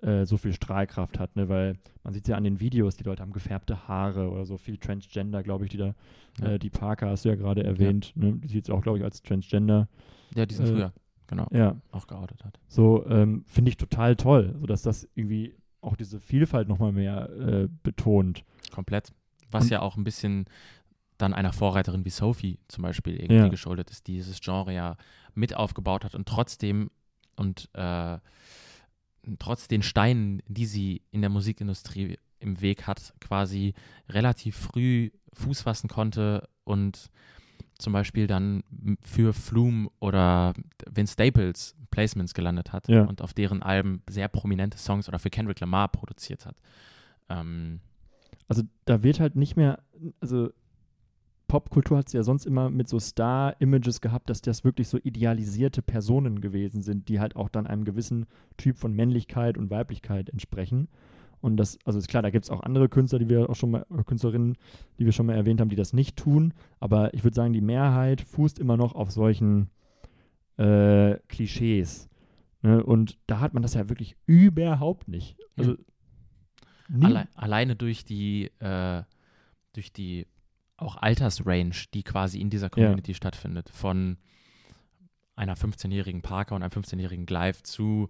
äh, 0.00 0.24
so 0.26 0.36
viel 0.36 0.52
Strahlkraft 0.52 1.18
hat, 1.20 1.36
ne? 1.36 1.48
weil 1.48 1.76
man 2.02 2.12
sieht 2.12 2.26
ja 2.26 2.36
an 2.36 2.42
den 2.42 2.58
Videos, 2.58 2.96
die 2.96 3.04
Leute 3.04 3.22
haben 3.22 3.32
gefärbte 3.32 3.86
Haare 3.86 4.30
oder 4.30 4.44
so, 4.44 4.56
viel 4.56 4.78
Transgender, 4.78 5.42
glaube 5.44 5.64
ich, 5.64 5.70
die 5.70 5.76
da, 5.76 5.94
Ja. 6.40 6.52
äh, 6.52 6.58
die 6.58 6.70
Parker 6.70 7.10
hast 7.10 7.24
du 7.24 7.28
ja 7.28 7.36
gerade 7.36 7.62
erwähnt, 7.62 8.12
ne? 8.16 8.32
die 8.32 8.48
sieht 8.48 8.64
es 8.64 8.70
auch, 8.70 8.82
glaube 8.82 8.98
ich, 8.98 9.04
als 9.04 9.22
Transgender, 9.22 9.88
ja, 10.34 10.44
die 10.46 10.54
sind 10.56 10.66
äh, 10.66 10.72
früher, 10.72 10.92
genau, 11.28 11.46
ja, 11.52 11.76
auch 11.92 12.06
geoutet 12.08 12.44
hat. 12.44 12.58
so 12.66 13.06
ähm, 13.06 13.44
finde 13.46 13.68
ich 13.68 13.76
total 13.76 14.16
toll, 14.16 14.56
sodass 14.58 14.82
das 14.82 15.08
irgendwie 15.14 15.54
auch 15.82 15.94
diese 15.96 16.18
Vielfalt 16.20 16.66
nochmal 16.68 16.92
mehr 16.92 17.28
äh, 17.30 17.68
betont. 17.82 18.44
Komplett. 18.72 19.12
Was 19.50 19.64
Und- 19.64 19.70
ja 19.70 19.82
auch 19.82 19.96
ein 19.96 20.04
bisschen 20.04 20.46
dann 21.18 21.34
einer 21.34 21.52
Vorreiterin 21.52 22.04
wie 22.04 22.10
Sophie 22.10 22.58
zum 22.68 22.82
Beispiel 22.82 23.14
irgendwie 23.16 23.34
Ja. 23.34 23.48
geschuldet 23.48 23.90
ist, 23.90 24.06
die 24.06 24.14
dieses 24.14 24.40
Genre 24.40 24.72
ja 24.74 24.96
mit 25.34 25.54
aufgebaut 25.54 26.04
hat 26.04 26.14
und 26.14 26.26
trotzdem 26.28 26.90
und 27.36 27.68
äh, 27.74 28.18
trotz 29.38 29.68
den 29.68 29.82
Steinen, 29.82 30.42
die 30.48 30.66
sie 30.66 31.02
in 31.10 31.20
der 31.20 31.30
Musikindustrie 31.30 32.18
im 32.40 32.60
Weg 32.60 32.86
hat, 32.86 33.14
quasi 33.20 33.74
relativ 34.08 34.56
früh 34.56 35.10
Fuß 35.34 35.62
fassen 35.62 35.88
konnte 35.88 36.48
und 36.64 37.08
zum 37.78 37.92
Beispiel 37.92 38.26
dann 38.26 38.62
für 39.00 39.32
Flume 39.32 39.90
oder 40.00 40.54
Vince 40.90 41.14
Staples 41.14 41.74
Placements 41.90 42.34
gelandet 42.34 42.72
hat 42.72 42.88
Ja. 42.88 43.02
und 43.04 43.22
auf 43.22 43.32
deren 43.34 43.62
Alben 43.62 44.02
sehr 44.08 44.28
prominente 44.28 44.78
Songs 44.78 45.08
oder 45.08 45.18
für 45.18 45.30
Kendrick 45.30 45.60
Lamar 45.60 45.88
produziert 45.88 46.46
hat. 46.46 46.56
Ähm, 47.28 47.80
Also 48.48 48.62
da 48.84 49.02
wird 49.02 49.20
halt 49.20 49.36
nicht 49.36 49.56
mehr, 49.56 49.78
also 50.20 50.50
Popkultur 51.52 51.98
hat 51.98 52.06
es 52.06 52.14
ja 52.14 52.22
sonst 52.22 52.46
immer 52.46 52.70
mit 52.70 52.88
so 52.88 52.98
Star-Images 52.98 54.00
gehabt, 54.00 54.30
dass 54.30 54.40
das 54.40 54.64
wirklich 54.64 54.88
so 54.88 54.96
idealisierte 54.96 55.82
Personen 55.82 56.40
gewesen 56.40 56.80
sind, 56.80 57.10
die 57.10 57.20
halt 57.20 57.36
auch 57.36 57.50
dann 57.50 57.66
einem 57.66 57.84
gewissen 57.84 58.24
Typ 58.56 58.78
von 58.78 58.94
Männlichkeit 58.94 59.58
und 59.58 59.68
Weiblichkeit 59.68 60.30
entsprechen. 60.30 60.88
Und 61.42 61.58
das, 61.58 61.78
also 61.84 61.98
ist 61.98 62.08
klar, 62.08 62.22
da 62.22 62.30
gibt 62.30 62.46
es 62.46 62.50
auch 62.50 62.62
andere 62.62 62.88
Künstler, 62.88 63.18
die 63.18 63.28
wir 63.28 63.50
auch 63.50 63.54
schon 63.54 63.72
mal, 63.72 63.84
äh, 63.94 64.02
Künstlerinnen, 64.02 64.56
die 64.98 65.04
wir 65.04 65.12
schon 65.12 65.26
mal 65.26 65.34
erwähnt 65.34 65.60
haben, 65.60 65.68
die 65.68 65.76
das 65.76 65.92
nicht 65.92 66.16
tun. 66.16 66.54
Aber 66.80 67.12
ich 67.12 67.22
würde 67.22 67.34
sagen, 67.34 67.52
die 67.52 67.60
Mehrheit 67.60 68.22
fußt 68.22 68.58
immer 68.58 68.78
noch 68.78 68.94
auf 68.94 69.10
solchen 69.10 69.68
äh, 70.56 71.16
Klischees. 71.28 72.08
Ne? 72.62 72.82
Und 72.82 73.18
da 73.26 73.40
hat 73.40 73.52
man 73.52 73.62
das 73.62 73.74
ja 73.74 73.90
wirklich 73.90 74.16
überhaupt 74.24 75.06
nicht. 75.06 75.36
Also 75.58 75.76
nie- 76.88 77.04
Alle, 77.04 77.28
alleine 77.34 77.76
durch 77.76 78.06
die, 78.06 78.50
äh, 78.58 79.02
durch 79.74 79.92
die 79.92 80.26
auch 80.82 80.96
Altersrange, 80.96 81.86
die 81.94 82.02
quasi 82.02 82.40
in 82.40 82.50
dieser 82.50 82.70
Community 82.70 83.14
stattfindet, 83.14 83.70
von 83.70 84.16
einer 85.34 85.56
15-jährigen 85.56 86.22
Parker 86.22 86.54
und 86.54 86.62
einem 86.62 86.72
15-jährigen 86.72 87.26
Glyph 87.26 87.62
zu 87.62 88.08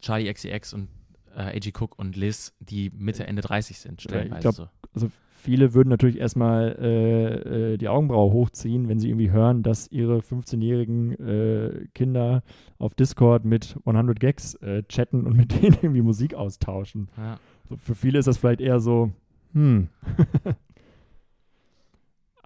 Charlie 0.00 0.32
XCX 0.32 0.74
und 0.74 0.88
äh, 1.34 1.56
AG 1.56 1.72
Cook 1.78 1.98
und 1.98 2.16
Liz, 2.16 2.54
die 2.60 2.90
Mitte, 2.90 3.26
Ende 3.26 3.42
30 3.42 3.78
sind, 3.78 4.02
stellenweise 4.02 4.40
glaub, 4.40 4.54
so. 4.54 4.68
also 4.94 5.10
viele 5.40 5.74
würden 5.74 5.88
natürlich 5.88 6.18
erstmal 6.18 6.76
äh, 6.80 7.72
äh, 7.72 7.76
die 7.76 7.88
Augenbraue 7.88 8.32
hochziehen, 8.32 8.88
wenn 8.88 8.98
sie 8.98 9.08
irgendwie 9.08 9.30
hören, 9.30 9.62
dass 9.62 9.90
ihre 9.90 10.18
15-jährigen 10.18 11.12
äh, 11.12 11.86
Kinder 11.94 12.42
auf 12.78 12.94
Discord 12.94 13.44
mit 13.44 13.76
100 13.84 14.18
Gags 14.18 14.54
äh, 14.56 14.82
chatten 14.84 15.26
und 15.26 15.36
mit 15.36 15.62
denen 15.62 15.76
irgendwie 15.82 16.02
Musik 16.02 16.34
austauschen. 16.34 17.08
Ja. 17.16 17.38
So, 17.68 17.76
für 17.76 17.94
viele 17.94 18.18
ist 18.18 18.26
das 18.26 18.38
vielleicht 18.38 18.60
eher 18.60 18.80
so, 18.80 19.12
hm. 19.52 19.88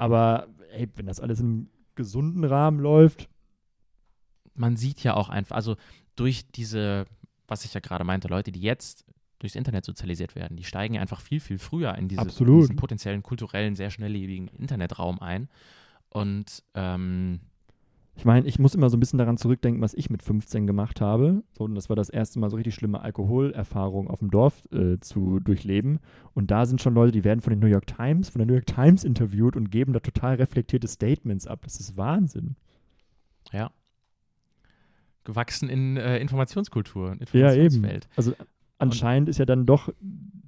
Aber 0.04 0.48
ey, 0.72 0.86
wenn 0.96 1.06
das 1.06 1.18
alles 1.18 1.40
im 1.40 1.70
gesunden 1.94 2.44
Rahmen 2.44 2.78
läuft, 2.78 3.30
man 4.52 4.76
sieht 4.76 5.02
ja 5.02 5.14
auch 5.14 5.30
einfach, 5.30 5.56
also 5.56 5.76
durch 6.14 6.46
diese, 6.52 7.06
was 7.48 7.64
ich 7.64 7.72
ja 7.72 7.80
gerade 7.80 8.04
meinte, 8.04 8.28
Leute, 8.28 8.52
die 8.52 8.60
jetzt 8.60 9.06
durchs 9.38 9.56
Internet 9.56 9.86
sozialisiert 9.86 10.34
werden, 10.34 10.58
die 10.58 10.64
steigen 10.64 10.92
ja 10.92 11.00
einfach 11.00 11.22
viel, 11.22 11.40
viel 11.40 11.58
früher 11.58 11.94
in, 11.94 12.08
diese, 12.08 12.20
in 12.20 12.60
diesen 12.60 12.76
potenziellen, 12.76 13.22
kulturellen, 13.22 13.76
sehr 13.76 13.90
schnelllebigen 13.90 14.48
Internetraum 14.48 15.20
ein. 15.20 15.48
Und 16.10 16.62
ähm, 16.74 17.40
Ich 18.16 18.24
meine, 18.24 18.46
ich 18.46 18.60
muss 18.60 18.74
immer 18.74 18.90
so 18.90 18.96
ein 18.96 19.00
bisschen 19.00 19.18
daran 19.18 19.36
zurückdenken, 19.36 19.82
was 19.82 19.92
ich 19.92 20.08
mit 20.08 20.22
15 20.22 20.66
gemacht 20.66 21.00
habe. 21.00 21.42
So, 21.52 21.64
und 21.64 21.74
das 21.74 21.88
war 21.88 21.96
das 21.96 22.08
erste 22.08 22.38
Mal 22.38 22.48
so 22.48 22.56
richtig 22.56 22.74
schlimme 22.74 23.00
Alkoholerfahrung 23.00 24.08
auf 24.08 24.20
dem 24.20 24.30
Dorf 24.30 24.62
äh, 24.72 25.00
zu 25.00 25.40
durchleben. 25.40 25.98
Und 26.32 26.50
da 26.50 26.64
sind 26.64 26.80
schon 26.80 26.94
Leute, 26.94 27.10
die 27.10 27.24
werden 27.24 27.40
von 27.40 27.52
den 27.52 27.58
New 27.58 27.66
York 27.66 27.88
Times, 27.88 28.28
von 28.28 28.38
der 28.38 28.46
New 28.46 28.54
York 28.54 28.66
Times 28.66 29.02
interviewt 29.02 29.56
und 29.56 29.70
geben 29.70 29.92
da 29.92 30.00
total 30.00 30.36
reflektierte 30.36 30.86
Statements 30.86 31.46
ab. 31.46 31.60
Das 31.64 31.80
ist 31.80 31.96
Wahnsinn. 31.96 32.54
ja, 33.52 33.70
gewachsen 35.24 35.68
in 35.68 35.96
äh, 35.96 36.18
Informationskultur, 36.18 37.16
Ja, 37.32 37.52
eben. 37.52 37.64
Informationswelt. 37.64 38.08
Also 38.16 38.34
anscheinend 38.78 39.28
ist 39.28 39.38
ja 39.38 39.46
dann 39.46 39.66
doch 39.66 39.92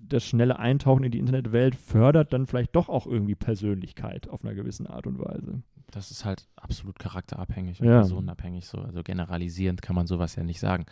das 0.08 0.24
schnelle 0.24 0.58
Eintauchen 0.58 1.02
in 1.02 1.10
die 1.10 1.18
Internetwelt 1.18 1.74
fördert 1.74 2.32
dann 2.32 2.46
vielleicht 2.46 2.76
doch 2.76 2.88
auch 2.88 3.06
irgendwie 3.06 3.34
Persönlichkeit 3.34 4.28
auf 4.28 4.44
einer 4.44 4.54
gewissen 4.54 4.86
Art 4.86 5.06
und 5.06 5.18
Weise. 5.18 5.62
Das 5.90 6.10
ist 6.10 6.24
halt 6.24 6.46
absolut 6.56 6.98
charakterabhängig 6.98 7.80
und 7.80 7.86
Ja. 7.88 7.98
personenabhängig. 7.98 8.66
So. 8.66 8.78
Also 8.78 9.02
generalisierend 9.02 9.82
kann 9.82 9.94
man 9.96 10.06
sowas 10.06 10.34
ja 10.36 10.42
nicht 10.42 10.60
sagen. 10.60 10.86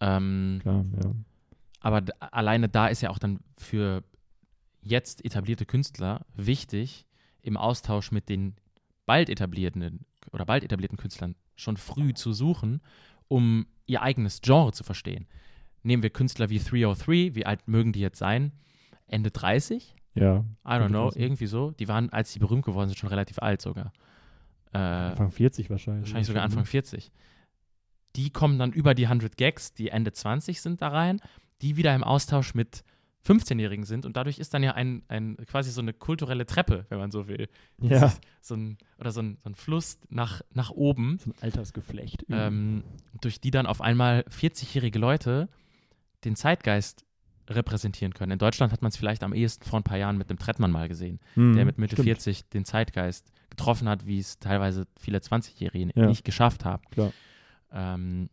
Ähm, 0.00 0.58
Klar, 0.62 0.84
ja. 1.02 1.10
aber 1.80 2.02
alleine 2.20 2.68
da 2.68 2.86
ist 2.88 3.02
ja 3.02 3.10
auch 3.10 3.18
dann 3.18 3.40
für 3.58 4.02
jetzt 4.80 5.24
etablierte 5.24 5.66
Künstler 5.66 6.24
wichtig, 6.34 7.06
im 7.42 7.56
Austausch 7.56 8.10
mit 8.12 8.28
den 8.28 8.54
bald 9.06 9.28
etablierten 9.28 10.04
oder 10.32 10.44
bald 10.46 10.64
etablierten 10.64 10.98
Künstlern 10.98 11.34
schon 11.56 11.76
früh 11.76 12.14
zu 12.14 12.32
suchen, 12.32 12.80
um 13.28 13.66
ihr 13.86 14.02
eigenes 14.02 14.40
Genre 14.40 14.72
zu 14.72 14.84
verstehen. 14.84 15.26
Nehmen 15.82 16.02
wir 16.02 16.10
Künstler 16.10 16.48
wie 16.50 16.58
303, 16.60 17.34
wie 17.34 17.44
alt 17.46 17.66
mögen 17.66 17.92
die 17.92 18.00
jetzt 18.00 18.18
sein? 18.18 18.52
Ende 19.08 19.30
30? 19.30 19.94
Ja. 20.14 20.44
I 20.64 20.68
don't 20.68 20.88
know, 20.88 21.04
30. 21.10 21.22
irgendwie 21.22 21.46
so. 21.46 21.72
Die 21.72 21.88
waren, 21.88 22.10
als 22.10 22.32
sie 22.32 22.38
berühmt 22.38 22.64
geworden 22.64 22.88
sind, 22.88 22.98
schon 22.98 23.08
relativ 23.08 23.38
alt 23.40 23.60
sogar. 23.60 23.92
Äh, 24.72 24.78
Anfang 24.78 25.30
40 25.30 25.70
wahrscheinlich. 25.70 26.02
wahrscheinlich 26.04 26.26
sogar? 26.26 26.42
Anfang 26.44 26.64
40. 26.64 27.12
Die 28.16 28.30
kommen 28.30 28.58
dann 28.58 28.72
über 28.72 28.94
die 28.94 29.06
100 29.06 29.36
Gags, 29.36 29.72
die 29.74 29.88
Ende 29.88 30.12
20 30.12 30.60
sind, 30.60 30.82
da 30.82 30.88
rein, 30.88 31.20
die 31.62 31.76
wieder 31.76 31.94
im 31.94 32.04
Austausch 32.04 32.54
mit 32.54 32.84
15-Jährigen 33.26 33.84
sind 33.84 34.04
und 34.04 34.16
dadurch 34.16 34.38
ist 34.40 34.52
dann 34.52 34.64
ja 34.64 34.72
ein, 34.72 35.04
ein 35.06 35.36
quasi 35.46 35.70
so 35.70 35.80
eine 35.80 35.92
kulturelle 35.92 36.44
Treppe, 36.44 36.86
wenn 36.88 36.98
man 36.98 37.12
so 37.12 37.28
will. 37.28 37.48
Ja, 37.80 38.12
So 38.40 38.56
ein, 38.56 38.78
oder 38.98 39.12
so 39.12 39.22
ein, 39.22 39.38
so 39.44 39.48
ein 39.50 39.54
Fluss 39.54 39.98
nach, 40.08 40.42
nach 40.52 40.70
oben, 40.70 41.18
so 41.18 41.30
ein 41.30 41.34
Altersgeflecht. 41.40 42.26
ähm, 42.30 42.82
durch 43.20 43.40
die 43.40 43.52
dann 43.52 43.66
auf 43.66 43.80
einmal 43.80 44.24
40-jährige 44.28 44.98
Leute 44.98 45.48
den 46.24 46.34
Zeitgeist 46.34 47.04
repräsentieren 47.48 48.12
können. 48.12 48.32
In 48.32 48.38
Deutschland 48.38 48.72
hat 48.72 48.82
man 48.82 48.88
es 48.90 48.96
vielleicht 48.96 49.22
am 49.22 49.32
ehesten 49.32 49.64
vor 49.64 49.78
ein 49.78 49.84
paar 49.84 49.98
Jahren 49.98 50.18
mit 50.18 50.28
dem 50.28 50.38
Trettmann 50.38 50.70
mal 50.72 50.88
gesehen. 50.88 51.20
Mhm, 51.36 51.54
der 51.54 51.64
mit 51.64 51.78
Mitte 51.78 51.94
stimmt. 51.96 52.06
40 52.06 52.48
den 52.48 52.64
Zeitgeist 52.64 53.30
getroffen 53.56 53.88
hat, 53.88 54.06
wie 54.06 54.18
es 54.18 54.38
teilweise 54.38 54.86
viele 54.98 55.18
20-Jährige 55.18 55.92
Ja. 55.94 56.06
nicht 56.06 56.24
geschafft 56.24 56.64
haben. 56.64 56.82
Klar. 56.90 57.12
Ähm, 57.72 58.28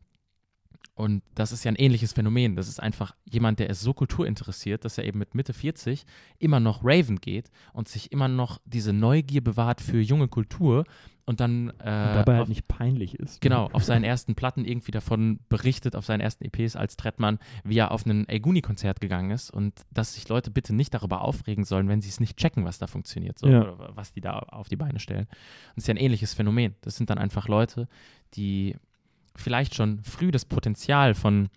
und 1.00 1.24
das 1.34 1.52
ist 1.52 1.64
ja 1.64 1.72
ein 1.72 1.76
ähnliches 1.76 2.14
Phänomen. 2.14 2.56
Das 2.56 2.68
ist 2.68 2.80
einfach 2.82 3.16
jemand, 3.24 3.60
der 3.60 3.70
ist 3.70 3.82
so 3.82 3.94
kulturinteressiert, 3.94 4.84
dass 4.86 4.98
er 4.98 5.06
eben 5.06 5.18
mit 5.20 5.34
Mitte 5.34 5.54
40 5.54 6.06
immer 6.40 6.60
noch 6.60 6.82
Raven 6.84 7.18
geht 7.22 7.50
und 7.74 7.88
sich 7.88 8.12
immer 8.12 8.28
noch 8.28 8.60
diese 8.66 8.92
Neugier 8.94 9.42
bewahrt 9.44 9.82
für 9.82 10.00
junge 10.02 10.28
Kultur 10.28 10.84
und 11.26 11.40
dann 11.40 11.70
äh, 11.70 11.72
Und 11.72 11.76
dabei 11.84 12.34
halt 12.34 12.42
auf, 12.44 12.48
nicht 12.50 12.68
peinlich 12.68 13.14
ist. 13.16 13.40
genau 13.40 13.70
auf 13.72 13.84
seinen 13.84 14.04
ersten 14.04 14.34
Platten 14.36 14.66
irgendwie 14.66 14.92
davon 14.92 15.40
berichtet, 15.48 15.96
auf 15.96 16.06
seinen 16.06 16.22
ersten 16.22 16.44
EPs 16.44 16.76
als 16.76 16.98
Trettmann, 16.98 17.38
wie 17.64 17.78
er 17.78 17.92
auf 17.92 18.06
ein 18.06 18.28
Elguni-Konzert 18.28 19.00
gegangen 19.00 19.30
ist 19.32 19.52
und 19.52 19.74
dass 19.92 20.16
sich 20.16 20.28
Leute 20.28 20.50
bitte 20.52 20.74
nicht 20.74 20.94
darüber 20.94 21.22
aufregen 21.22 21.66
sollen, 21.66 21.88
wenn 21.88 22.02
sie 22.02 22.10
es 22.10 22.20
nicht 22.20 22.38
checken, 22.38 22.66
was 22.66 22.80
da 22.80 22.88
funktioniert, 22.88 23.38
so, 23.40 23.48
Ja. 23.48 23.62
oder 23.62 23.96
was 23.96 24.12
die 24.12 24.22
da 24.22 24.40
auf 24.40 24.70
die 24.70 24.76
Beine 24.76 25.00
stellen. 25.00 25.28
Und 25.28 25.78
das 25.78 25.84
ist 25.84 25.88
ja 25.88 25.94
ein 25.94 25.98
ähnliches 25.98 26.34
Phänomen. 26.34 26.76
Das 26.82 26.96
sind 26.98 27.10
dann 27.12 27.20
einfach 27.20 27.48
Leute, 27.48 27.88
die 28.34 28.76
vielleicht 29.40 29.76
schon 29.76 30.04
früh 30.04 30.32
das 30.32 30.46
Potenzial 30.46 31.14
von 31.14 31.50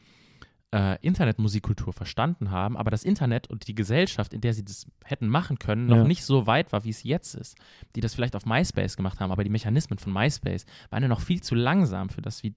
äh, 0.74 0.96
Internetmusikkultur 1.02 1.92
verstanden 1.92 2.50
haben, 2.50 2.78
aber 2.78 2.90
das 2.90 3.04
Internet 3.04 3.48
und 3.50 3.68
die 3.68 3.74
Gesellschaft, 3.74 4.32
in 4.32 4.40
der 4.40 4.54
sie 4.54 4.64
das 4.64 4.86
hätten 5.04 5.28
machen 5.28 5.58
können, 5.58 5.86
noch 5.86 5.98
Ja. 5.98 6.04
nicht 6.04 6.24
so 6.24 6.46
weit 6.46 6.72
war, 6.72 6.84
wie 6.84 6.90
es 6.90 7.02
jetzt 7.02 7.34
ist. 7.34 7.58
Die 7.94 8.00
das 8.00 8.14
vielleicht 8.14 8.34
auf 8.34 8.46
MySpace 8.46 8.96
gemacht 8.96 9.20
haben, 9.20 9.30
aber 9.32 9.44
die 9.44 9.50
Mechanismen 9.50 9.98
von 9.98 10.12
MySpace 10.12 10.64
waren 10.88 11.02
ja 11.02 11.08
noch 11.10 11.20
viel 11.20 11.42
zu 11.42 11.54
langsam 11.54 12.08
für 12.08 12.22
das, 12.22 12.42
wie 12.42 12.54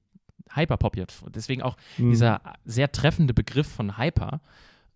Hyperpop 0.53 0.95
jetzt. 0.95 1.23
Deswegen 1.29 1.61
auch 1.61 1.75
Mhm. 1.97 2.11
dieser 2.11 2.41
sehr 2.63 2.89
treffende 2.91 3.33
Begriff 3.33 3.67
von 3.67 3.97
Hyper, 3.97 4.39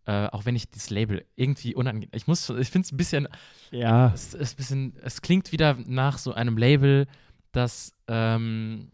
äh, 0.05 0.27
auch 0.27 0.45
wenn 0.45 0.55
ich 0.55 0.69
das 0.71 0.89
Label 0.89 1.25
irgendwie 1.35 1.75
unangenehm, 1.75 2.09
ich 2.13 2.25
muss, 2.25 2.49
ich 2.49 2.69
finde 2.69 2.85
es 2.85 2.91
ein 2.93 2.97
bisschen, 2.97 3.27
Ja, 3.71 4.13
es 4.13 4.33
ein 4.33 4.55
bisschen, 4.55 4.93
es 5.03 5.21
klingt 5.21 5.51
wieder 5.51 5.75
nach 5.85 6.17
so 6.19 6.33
einem 6.33 6.57
Label, 6.57 7.05
das 7.51 7.93
ähm, 8.07 8.91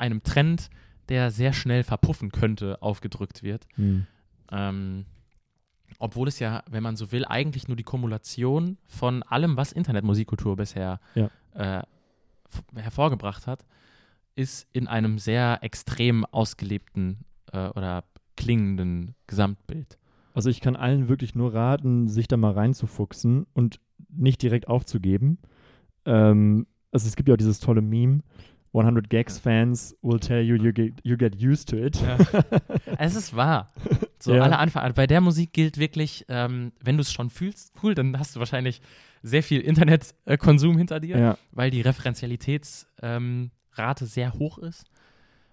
einem 0.00 0.22
Trend, 0.22 0.70
der 1.08 1.30
sehr 1.30 1.52
schnell 1.52 1.82
verpuffen 1.84 2.30
könnte, 2.32 2.80
aufgedrückt 2.82 3.42
wird. 3.42 3.66
mhm. 3.76 4.06
Ähm, 4.52 5.06
obwohl 5.98 6.28
es 6.28 6.38
ja, 6.38 6.62
wenn 6.70 6.82
man 6.82 6.96
so 6.96 7.12
will, 7.12 7.24
eigentlich 7.24 7.68
nur 7.68 7.76
die 7.76 7.82
Kumulation 7.82 8.78
von 8.86 9.22
allem, 9.24 9.56
was 9.56 9.70
Internetmusikkultur 9.72 10.56
bisher 10.56 10.98
Ja. 11.14 11.30
äh, 11.54 11.82
hervorgebracht 12.74 13.46
hat, 13.46 13.64
ist 14.34 14.66
in 14.72 14.86
einem 14.88 15.18
sehr 15.18 15.58
extrem 15.62 16.24
ausgelebten 16.24 17.18
äh, 17.52 17.68
oder 17.68 18.04
klingenden 18.36 19.14
Gesamtbild. 19.26 19.98
Also 20.32 20.48
ich 20.48 20.60
kann 20.60 20.76
allen 20.76 21.08
wirklich 21.08 21.34
nur 21.34 21.52
raten, 21.52 22.08
sich 22.08 22.28
da 22.28 22.36
mal 22.36 22.52
reinzufuchsen 22.52 23.46
und 23.52 23.80
nicht 24.08 24.40
direkt 24.42 24.68
aufzugeben. 24.68 25.38
Ähm, 26.06 26.66
also 26.92 27.06
es 27.08 27.16
gibt 27.16 27.28
ja 27.28 27.34
auch 27.34 27.38
dieses 27.38 27.58
tolle 27.60 27.82
Meme, 27.82 28.20
100 28.72 29.10
Gags 29.10 29.38
Fans 29.38 29.96
will 30.02 30.20
tell 30.20 30.40
you 30.42 30.54
you 30.56 30.72
get, 30.72 30.94
you 31.02 31.16
get 31.16 31.34
used 31.42 31.68
to 31.70 31.76
it. 31.76 32.00
Ja. 32.00 32.18
Es 32.98 33.16
ist 33.16 33.34
wahr. 33.34 33.72
So, 34.18 34.34
Ja. 34.34 34.42
alle 34.42 34.58
Anfang, 34.58 34.92
bei 34.94 35.06
der 35.06 35.20
Musik 35.20 35.52
gilt 35.52 35.78
wirklich, 35.78 36.24
ähm, 36.28 36.72
wenn 36.82 36.96
du 36.96 37.00
es 37.00 37.12
schon 37.12 37.30
fühlst, 37.30 37.72
cool, 37.82 37.94
dann 37.94 38.18
hast 38.18 38.36
du 38.36 38.40
wahrscheinlich 38.40 38.80
sehr 39.22 39.42
viel 39.42 39.60
Internetkonsum 39.60 40.76
hinter 40.78 41.00
dir, 41.00 41.18
Ja, 41.18 41.38
weil 41.52 41.70
die 41.70 41.80
Referenzialitätsrate 41.80 42.90
ähm, 43.02 43.50
sehr 44.02 44.34
hoch 44.34 44.58
ist. 44.58 44.84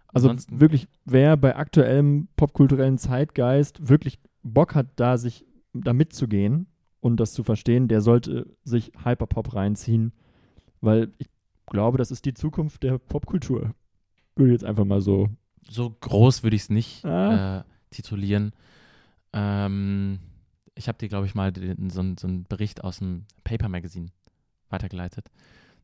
also 0.07 0.29
Ansonsten- 0.29 0.59
wirklich, 0.59 0.87
wer 1.05 1.37
bei 1.37 1.55
aktuellem 1.55 2.27
popkulturellen 2.35 2.97
Zeitgeist 2.97 3.87
wirklich 3.89 4.19
Bock 4.43 4.75
hat, 4.75 4.87
da 4.97 5.17
sich 5.17 5.45
da 5.73 5.93
mitzugehen 5.93 6.67
und 7.01 7.19
das 7.19 7.33
zu 7.33 7.43
verstehen, 7.43 7.87
der 7.87 8.01
sollte 8.01 8.47
sich 8.63 8.91
Hyperpop 9.03 9.53
reinziehen, 9.53 10.11
weil 10.81 11.11
ich 11.17 11.27
glaube, 11.67 11.97
das 11.97 12.11
ist 12.11 12.25
die 12.25 12.33
Zukunft 12.33 12.83
der 12.83 12.97
Popkultur. 12.97 13.73
Würde 14.35 14.51
ich 14.51 14.61
jetzt 14.61 14.65
einfach 14.65 14.85
mal 14.85 15.01
so. 15.01 15.29
so 15.69 15.89
groß 15.99 16.43
würde 16.43 16.55
ich 16.55 16.63
es 16.63 16.69
nicht 16.69 17.05
Ah. 17.05 17.59
äh, 17.59 17.63
titulieren. 17.91 18.53
Ähm, 19.33 20.19
ich 20.75 20.87
habe 20.87 20.97
dir, 20.97 21.09
glaube 21.09 21.25
ich, 21.25 21.35
mal 21.35 21.51
den, 21.51 21.89
so, 21.89 21.99
einen- 22.01 22.17
so 22.17 22.27
einen 22.27 22.43
Bericht 22.45 22.83
aus 22.83 22.99
dem 22.99 23.25
Paper 23.43 23.67
Magazine 23.69 24.07
weitergeleitet, 24.69 25.29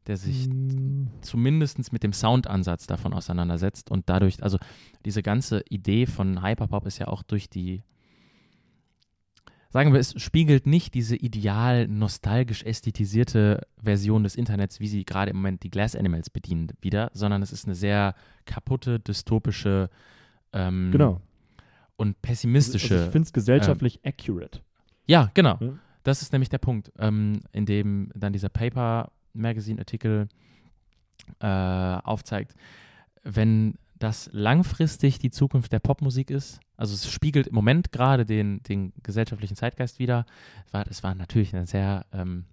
der 0.07 0.17
sich 0.17 0.47
Mm, 0.49 1.07
zumindest 1.21 1.91
mit 1.93 2.03
dem 2.03 2.13
Soundansatz 2.13 2.87
davon 2.87 3.13
auseinandersetzt 3.13 3.89
und 3.91 4.09
dadurch, 4.09 4.41
also 4.43 4.57
diese 5.05 5.23
ganze 5.23 5.63
Idee 5.69 6.05
von 6.05 6.43
Hyperpop 6.43 6.85
ist 6.85 6.99
ja 6.99 7.07
auch 7.07 7.23
durch 7.23 7.49
die, 7.49 7.81
sagen 9.73 9.91
wir, 9.91 9.99
es 9.99 10.13
spiegelt 10.21 10.67
nicht 10.67 10.93
diese 10.93 11.15
ideal 11.15 11.87
nostalgisch 11.87 12.63
ästhetisierte 12.63 13.65
Version 13.81 14.23
des 14.23 14.35
Internets, 14.35 14.79
wie 14.79 14.87
sie 14.87 15.03
gerade 15.03 15.31
im 15.31 15.37
Moment 15.37 15.63
die 15.63 15.71
Glass 15.71 15.95
Animals 15.95 16.29
bedienen, 16.29 16.71
wieder, 16.79 17.09
sondern 17.13 17.41
es 17.41 17.51
ist 17.51 17.65
eine 17.65 17.73
sehr 17.73 18.13
kaputte, 18.45 18.99
dystopische 18.99 19.89
ähm, 20.53 20.91
genau. 20.91 21.21
und 21.95 22.21
pessimistische. 22.21 22.93
Also 22.93 23.05
ich 23.07 23.11
finde 23.11 23.25
es 23.25 23.33
gesellschaftlich 23.33 23.99
accurate. 24.05 24.61
Ja, 25.07 25.31
genau. 25.33 25.57
Ja. 25.59 25.73
Das 26.03 26.21
ist 26.21 26.33
nämlich 26.33 26.49
der 26.49 26.59
Punkt, 26.59 26.91
ähm, 26.99 27.41
in 27.51 27.65
dem 27.65 28.11
dann 28.13 28.31
dieser 28.31 28.49
Paper 28.49 29.11
Magazine 29.33 29.79
Artikel 29.79 30.27
äh, 31.39 31.47
aufzeigt, 31.47 32.53
wenn 33.23 33.75
das 33.99 34.29
langfristig 34.33 35.19
die 35.19 35.31
Zukunft 35.31 35.71
der 35.71 35.79
Popmusik 35.79 36.29
ist, 36.29 36.59
also 36.75 36.93
es 36.95 37.09
spiegelt 37.11 37.47
im 37.47 37.55
Moment 37.55 37.91
gerade 37.91 38.25
den, 38.25 38.61
den 38.63 38.93
gesellschaftlichen 39.03 39.55
Zeitgeist 39.55 39.99
wider. 39.99 40.25
Es 40.65 40.73
war, 40.73 40.87
es 40.89 41.03
war 41.03 41.15
natürlich 41.15 41.55
ein 41.55 41.65
sehr 41.65 42.05
ähm, 42.11 42.45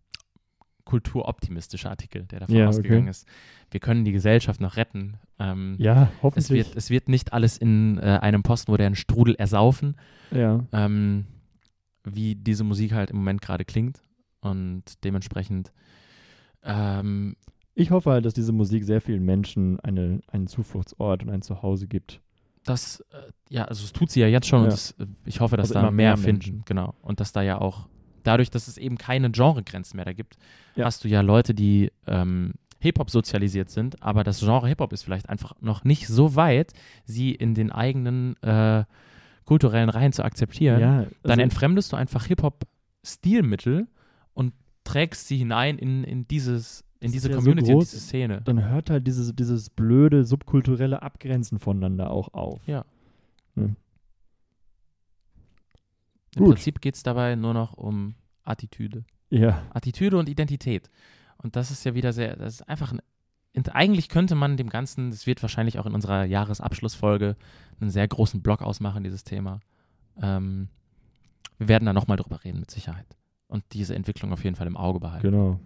kulturoptimistischer 0.85 1.91
Artikel, 1.91 2.25
der 2.25 2.41
davon 2.41 2.55
Ja, 2.55 2.67
okay. 2.67 2.77
ausgegangen 2.79 3.09
ist. 3.09 3.27
Wir 3.71 3.81
können 3.81 4.05
die 4.05 4.13
Gesellschaft 4.13 4.61
noch 4.61 4.77
retten. 4.77 5.15
Ähm, 5.39 5.77
Ja, 5.79 6.05
es, 6.05 6.23
hoffentlich. 6.23 6.67
wird, 6.67 6.77
es 6.77 6.91
wird 6.91 7.09
nicht 7.09 7.33
alles 7.33 7.57
in 7.57 7.99
äh, 7.99 8.19
einem 8.21 8.43
postmodernen 8.43 8.97
Strudel 8.97 9.35
ersaufen 9.37 9.97
ja. 10.31 10.65
ähm, 10.73 11.27
wie 12.05 12.35
diese 12.35 12.65
Musik 12.65 12.93
halt 12.93 13.11
im 13.11 13.19
Moment 13.19 13.41
gerade 13.41 13.65
klingt. 13.65 14.03
Und 14.41 15.05
dementsprechend, 15.05 15.73
ähm, 16.63 17.37
Ich 17.81 17.91
hoffe 17.91 18.11
halt, 18.11 18.25
dass 18.25 18.35
diese 18.35 18.53
Musik 18.53 18.85
sehr 18.85 19.01
vielen 19.01 19.25
Menschen 19.25 19.81
eine, 19.81 20.21
einen 20.29 20.47
Zufluchtsort 20.47 21.23
und 21.23 21.31
ein 21.31 21.43
Zuhause 21.43 21.87
gibt. 21.87 22.21
das, 22.65 23.01
äh, 23.13 23.17
ja, 23.49 23.65
also 23.65 23.83
es 23.85 23.93
tut 23.93 24.11
sie 24.11 24.21
ja 24.21 24.27
jetzt 24.27 24.47
schon 24.47 24.61
und 24.61 24.69
Ja. 24.69 24.75
es, 24.75 24.91
äh, 24.99 25.07
ich 25.25 25.41
hoffe, 25.41 25.57
dass 25.57 25.71
Also 25.71 25.75
da 25.75 25.91
mehr 25.91 25.91
mehr 25.93 26.17
finden. 26.19 26.63
Genau. 26.67 26.95
Und 27.01 27.19
dass 27.21 27.33
da 27.33 27.41
ja 27.43 27.59
auch, 27.59 27.89
dadurch, 28.23 28.51
dass 28.51 28.69
es 28.69 28.77
eben 28.77 28.99
keine 28.99 29.31
Genregrenzen 29.31 29.97
mehr 29.97 30.05
da 30.05 30.13
gibt, 30.13 30.37
Ja. 30.77 30.85
hast 30.85 31.03
du 31.03 31.09
ja 31.09 31.23
Leute, 31.23 31.55
die 31.55 31.91
ähm, 32.07 32.53
Hip-Hop 32.81 33.11
sozialisiert 33.11 33.71
sind, 33.71 34.03
aber 34.03 34.25
das 34.25 34.41
Genre 34.41 34.69
Hip-Hop 34.69 34.93
ist 34.93 35.03
vielleicht 35.05 35.29
einfach 35.31 35.55
noch 35.63 35.85
nicht 35.85 36.07
so 36.07 36.35
weit, 36.35 36.73
sie 37.05 37.31
in 37.33 37.55
den 37.55 37.73
eigenen 37.73 38.37
äh, 38.43 38.85
kulturellen 39.47 39.89
Reihen 39.89 40.13
zu 40.13 40.23
akzeptieren. 40.23 40.81
Ja, 40.81 41.07
dann 41.23 41.31
also, 41.33 41.43
entfremdest 41.43 41.93
du 41.93 41.97
einfach 41.97 42.27
Hip-Hop-Stilmittel 42.27 43.89
und 44.35 44.53
trägst 44.85 45.29
sie 45.29 45.39
hinein 45.39 45.79
in, 45.79 46.05
in 46.05 46.29
dieses, 46.29 46.85
in 47.01 47.13
diese 47.13 47.29
ja 47.29 47.35
so 47.35 47.41
Community, 47.41 47.71
in 47.71 47.79
groß. 47.79 47.91
diese 47.91 48.03
Szene. 48.03 48.43
dann 48.45 48.69
hört 48.69 48.91
halt 48.91 49.07
dieses, 49.07 49.35
dieses 49.35 49.71
blöde 49.71 50.25
subkulturelle 50.25 51.03
Abgrenzen 51.03 51.59
voneinander 51.59 52.11
auch 52.11 52.33
auf. 52.35 52.61
Ja. 52.67 52.85
Hm. 53.55 53.77
Im 56.37 56.45
Gut. 56.45 56.55
Prinzip 56.55 56.81
geht 56.81 56.95
es 56.95 57.03
dabei 57.03 57.35
nur 57.35 57.55
noch 57.55 57.73
um 57.73 58.15
Attitüde. 58.45 59.05
Ja, 59.31 59.63
Attitüde 59.73 60.19
und 60.19 60.29
Identität. 60.29 60.91
Und 61.39 61.57
das 61.57 61.71
ist 61.71 61.85
ja 61.85 61.95
wieder 61.95 62.13
sehr, 62.13 62.37
das 62.37 62.55
ist 62.55 62.69
einfach 62.69 62.93
ein, 62.93 63.01
eigentlich 63.73 64.09
könnte 64.09 64.35
man 64.35 64.57
dem 64.57 64.69
Ganzen, 64.69 65.11
das 65.11 65.27
wird 65.27 65.43
wahrscheinlich 65.43 65.79
auch 65.79 65.87
in 65.87 65.95
unserer 65.95 66.25
Jahresabschlussfolge 66.25 67.37
einen 67.81 67.91
sehr 67.91 68.07
großen 68.07 68.43
Block 68.43 68.63
ausmachen, 68.63 69.03
dieses 69.03 69.25
Thema. 69.25 69.61
Ähm, 70.21 70.69
wir 71.59 71.69
werden 71.69 71.87
da 71.87 71.93
nochmal 71.93 72.17
drüber 72.17 72.45
reden, 72.45 72.61
mit 72.61 72.71
Sicherheit. 72.71 73.07
Und 73.49 73.65
diese 73.73 73.95
Entwicklung 73.95 74.33
auf 74.33 74.45
jeden 74.45 74.55
Fall 74.55 74.67
im 74.67 74.77
Auge 74.77 75.01
behalten. 75.01 75.31
Genau. 75.31 75.61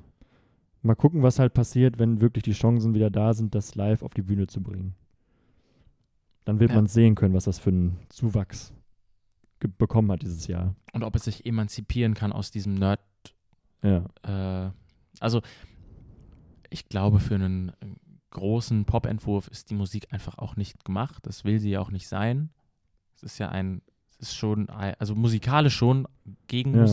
Mal 0.85 0.95
gucken, 0.95 1.23
was 1.23 1.39
halt 1.39 1.55
passiert, 1.55 1.99
wenn 1.99 2.21
wirklich 2.21 2.45
die 2.45 2.53
Chancen 2.53 2.93
wieder 2.93 3.09
da 3.09 3.33
sind, 3.33 3.55
das 3.55 3.75
live 3.75 4.03
auf 4.03 4.13
die 4.13 4.23
Bühne 4.23 4.47
zu 4.47 4.63
bringen. 4.63 4.95
Dann 6.45 6.61
wird 6.61 6.71
ja. 6.71 6.77
man 6.77 6.87
sehen 6.87 7.15
können, 7.15 7.33
was 7.33 7.45
das 7.45 7.59
für 7.59 7.71
einen 7.71 7.97
Zuwachs 8.11 8.75
bekommen 9.79 10.13
hat 10.13 10.21
dieses 10.21 10.47
Jahr. 10.47 10.77
Und 10.93 11.03
ob 11.03 11.17
es 11.17 11.25
sich 11.25 11.47
emanzipieren 11.47 12.13
kann 12.13 12.33
aus 12.33 12.51
diesem 12.51 12.75
Nerd. 12.75 13.01
Ja. 13.83 14.05
Äh, 14.23 14.73
also, 15.21 15.41
ich 16.69 16.91
glaube, 16.91 17.19
für 17.19 17.37
einen 17.37 17.73
großen 18.29 18.85
Pop-Entwurf 18.85 19.49
ist 19.49 19.71
die 19.71 19.75
Musik 19.75 20.09
einfach 20.13 20.37
auch 20.37 20.57
nicht 20.57 20.85
gemacht. 20.85 21.27
Das 21.27 21.45
will 21.45 21.61
sie 21.61 21.71
ja 21.71 21.81
auch 21.81 21.91
nicht 21.91 22.09
sein. 22.09 22.51
Es 23.15 23.23
ist 23.23 23.39
ja 23.39 23.49
ein, 23.49 23.81
es 24.11 24.17
ist 24.29 24.35
schon, 24.35 24.69
also 24.69 25.15
musikalisch 25.15 25.77
schon 25.77 26.07
gegen 26.47 26.75
ja. 26.75 26.87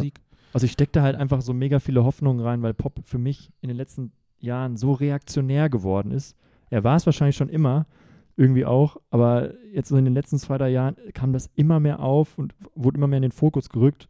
Also 0.53 0.65
ich 0.65 0.71
stecke 0.71 0.91
da 0.91 1.01
halt 1.01 1.15
einfach 1.15 1.41
so 1.41 1.53
mega 1.53 1.79
viele 1.79 2.03
Hoffnungen 2.03 2.43
rein, 2.43 2.61
weil 2.61 2.73
Pop 2.73 2.99
für 3.05 3.17
mich 3.17 3.51
in 3.61 3.69
den 3.69 3.77
letzten 3.77 4.11
Jahren 4.39 4.77
so 4.77 4.91
reaktionär 4.93 5.69
geworden 5.69 6.11
ist. 6.11 6.35
Er 6.69 6.83
war 6.83 6.95
es 6.95 7.05
wahrscheinlich 7.05 7.35
schon 7.35 7.49
immer, 7.49 7.85
irgendwie 8.37 8.65
auch, 8.65 8.97
aber 9.09 9.53
jetzt 9.73 9.89
so 9.89 9.97
in 9.97 10.05
den 10.05 10.13
letzten 10.13 10.39
zwei, 10.39 10.57
drei 10.57 10.69
Jahren 10.69 10.95
kam 11.13 11.33
das 11.33 11.49
immer 11.55 11.79
mehr 11.79 11.99
auf 11.99 12.37
und 12.37 12.55
wurde 12.75 12.97
immer 12.97 13.07
mehr 13.07 13.17
in 13.17 13.23
den 13.23 13.31
Fokus 13.31 13.69
gerückt. 13.69 14.07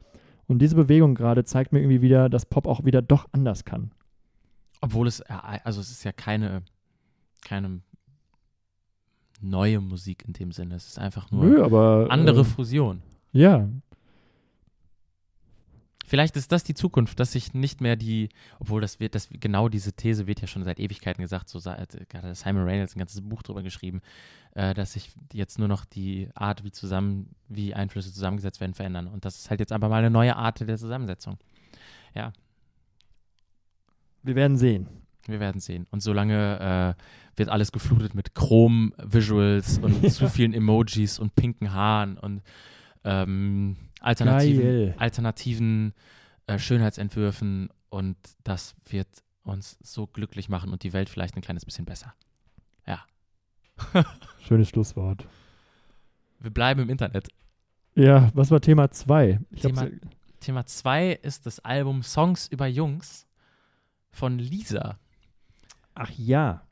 Und 0.47 0.59
diese 0.59 0.75
Bewegung 0.75 1.15
gerade 1.15 1.43
zeigt 1.43 1.71
mir 1.71 1.79
irgendwie 1.79 2.01
wieder, 2.01 2.29
dass 2.29 2.45
Pop 2.45 2.67
auch 2.67 2.85
wieder 2.85 3.01
doch 3.01 3.27
anders 3.31 3.65
kann. 3.65 3.91
Obwohl 4.81 5.07
es, 5.07 5.21
also 5.21 5.79
es 5.79 5.91
ist 5.91 6.03
ja 6.03 6.11
keine, 6.11 6.63
keine 7.41 7.81
neue 9.41 9.79
Musik 9.79 10.23
in 10.27 10.33
dem 10.33 10.51
Sinne. 10.51 10.75
Es 10.75 10.87
ist 10.87 10.99
einfach 10.99 11.31
nur 11.31 11.45
Nö, 11.45 11.63
aber, 11.63 12.07
andere 12.09 12.41
äh, 12.41 12.45
Fusion. 12.45 13.01
Ja, 13.31 13.67
Vielleicht 16.11 16.35
ist 16.35 16.51
das 16.51 16.65
die 16.65 16.73
Zukunft, 16.73 17.21
dass 17.21 17.31
sich 17.31 17.53
nicht 17.53 17.79
mehr 17.79 17.95
die, 17.95 18.27
obwohl 18.59 18.81
das 18.81 18.99
wird, 18.99 19.15
das 19.15 19.29
genau 19.31 19.69
diese 19.69 19.93
These 19.93 20.27
wird 20.27 20.41
ja 20.41 20.47
schon 20.47 20.65
seit 20.65 20.77
Ewigkeiten 20.77 21.21
gesagt, 21.21 21.47
so 21.47 21.63
hat 21.63 21.97
Simon 22.33 22.65
Reynolds 22.65 22.97
ein 22.97 22.99
ganzes 22.99 23.21
Buch 23.21 23.41
drüber 23.43 23.63
geschrieben, 23.63 24.01
äh, 24.53 24.73
dass 24.73 24.91
sich 24.91 25.13
jetzt 25.31 25.57
nur 25.57 25.69
noch 25.69 25.85
die 25.85 26.27
Art, 26.35 26.65
wie 26.65 26.71
zusammen, 26.73 27.33
wie 27.47 27.73
Einflüsse 27.73 28.11
zusammengesetzt 28.11 28.59
werden, 28.59 28.73
verändern. 28.73 29.07
Und 29.07 29.23
das 29.23 29.37
ist 29.37 29.49
halt 29.49 29.61
jetzt 29.61 29.71
aber 29.71 29.87
mal 29.87 29.99
eine 29.99 30.09
neue 30.09 30.35
Art 30.35 30.59
der 30.59 30.77
Zusammensetzung. 30.77 31.37
Ja. 32.13 32.33
Wir 34.21 34.35
werden 34.35 34.57
sehen. 34.57 34.89
Wir 35.27 35.39
werden 35.39 35.61
sehen. 35.61 35.87
Und 35.91 36.03
solange 36.03 36.97
äh, 36.99 37.37
wird 37.37 37.47
alles 37.47 37.71
geflutet 37.71 38.15
mit 38.15 38.35
Chrom-Visuals 38.35 39.77
und 39.77 40.11
zu 40.11 40.27
vielen 40.27 40.53
Emojis 40.53 41.19
und 41.19 41.35
pinken 41.35 41.71
Haaren 41.71 42.17
und 42.17 42.41
ähm, 43.05 43.77
alternativen, 44.01 44.93
alternativen 44.97 45.93
äh, 46.47 46.59
Schönheitsentwürfen 46.59 47.69
und 47.89 48.17
das 48.43 48.75
wird 48.89 49.07
uns 49.43 49.77
so 49.81 50.07
glücklich 50.07 50.49
machen 50.49 50.71
und 50.71 50.83
die 50.83 50.93
Welt 50.93 51.09
vielleicht 51.09 51.35
ein 51.35 51.41
kleines 51.41 51.65
bisschen 51.65 51.85
besser. 51.85 52.13
Ja. 52.85 53.05
Schönes 54.47 54.69
Schlusswort. 54.69 55.27
Wir 56.39 56.51
bleiben 56.51 56.81
im 56.81 56.89
Internet. 56.89 57.29
Ja, 57.95 58.31
was 58.33 58.51
war 58.51 58.61
Thema 58.61 58.89
2? 58.89 59.39
Thema 60.39 60.65
2 60.65 61.11
ist 61.11 61.45
das 61.45 61.59
Album 61.59 62.03
Songs 62.03 62.47
über 62.47 62.65
Jungs 62.65 63.27
von 64.09 64.39
Lisa. 64.39 64.97
Ach 65.93 66.09
ja. 66.17 66.65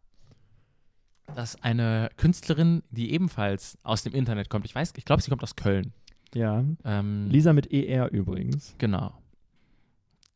Das 1.35 1.55
ist 1.55 1.63
eine 1.63 2.09
Künstlerin, 2.17 2.81
die 2.89 3.11
ebenfalls 3.11 3.77
aus 3.83 4.01
dem 4.03 4.13
Internet 4.13 4.49
kommt. 4.49 4.65
Ich 4.65 4.73
weiß, 4.73 4.93
ich 4.95 5.05
glaube, 5.05 5.21
sie 5.21 5.29
kommt 5.29 5.43
aus 5.43 5.55
Köln. 5.55 5.93
Ja. 6.33 6.63
Ähm, 6.83 7.27
Lisa 7.29 7.53
mit 7.53 7.71
ER 7.71 8.11
übrigens. 8.11 8.75
Genau. 8.77 9.13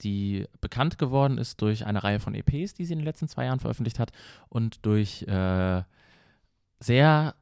Die 0.02 0.46
bekannt 0.60 0.98
geworden 0.98 1.38
ist 1.38 1.62
durch 1.62 1.86
eine 1.86 2.04
Reihe 2.04 2.20
von 2.20 2.36
EPs, 2.36 2.74
die 2.74 2.86
sie 2.86 2.94
in 2.94 3.00
den 3.00 3.06
letzten 3.06 3.28
zwei 3.28 3.46
Jahren 3.46 3.60
veröffentlicht 3.60 4.00
hat 4.00 4.12
und 4.50 4.86
durch 4.86 5.24
äh, 5.24 5.84
sehr 6.80 7.36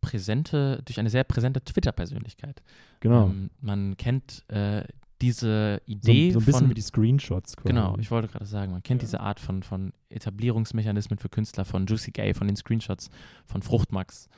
präsente, 0.00 0.80
durch 0.84 0.98
eine 0.98 1.10
sehr 1.10 1.24
präsente 1.24 1.62
Twitter-Persönlichkeit. 1.62 2.62
Genau. 3.00 3.26
Ähm, 3.26 3.50
man 3.60 3.96
kennt 3.96 4.44
äh, 4.48 4.84
diese 5.20 5.82
Idee. 5.84 6.30
So, 6.30 6.40
so 6.40 6.42
ein 6.42 6.46
bisschen 6.46 6.60
von, 6.60 6.70
wie 6.70 6.74
die 6.74 6.80
Screenshots. 6.80 7.56
Quasi. 7.56 7.68
Genau, 7.68 7.96
ich 7.98 8.10
wollte 8.10 8.28
gerade 8.28 8.46
sagen, 8.46 8.72
man 8.72 8.82
kennt 8.82 9.02
ja. 9.02 9.06
diese 9.06 9.20
Art 9.20 9.40
von, 9.40 9.62
von 9.62 9.92
Etablierungsmechanismen 10.08 11.18
für 11.18 11.28
Künstler 11.28 11.64
von 11.64 11.86
Juicy 11.86 12.12
Gay, 12.12 12.32
von 12.32 12.46
den 12.46 12.56
Screenshots, 12.56 13.10
von 13.44 13.62
Fruchtmax. 13.62 14.28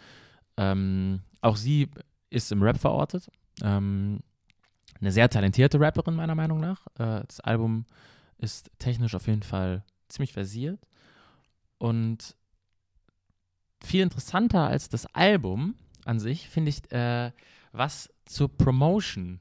Ähm, 0.57 1.21
auch 1.41 1.57
sie 1.57 1.89
ist 2.33 2.51
im 2.53 2.63
Rap 2.63 2.79
verortet. 2.79 3.29
Ähm, 3.63 4.21
eine 5.01 5.13
sehr 5.13 5.29
talentierte 5.29 5.81
Rapperin, 5.81 6.15
meiner 6.15 6.35
Meinung 6.35 6.61
nach. 6.61 6.87
Äh, 6.99 7.25
das 7.27 7.41
Album 7.41 7.87
ist 8.39 8.71
technisch 8.79 9.15
auf 9.15 9.27
jeden 9.27 9.43
Fall 9.43 9.85
ziemlich 10.09 10.33
versiert. 10.33 10.81
Und 11.79 12.37
viel 13.83 14.03
interessanter 14.03 14.67
als 14.67 14.89
das 14.89 15.07
Album 15.15 15.75
an 16.05 16.21
sich 16.21 16.49
finde 16.49 16.71
ich, 16.71 16.91
äh, 16.93 17.33
was 17.73 18.13
zur 18.25 18.49
Promotion 18.57 19.41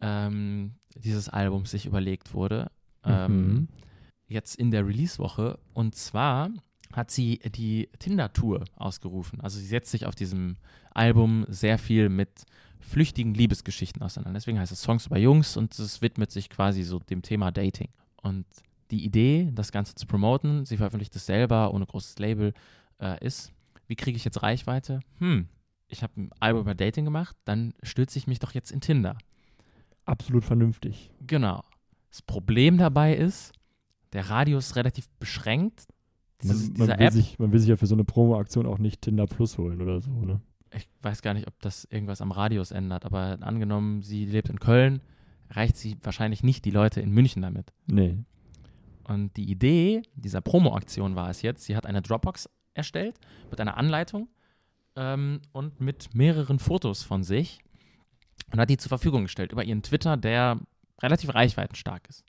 ähm, 0.00 0.74
dieses 0.94 1.28
Albums 1.28 1.70
sich 1.70 1.86
überlegt 1.86 2.34
wurde. 2.34 2.70
Ähm, 3.04 3.46
mhm. 3.46 3.68
Jetzt 4.26 4.56
in 4.56 4.70
der 4.70 4.86
Release-Woche. 4.86 5.58
Und 5.74 5.94
zwar 5.94 6.50
hat 6.96 7.10
sie 7.10 7.38
die 7.38 7.88
Tinder-Tour 7.98 8.64
ausgerufen. 8.76 9.40
Also 9.40 9.58
sie 9.58 9.66
setzt 9.66 9.90
sich 9.90 10.06
auf 10.06 10.14
diesem 10.14 10.56
Album 10.92 11.44
sehr 11.48 11.78
viel 11.78 12.08
mit 12.08 12.44
flüchtigen 12.80 13.34
Liebesgeschichten 13.34 14.02
auseinander. 14.02 14.38
Deswegen 14.38 14.58
heißt 14.58 14.72
es 14.72 14.82
Songs 14.82 15.06
über 15.06 15.18
Jungs 15.18 15.56
und 15.56 15.78
es 15.78 16.02
widmet 16.02 16.30
sich 16.30 16.50
quasi 16.50 16.82
so 16.82 16.98
dem 16.98 17.22
Thema 17.22 17.50
Dating. 17.50 17.88
Und 18.22 18.46
die 18.90 19.04
Idee, 19.04 19.50
das 19.54 19.72
Ganze 19.72 19.94
zu 19.94 20.06
promoten, 20.06 20.64
sie 20.64 20.76
veröffentlicht 20.76 21.16
es 21.16 21.26
selber 21.26 21.72
ohne 21.72 21.86
großes 21.86 22.18
Label, 22.18 22.52
äh, 23.00 23.24
ist, 23.24 23.52
wie 23.86 23.96
kriege 23.96 24.16
ich 24.16 24.24
jetzt 24.24 24.42
Reichweite? 24.42 25.00
Hm, 25.18 25.48
ich 25.88 26.02
habe 26.02 26.12
ein 26.20 26.30
Album 26.40 26.62
über 26.62 26.74
Dating 26.74 27.04
gemacht, 27.04 27.36
dann 27.44 27.74
stürze 27.82 28.18
ich 28.18 28.26
mich 28.26 28.38
doch 28.38 28.52
jetzt 28.52 28.70
in 28.70 28.80
Tinder. 28.80 29.16
Absolut 30.04 30.44
vernünftig. 30.44 31.10
Genau. 31.26 31.62
Das 32.10 32.22
Problem 32.22 32.76
dabei 32.76 33.14
ist, 33.14 33.52
der 34.12 34.28
Radius 34.28 34.68
ist 34.68 34.76
relativ 34.76 35.08
beschränkt. 35.18 35.86
Man, 36.44 36.72
man, 36.76 36.98
will 36.98 37.12
sich, 37.12 37.38
man, 37.38 37.52
will 37.52 37.60
sich, 37.60 37.68
ja 37.68 37.76
für 37.76 37.86
so 37.86 37.94
eine 37.94 38.04
Promo-Aktion 38.04 38.66
auch 38.66 38.78
nicht 38.78 39.02
Tinder 39.02 39.26
Plus 39.26 39.58
holen 39.58 39.80
oder 39.80 40.00
so, 40.00 40.10
ne? 40.10 40.40
Ich 40.74 40.88
weiß 41.02 41.20
gar 41.20 41.34
nicht, 41.34 41.46
ob 41.46 41.60
das 41.60 41.84
irgendwas 41.84 42.22
am 42.22 42.32
Radius 42.32 42.70
ändert, 42.70 43.04
aber 43.04 43.38
angenommen, 43.42 44.02
sie 44.02 44.24
lebt 44.24 44.48
in 44.48 44.58
Köln, 44.58 45.02
erreicht 45.48 45.76
sie 45.76 45.98
wahrscheinlich 46.02 46.42
nicht 46.42 46.64
die 46.64 46.70
Leute 46.70 47.00
in 47.00 47.10
München 47.10 47.42
damit. 47.42 47.72
Nee. 47.86 48.16
Und 49.04 49.36
die 49.36 49.50
Idee 49.50 50.02
dieser 50.14 50.40
Promo-Aktion 50.40 51.14
war 51.14 51.28
es 51.28 51.42
jetzt, 51.42 51.64
sie 51.64 51.76
hat 51.76 51.84
eine 51.84 52.00
Dropbox 52.00 52.48
erstellt 52.72 53.18
mit 53.50 53.60
einer 53.60 53.76
Anleitung 53.76 54.28
ähm, 54.96 55.40
und 55.52 55.80
mit 55.80 56.14
mehreren 56.14 56.58
Fotos 56.58 57.02
von 57.02 57.22
sich 57.22 57.58
und 58.50 58.58
hat 58.58 58.70
die 58.70 58.78
zur 58.78 58.88
Verfügung 58.88 59.24
gestellt 59.24 59.52
über 59.52 59.64
ihren 59.64 59.82
Twitter, 59.82 60.16
der 60.16 60.58
relativ 61.02 61.34
reichweitenstark 61.34 62.08
ist 62.08 62.24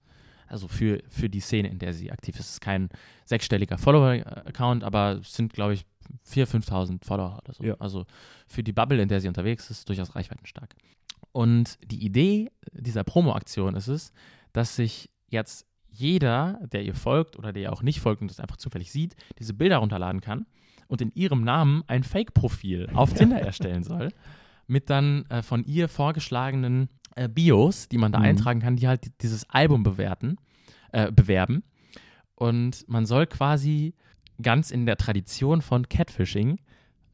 also 0.48 0.68
für, 0.68 1.02
für 1.10 1.30
die 1.30 1.39
Szene, 1.39 1.70
in 1.70 1.80
der 1.80 1.94
sie 1.94 2.12
aktiv 2.12 2.36
ist. 2.36 2.46
Es 2.46 2.52
ist 2.54 2.62
kein 2.62 2.89
sechsstelliger 3.26 3.78
Follower-Account, 3.78 4.84
aber 4.84 5.20
es 5.22 5.34
sind, 5.34 5.54
glaube 5.54 5.74
ich, 5.74 5.86
4.000, 6.30 6.66
5.000 6.68 7.06
Follower 7.06 7.39
oder 7.44 7.54
so. 7.54 7.64
Ja. 7.64 7.76
Also 7.80 8.06
für 8.48 8.64
die 8.64 8.74
Bubble, 8.74 9.02
in 9.02 9.10
der 9.10 9.22
sie 9.22 9.28
unterwegs 9.28 9.70
ist, 9.70 9.88
durchaus 9.89 10.16
reichweitenstark. 10.16 10.76
Und 11.32 11.78
die 11.89 12.04
Idee 12.04 12.52
dieser 12.72 13.04
Promo-Aktion 13.04 13.76
ist 13.76 13.88
es, 13.88 14.12
dass 14.52 14.76
sich 14.76 15.10
jetzt 15.30 15.66
jeder, 15.89 16.60
der 16.72 16.84
ihr 16.84 16.96
folgt 16.96 17.38
oder 17.38 17.54
der 17.54 17.64
ihr 17.64 17.74
auch 17.74 17.82
nicht 17.82 18.00
folgt 18.00 18.22
und 18.22 18.30
das 18.30 18.39
einfach 18.39 18.58
zufällig 18.58 18.91
sieht, 18.91 19.16
diese 19.39 19.54
Bilder 19.54 19.78
runterladen 19.78 20.22
kann 20.22 20.46
und 20.88 21.02
in 21.02 21.12
ihrem 21.16 21.44
Namen 21.44 21.84
ein 21.88 22.04
Fake-Profil 22.04 22.89
auf 22.94 23.14
Tinder 23.14 23.39
erstellen 23.39 23.84
soll, 23.84 24.10
mit 24.68 24.89
dann 24.89 25.26
äh, 25.30 25.41
von 25.41 25.64
ihr 25.66 25.89
vorgeschlagenen 25.89 26.89
äh, 27.16 27.28
Bios, 27.28 27.88
die 27.89 27.97
man 27.97 28.11
da 28.11 28.20
mhm. 28.20 28.26
eintragen 28.26 28.59
kann, 28.59 28.76
die 28.76 28.88
halt 28.88 29.11
dieses 29.22 29.49
Album 29.49 29.84
bewerten, 29.84 30.38
äh, 30.91 31.11
bewerben. 31.11 31.64
Und 32.36 32.88
man 32.88 33.05
soll 33.05 33.28
quasi 33.28 33.93
ganz 34.41 34.72
in 34.72 34.86
der 34.86 34.97
Tradition 34.97 35.61
von 35.61 35.88
Catfishing 35.88 36.59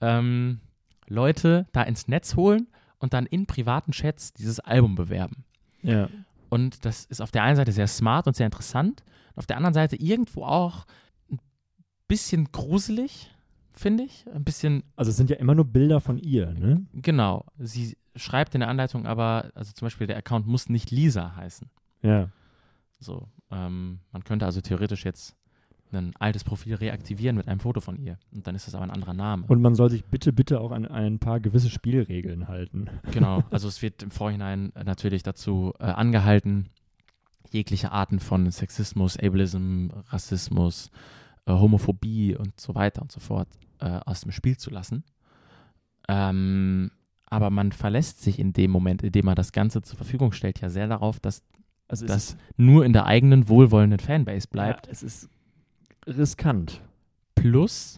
ähm, 0.02 0.60
Leute 1.08 1.68
da 1.72 1.84
ins 1.84 2.08
Netz 2.08 2.36
holen 2.36 2.68
und 3.00 3.14
dann 3.14 3.26
in 3.26 3.46
privaten 3.46 3.92
Chats 3.92 4.34
dieses 4.34 4.60
Album 4.60 4.96
bewerben. 4.96 5.44
Ja. 5.82 6.10
Und 6.50 6.86
das 6.86 7.06
ist 7.06 7.22
auf 7.22 7.32
der 7.32 7.44
einen 7.44 7.56
Seite 7.56 7.72
sehr 7.72 7.88
smart 7.88 8.28
und 8.28 8.36
sehr 8.36 8.46
interessant, 8.46 9.04
auf 9.36 9.46
der 9.46 9.58
anderen 9.58 9.74
Seite 9.74 9.96
irgendwo 9.96 10.44
auch 10.44 10.86
ein 11.32 11.40
bisschen 12.08 12.52
gruselig, 12.52 13.30
finde 13.72 14.04
ich. 14.04 14.26
Ein 14.34 14.44
bisschen. 14.44 14.84
Also 14.96 15.12
es 15.12 15.18
sind 15.18 15.30
ja 15.30 15.38
immer 15.38 15.56
nur 15.56 15.66
Bilder 15.66 16.02
von 16.02 16.18
ihr, 16.18 16.52
ne? 16.54 16.86
Genau. 16.94 17.46
Sie 17.58 17.96
schreibt 18.20 18.54
in 18.56 18.60
der 18.60 18.70
Anleitung 18.70 19.06
aber, 19.06 19.52
also 19.56 19.72
zum 19.74 19.86
Beispiel 19.86 20.08
der 20.08 20.18
Account 20.18 20.48
muss 20.48 20.70
nicht 20.70 20.92
Lisa 20.92 21.36
heißen. 21.36 21.70
Ja. 22.02 22.30
So. 23.00 23.28
Ähm, 23.52 24.00
man 24.12 24.24
könnte 24.24 24.46
also 24.46 24.62
theoretisch 24.62 25.06
jetzt 25.06 25.36
ein 25.92 26.14
altes 26.20 26.44
Profil 26.44 26.76
reaktivieren 26.76 27.36
mit 27.36 27.48
einem 27.48 27.60
Foto 27.60 27.82
von 27.82 27.98
ihr. 27.98 28.20
Und 28.32 28.46
dann 28.46 28.56
ist 28.56 28.68
das 28.68 28.76
aber 28.76 28.84
ein 28.84 28.92
anderer 28.92 29.14
Name. 29.14 29.46
Und 29.48 29.62
man 29.62 29.74
soll 29.76 29.90
sich 29.90 30.06
bitte, 30.06 30.32
bitte 30.32 30.60
auch 30.60 30.72
an 30.72 30.86
ein 30.86 31.20
paar 31.20 31.40
gewisse 31.40 31.70
Spielregeln 31.70 32.48
halten. 32.48 32.90
Genau, 33.12 33.44
also 33.52 33.68
es 33.68 33.82
wird 33.82 34.04
im 34.04 34.12
Vorhinein 34.12 34.72
natürlich 34.84 35.24
dazu 35.24 35.74
äh, 35.80 35.86
angehalten, 35.86 36.70
jegliche 37.50 37.92
Arten 37.92 38.20
von 38.20 38.52
Sexismus, 38.52 39.18
Ableism, 39.18 39.88
Rassismus, 40.10 40.92
äh, 41.46 41.54
Homophobie 41.54 42.36
und 42.36 42.60
so 42.60 42.76
weiter 42.76 43.02
und 43.02 43.12
so 43.12 43.20
fort 43.20 43.48
äh, 43.80 44.00
aus 44.06 44.22
dem 44.22 44.32
Spiel 44.32 44.58
zu 44.58 44.70
lassen. 44.70 45.04
Ähm, 46.08 46.92
aber 47.30 47.50
man 47.50 47.72
verlässt 47.72 48.22
sich 48.22 48.40
in 48.40 48.54
dem 48.54 48.72
Moment, 48.72 49.04
in 49.04 49.12
dem 49.12 49.26
man 49.26 49.36
das 49.36 49.52
Ganze 49.52 49.82
zur 49.82 49.98
Verfügung 49.98 50.32
stellt, 50.32 50.62
ja 50.62 50.70
sehr 50.70 50.88
darauf, 50.88 51.20
dass 51.20 51.44
also 51.88 52.06
das 52.06 52.38
nur 52.58 52.86
in 52.86 52.94
der 52.94 53.06
eigenen 53.06 53.50
wohlwollenden 53.50 54.00
Fanbase 54.00 54.48
bleibt. 54.48 54.88
Ja, 54.88 54.92
es 54.92 55.04
ist 55.04 55.30
riskant. 56.06 56.82
Plus, 57.36 57.98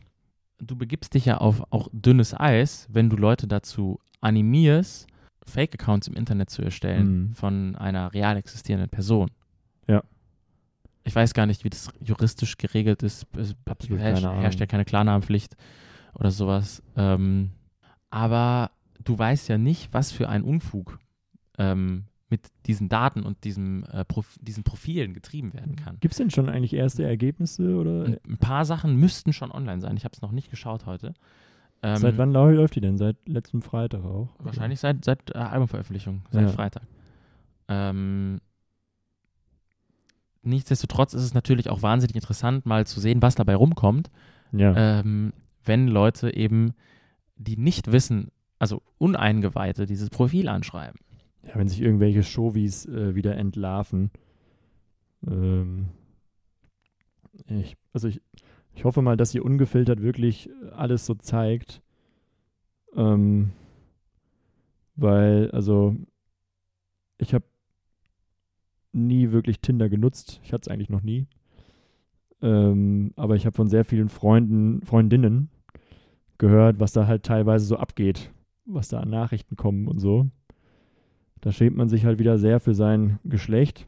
du 0.59 0.75
begibst 0.75 1.13
dich 1.13 1.25
ja 1.25 1.37
auf 1.37 1.63
auch 1.71 1.89
dünnes 1.91 2.37
Eis, 2.37 2.87
wenn 2.91 3.09
du 3.09 3.17
Leute 3.17 3.47
dazu 3.47 3.99
animierst, 4.21 5.07
Fake-Accounts 5.45 6.07
im 6.07 6.13
Internet 6.13 6.49
zu 6.49 6.61
erstellen 6.61 7.29
mhm. 7.29 7.35
von 7.35 7.75
einer 7.75 8.13
real 8.13 8.37
existierenden 8.37 8.89
Person. 8.89 9.29
Ja. 9.87 10.03
Ich 11.03 11.15
weiß 11.15 11.33
gar 11.33 11.47
nicht, 11.47 11.63
wie 11.63 11.69
das 11.69 11.89
juristisch 11.99 12.57
geregelt 12.57 13.01
ist. 13.03 13.25
Es 13.35 13.55
herrscht, 13.89 14.23
herrscht 14.23 14.59
ja 14.59 14.67
keine 14.67 14.85
Klarnamenpflicht 14.85 15.57
oder 16.13 16.31
sowas. 16.31 16.83
Ähm, 16.95 17.51
aber 18.11 18.71
du 19.03 19.17
weißt 19.17 19.49
ja 19.49 19.57
nicht, 19.57 19.93
was 19.93 20.11
für 20.11 20.29
ein 20.29 20.43
Unfug 20.43 20.99
ähm, 21.57 22.05
mit 22.29 22.47
diesen 22.65 22.87
Daten 22.87 23.23
und 23.23 23.43
diesem, 23.43 23.83
äh, 23.91 24.05
Prof 24.05 24.37
diesen 24.41 24.63
Profilen 24.63 25.13
getrieben 25.13 25.53
werden 25.53 25.75
kann. 25.75 25.97
Gibt 25.99 26.13
es 26.13 26.17
denn 26.17 26.31
schon 26.31 26.49
eigentlich 26.49 26.73
erste 26.73 27.03
Ergebnisse? 27.03 27.75
Oder? 27.75 28.05
Ein, 28.05 28.17
ein 28.25 28.37
paar 28.37 28.65
Sachen 28.65 28.95
müssten 28.95 29.33
schon 29.33 29.51
online 29.51 29.81
sein. 29.81 29.97
Ich 29.97 30.05
habe 30.05 30.13
es 30.13 30.21
noch 30.21 30.31
nicht 30.31 30.49
geschaut 30.49 30.85
heute. 30.85 31.13
Ähm, 31.83 31.97
seit 31.97 32.17
wann 32.17 32.31
läuft 32.31 32.75
die 32.75 32.81
denn? 32.81 32.97
Seit 32.97 33.17
letztem 33.27 33.61
Freitag 33.61 34.03
auch? 34.05 34.29
Wahrscheinlich 34.39 34.79
seit, 34.79 35.03
seit 35.03 35.31
äh, 35.35 35.39
Albumveröffentlichung, 35.39 36.21
seit 36.31 36.43
ja. 36.43 36.47
Freitag. 36.49 36.83
Ähm, 37.67 38.39
nichtsdestotrotz 40.43 41.13
ist 41.13 41.23
es 41.23 41.33
natürlich 41.33 41.69
auch 41.69 41.81
wahnsinnig 41.81 42.15
interessant, 42.15 42.65
mal 42.65 42.85
zu 42.85 42.99
sehen, 42.99 43.21
was 43.21 43.35
dabei 43.35 43.55
rumkommt, 43.55 44.11
ja. 44.51 44.99
ähm, 44.99 45.33
wenn 45.63 45.87
Leute 45.87 46.35
eben, 46.35 46.73
die 47.35 47.57
nicht 47.57 47.91
wissen, 47.91 48.31
also 48.61 48.83
Uneingeweihte, 48.99 49.87
dieses 49.87 50.11
Profil 50.11 50.47
anschreiben. 50.47 50.99
Ja, 51.41 51.55
wenn 51.55 51.67
sich 51.67 51.81
irgendwelche 51.81 52.21
Showies 52.21 52.85
äh, 52.85 53.15
wieder 53.15 53.35
entlarven. 53.35 54.11
Ähm, 55.25 55.87
ich, 57.47 57.75
also 57.91 58.07
ich, 58.07 58.21
ich 58.75 58.85
hoffe 58.85 59.01
mal, 59.01 59.17
dass 59.17 59.31
sie 59.31 59.39
ungefiltert 59.39 60.03
wirklich 60.03 60.51
alles 60.75 61.07
so 61.07 61.15
zeigt. 61.15 61.81
Ähm, 62.95 63.49
weil, 64.95 65.49
also, 65.49 65.95
ich 67.17 67.33
habe 67.33 67.45
nie 68.91 69.31
wirklich 69.31 69.59
Tinder 69.59 69.89
genutzt. 69.89 70.39
Ich 70.43 70.53
hatte 70.53 70.61
es 70.61 70.67
eigentlich 70.67 70.89
noch 70.91 71.01
nie. 71.01 71.25
Ähm, 72.43 73.11
aber 73.15 73.35
ich 73.35 73.47
habe 73.47 73.55
von 73.55 73.69
sehr 73.69 73.85
vielen 73.85 74.09
Freunden, 74.09 74.83
Freundinnen 74.83 75.49
gehört, 76.37 76.79
was 76.79 76.91
da 76.91 77.07
halt 77.07 77.23
teilweise 77.23 77.65
so 77.65 77.77
abgeht, 77.77 78.31
was 78.73 78.89
da 78.89 78.99
an 78.99 79.09
Nachrichten 79.09 79.55
kommen 79.55 79.87
und 79.87 79.99
so. 79.99 80.29
Da 81.41 81.51
schämt 81.51 81.75
man 81.75 81.89
sich 81.89 82.05
halt 82.05 82.19
wieder 82.19 82.37
sehr 82.37 82.59
für 82.59 82.73
sein 82.73 83.19
Geschlecht. 83.23 83.87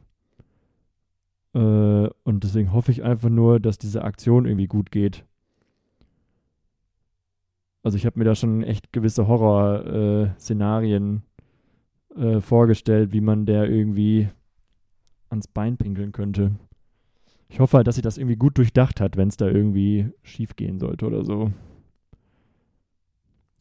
Äh, 1.54 1.58
und 2.24 2.44
deswegen 2.44 2.72
hoffe 2.72 2.90
ich 2.90 3.02
einfach 3.02 3.30
nur, 3.30 3.60
dass 3.60 3.78
diese 3.78 4.02
Aktion 4.02 4.46
irgendwie 4.46 4.66
gut 4.66 4.90
geht. 4.90 5.24
Also 7.84 7.96
ich 7.96 8.06
habe 8.06 8.18
mir 8.18 8.24
da 8.24 8.34
schon 8.34 8.62
echt 8.62 8.92
gewisse 8.92 9.28
Horror-Szenarien 9.28 11.22
äh, 12.16 12.36
äh, 12.36 12.40
vorgestellt, 12.40 13.12
wie 13.12 13.20
man 13.20 13.44
der 13.44 13.68
irgendwie 13.68 14.28
ans 15.28 15.48
Bein 15.48 15.76
pinkeln 15.76 16.12
könnte. 16.12 16.52
Ich 17.48 17.60
hoffe 17.60 17.76
halt, 17.76 17.86
dass 17.86 17.96
sie 17.96 18.02
das 18.02 18.18
irgendwie 18.18 18.36
gut 18.36 18.56
durchdacht 18.58 19.00
hat, 19.00 19.16
wenn 19.16 19.28
es 19.28 19.36
da 19.36 19.46
irgendwie 19.46 20.08
schief 20.22 20.56
gehen 20.56 20.78
sollte 20.78 21.06
oder 21.06 21.24
so. 21.24 21.52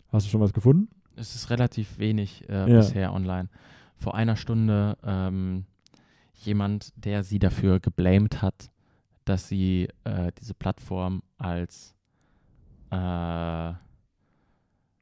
Hast 0.07 0.26
du 0.26 0.30
schon 0.32 0.41
was 0.41 0.53
gefunden? 0.53 0.88
Es 1.16 1.36
ist 1.36 1.49
relativ 1.49 1.99
wenig 1.99 2.47
äh, 2.49 2.70
ja. 2.70 2.78
bisher 2.78 3.14
online 3.14 3.49
vor 4.03 4.16
einer 4.16 4.36
Stunde 4.36 4.97
ähm, 5.03 5.66
jemand, 6.34 6.93
der 6.95 7.24
sie 7.24 7.39
dafür 7.39 7.80
geblamed 7.80 8.41
hat, 8.41 8.70
dass 9.26 9.47
sie 9.47 9.88
äh, 10.03 10.32
diese 10.39 10.53
Plattform 10.53 11.24
als 11.38 11.95
äh, 12.91 13.74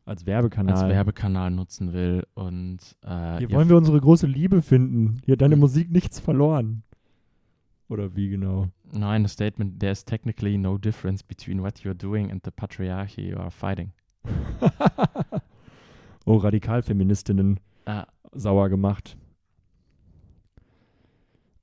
als 0.04 0.26
Werbekanal. 0.26 0.76
als 0.76 0.88
Werbekanal 0.88 1.52
nutzen 1.52 1.94
will 1.94 2.26
und 2.34 2.80
äh, 3.04 3.40
hier 3.40 3.52
wollen 3.52 3.70
wir 3.70 3.78
unsere 3.78 4.00
große 4.00 4.28
Liebe 4.28 4.62
finden. 4.62 5.22
Hier 5.26 5.34
hat 5.34 5.42
deine 5.42 5.56
hm. 5.56 5.60
Musik 5.62 5.92
nichts 5.92 6.20
verloren. 6.20 6.84
Oder 7.88 8.16
wie 8.16 8.30
genau? 8.30 8.70
Nein, 8.92 9.24
das 9.24 9.34
Statement, 9.34 9.80
there's 9.80 10.06
technically 10.06 10.58
no 10.58 10.78
difference 10.78 11.24
between 11.24 11.62
what 11.62 11.80
you're 11.80 11.94
doing 11.94 12.32
and 12.32 12.42
the 12.46 12.52
patriarchy 12.52 13.30
you 13.30 13.38
are 13.38 13.52
fighting. 13.52 13.92
oh, 16.26 16.38
Radikalfeministinnen. 16.38 17.60
Ah, 17.86 18.08
sauer 18.32 18.70
gemacht. 18.70 19.18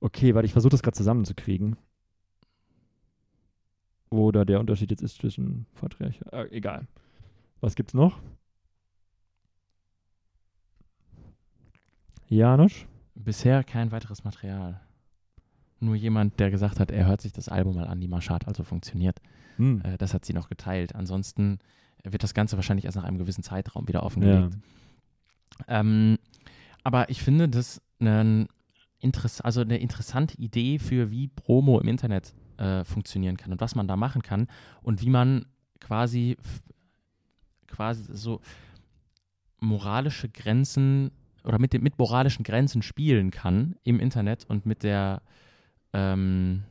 Okay, 0.01 0.33
warte, 0.33 0.45
ich 0.45 0.53
versuche 0.53 0.71
das 0.71 0.81
gerade 0.81 0.97
zusammenzukriegen. 0.97 1.75
Wo 4.09 4.31
da 4.31 4.45
der 4.45 4.59
Unterschied 4.59 4.91
jetzt 4.91 5.01
ist 5.01 5.17
zwischen 5.17 5.65
Patriarch. 5.75 6.21
Äh, 6.31 6.47
egal. 6.55 6.87
Was 7.61 7.75
gibt's 7.75 7.93
noch? 7.93 8.19
Janusz? 12.27 12.85
Bisher 13.15 13.63
kein 13.63 13.91
weiteres 13.91 14.23
Material. 14.23 14.79
Nur 15.79 15.95
jemand, 15.95 16.39
der 16.39 16.51
gesagt 16.51 16.79
hat, 16.79 16.91
er 16.91 17.05
hört 17.05 17.21
sich 17.21 17.31
das 17.31 17.49
Album 17.49 17.75
mal 17.75 17.87
an, 17.87 17.99
die 17.99 18.07
Marschat 18.07 18.47
also 18.47 18.63
funktioniert. 18.63 19.19
Hm. 19.57 19.81
Äh, 19.81 19.97
das 19.97 20.13
hat 20.13 20.25
sie 20.25 20.33
noch 20.33 20.49
geteilt. 20.49 20.95
Ansonsten 20.95 21.59
wird 22.03 22.23
das 22.23 22.33
Ganze 22.33 22.55
wahrscheinlich 22.55 22.85
erst 22.85 22.97
nach 22.97 23.03
einem 23.03 23.17
gewissen 23.17 23.43
Zeitraum 23.43 23.87
wieder 23.87 24.03
offengelegt. 24.03 24.55
Ja. 25.67 25.79
Ähm, 25.79 26.17
aber 26.83 27.09
ich 27.09 27.21
finde 27.21 27.49
das 27.49 27.81
eine, 27.99 28.47
Interess 28.99 29.41
also 29.41 29.61
eine 29.61 29.77
interessante 29.77 30.37
Idee 30.37 30.79
für, 30.79 31.11
wie 31.11 31.27
Promo 31.27 31.79
im 31.79 31.87
Internet 31.87 32.33
äh, 32.57 32.83
funktionieren 32.83 33.37
kann 33.37 33.51
und 33.51 33.61
was 33.61 33.75
man 33.75 33.87
da 33.87 33.95
machen 33.95 34.21
kann 34.21 34.47
und 34.81 35.01
wie 35.01 35.09
man 35.09 35.45
quasi, 35.79 36.37
quasi 37.67 38.03
so 38.13 38.41
moralische 39.59 40.29
Grenzen 40.29 41.11
oder 41.43 41.59
mit, 41.59 41.73
mit 41.81 41.97
moralischen 41.97 42.43
Grenzen 42.43 42.81
spielen 42.81 43.31
kann 43.31 43.75
im 43.83 43.99
Internet 43.99 44.45
und 44.45 44.65
mit 44.65 44.83
der 44.83 45.21
ähm, 45.93 46.63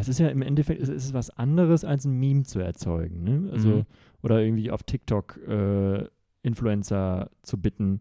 es 0.00 0.08
ist 0.08 0.18
ja 0.18 0.28
im 0.28 0.42
Endeffekt 0.42 0.80
es 0.80 0.88
ist 0.88 1.12
was 1.12 1.30
anderes, 1.30 1.84
als 1.84 2.04
ein 2.04 2.18
Meme 2.18 2.44
zu 2.44 2.60
erzeugen. 2.60 3.24
Ne? 3.24 3.50
Also, 3.52 3.68
mhm. 3.68 3.82
Oder 4.22 4.40
irgendwie 4.40 4.70
auf 4.70 4.82
TikTok 4.84 5.38
äh, 5.48 6.06
Influencer 6.42 7.30
zu 7.42 7.60
bitten, 7.60 8.00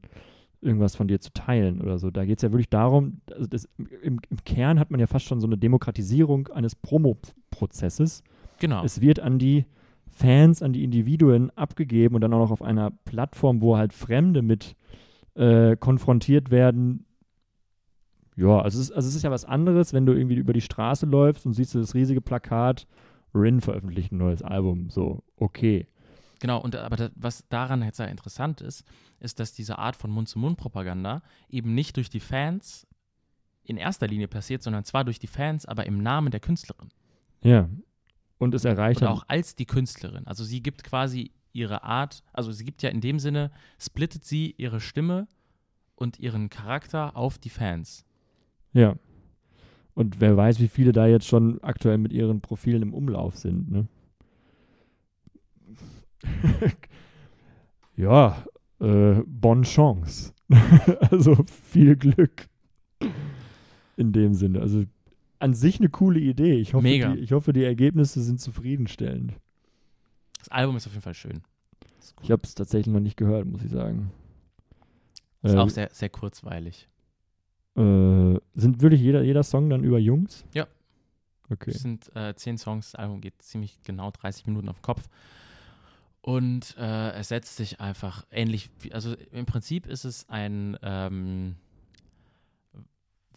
irgendwas 0.61 0.95
von 0.95 1.07
dir 1.07 1.19
zu 1.19 1.33
teilen 1.33 1.81
oder 1.81 1.97
so. 1.97 2.11
Da 2.11 2.25
geht 2.25 2.37
es 2.37 2.43
ja 2.43 2.51
wirklich 2.51 2.69
darum, 2.69 3.21
also 3.31 3.47
das, 3.47 3.67
im, 3.77 4.19
im, 4.29 4.37
Kern 4.45 4.79
hat 4.79 4.91
man 4.91 4.99
ja 4.99 5.07
fast 5.07 5.25
schon 5.25 5.39
so 5.39 5.47
eine 5.47 5.57
Demokratisierung 5.57 6.47
eines 6.49 6.75
Promo-Prozesses. 6.75 8.23
Genau. 8.59 8.83
Es 8.83 9.01
wird 9.01 9.19
an 9.19 9.39
die 9.39 9.65
Fans, 10.07 10.61
an 10.61 10.73
die 10.73 10.83
Individuen 10.83 11.49
abgegeben 11.57 12.15
und 12.15 12.21
dann 12.21 12.33
auch 12.33 12.39
noch 12.39 12.51
auf 12.51 12.61
einer 12.61 12.91
Plattform, 13.05 13.61
wo 13.61 13.77
halt 13.77 13.93
Fremde 13.93 14.41
mit 14.41 14.75
äh, 15.35 15.75
konfrontiert 15.77 16.51
werden. 16.51 17.05
Ja, 18.41 18.59
also 18.59 18.79
es, 18.79 18.89
ist, 18.89 18.91
also 18.91 19.07
es 19.07 19.15
ist 19.15 19.21
ja 19.21 19.29
was 19.29 19.45
anderes, 19.45 19.93
wenn 19.93 20.07
du 20.07 20.13
irgendwie 20.13 20.35
über 20.35 20.53
die 20.53 20.61
Straße 20.61 21.05
läufst 21.05 21.45
und 21.45 21.53
siehst 21.53 21.75
du 21.75 21.79
das 21.79 21.93
riesige 21.93 22.21
Plakat, 22.21 22.87
Rin 23.35 23.61
veröffentlicht 23.61 24.11
ein 24.11 24.17
neues 24.17 24.41
Album. 24.41 24.89
So, 24.89 25.23
okay. 25.37 25.87
Genau, 26.39 26.59
und 26.59 26.75
aber 26.75 26.95
das, 26.95 27.11
was 27.15 27.47
daran 27.49 27.83
jetzt 27.83 27.97
sehr 27.97 28.09
interessant 28.09 28.59
ist, 28.61 28.83
ist, 29.19 29.39
dass 29.39 29.53
diese 29.53 29.77
Art 29.77 29.95
von 29.95 30.09
Mund-zu-Mund-Propaganda 30.09 31.21
eben 31.49 31.75
nicht 31.75 31.97
durch 31.97 32.09
die 32.09 32.19
Fans 32.19 32.87
in 33.63 33.77
erster 33.77 34.07
Linie 34.07 34.27
passiert, 34.27 34.63
sondern 34.63 34.85
zwar 34.85 35.03
durch 35.03 35.19
die 35.19 35.27
Fans, 35.27 35.67
aber 35.67 35.85
im 35.85 36.01
Namen 36.01 36.31
der 36.31 36.39
Künstlerin. 36.39 36.89
Ja. 37.43 37.69
Und 38.39 38.55
es 38.55 38.65
erreicht. 38.65 39.03
Oder 39.03 39.11
auch 39.11 39.23
als 39.27 39.55
die 39.55 39.67
Künstlerin. 39.67 40.25
Also 40.25 40.43
sie 40.43 40.63
gibt 40.63 40.83
quasi 40.83 41.31
ihre 41.53 41.83
Art, 41.83 42.23
also 42.33 42.51
sie 42.51 42.65
gibt 42.65 42.81
ja 42.81 42.89
in 42.89 43.01
dem 43.01 43.19
Sinne, 43.19 43.51
splittet 43.77 44.25
sie 44.25 44.55
ihre 44.57 44.79
Stimme 44.79 45.27
und 45.93 46.17
ihren 46.17 46.49
Charakter 46.49 47.15
auf 47.15 47.37
die 47.37 47.51
Fans. 47.51 48.03
Ja. 48.73 48.95
Und 49.93 50.21
wer 50.21 50.37
weiß, 50.37 50.59
wie 50.59 50.67
viele 50.67 50.91
da 50.91 51.07
jetzt 51.07 51.27
schon 51.27 51.61
aktuell 51.63 51.97
mit 51.97 52.13
ihren 52.13 52.41
Profilen 52.41 52.81
im 52.81 52.93
Umlauf 52.93 53.37
sind, 53.37 53.69
ne? 53.71 53.87
ja, 57.97 58.45
äh, 58.79 59.21
bonne 59.25 59.63
chance. 59.63 60.33
also 61.11 61.35
viel 61.45 61.95
Glück. 61.95 62.47
In 63.97 64.11
dem 64.13 64.33
Sinne. 64.33 64.61
Also 64.61 64.85
an 65.39 65.53
sich 65.53 65.79
eine 65.79 65.89
coole 65.89 66.19
Idee. 66.19 66.55
Ich 66.55 66.73
hoffe, 66.73 66.83
Mega. 66.83 67.13
Die, 67.13 67.19
ich 67.19 67.31
hoffe, 67.31 67.53
die 67.53 67.63
Ergebnisse 67.63 68.21
sind 68.21 68.39
zufriedenstellend. 68.39 69.33
Das 70.39 70.49
Album 70.49 70.77
ist 70.77 70.87
auf 70.87 70.93
jeden 70.93 71.03
Fall 71.03 71.13
schön. 71.13 71.41
Ich 72.23 72.31
habe 72.31 72.41
es 72.43 72.55
tatsächlich 72.55 72.93
noch 72.93 72.99
nicht 72.99 73.17
gehört, 73.17 73.45
muss 73.45 73.63
ich 73.63 73.71
sagen. 73.71 74.11
ist 75.41 75.53
Äh, 75.53 75.57
auch 75.57 75.69
sehr, 75.69 75.89
sehr 75.91 76.09
kurzweilig. 76.09 76.87
Äh, 77.75 78.39
sind 78.53 78.81
wirklich 78.81 79.01
jeder, 79.01 79.23
jeder 79.23 79.43
Song 79.43 79.69
dann 79.69 79.83
über 79.83 79.99
Jungs? 79.99 80.45
Ja. 80.53 80.67
Okay. 81.49 81.71
Es 81.71 81.81
sind 81.81 82.15
äh, 82.15 82.33
zehn 82.35 82.57
Songs, 82.57 82.91
das 82.91 82.99
Album 82.99 83.19
geht 83.19 83.41
ziemlich 83.41 83.81
genau 83.83 84.11
30 84.11 84.45
Minuten 84.45 84.69
auf 84.69 84.77
den 84.79 84.83
Kopf. 84.83 85.09
Und 86.21 86.75
äh, 86.77 87.11
es 87.13 87.29
setzt 87.29 87.57
sich 87.57 87.81
einfach 87.81 88.25
ähnlich, 88.31 88.69
wie, 88.79 88.93
also 88.93 89.15
im 89.31 89.45
Prinzip 89.45 89.87
ist 89.87 90.05
es 90.05 90.29
ein 90.29 90.77
ähm, 90.83 91.55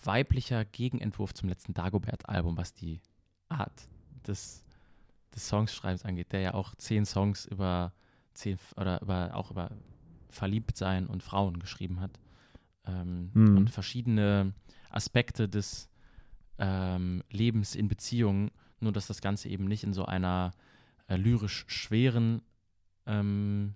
weiblicher 0.03 0.65
Gegenentwurf 0.65 1.33
zum 1.33 1.49
letzten 1.49 1.73
Dagobert-Album, 1.73 2.57
was 2.57 2.75
die 2.75 3.01
Art 3.49 3.89
des, 4.27 4.65
des 5.35 5.49
Songschreibens 5.49 6.05
angeht, 6.05 6.33
der 6.33 6.41
ja 6.41 6.55
auch 6.55 6.75
zehn 6.75 7.07
Songs 7.07 7.47
über 7.47 7.93
zehn 8.35 8.59
oder 8.77 9.01
über 9.01 9.35
auch 9.35 9.51
über 9.51 9.71
Verliebtsein 10.29 11.07
und 11.07 11.23
Frauen 11.23 11.59
geschrieben 11.59 12.01
hat. 12.01 12.19
Ähm, 12.87 13.31
Mhm. 13.33 13.57
Und 13.57 13.71
verschiedene 13.71 14.53
Aspekte 14.91 15.49
des 15.49 15.89
ähm, 16.59 17.23
Lebens 17.31 17.75
in 17.75 17.89
Beziehungen, 17.89 18.51
nur 18.81 18.93
dass 18.93 19.07
das 19.07 19.21
Ganze 19.21 19.49
eben 19.49 19.65
nicht 19.65 19.85
in 19.85 19.93
so 19.93 20.05
einer 20.05 20.53
äh, 21.09 21.17
lyrisch 21.17 21.65
schweren 21.69 22.43
ähm, 23.07 23.75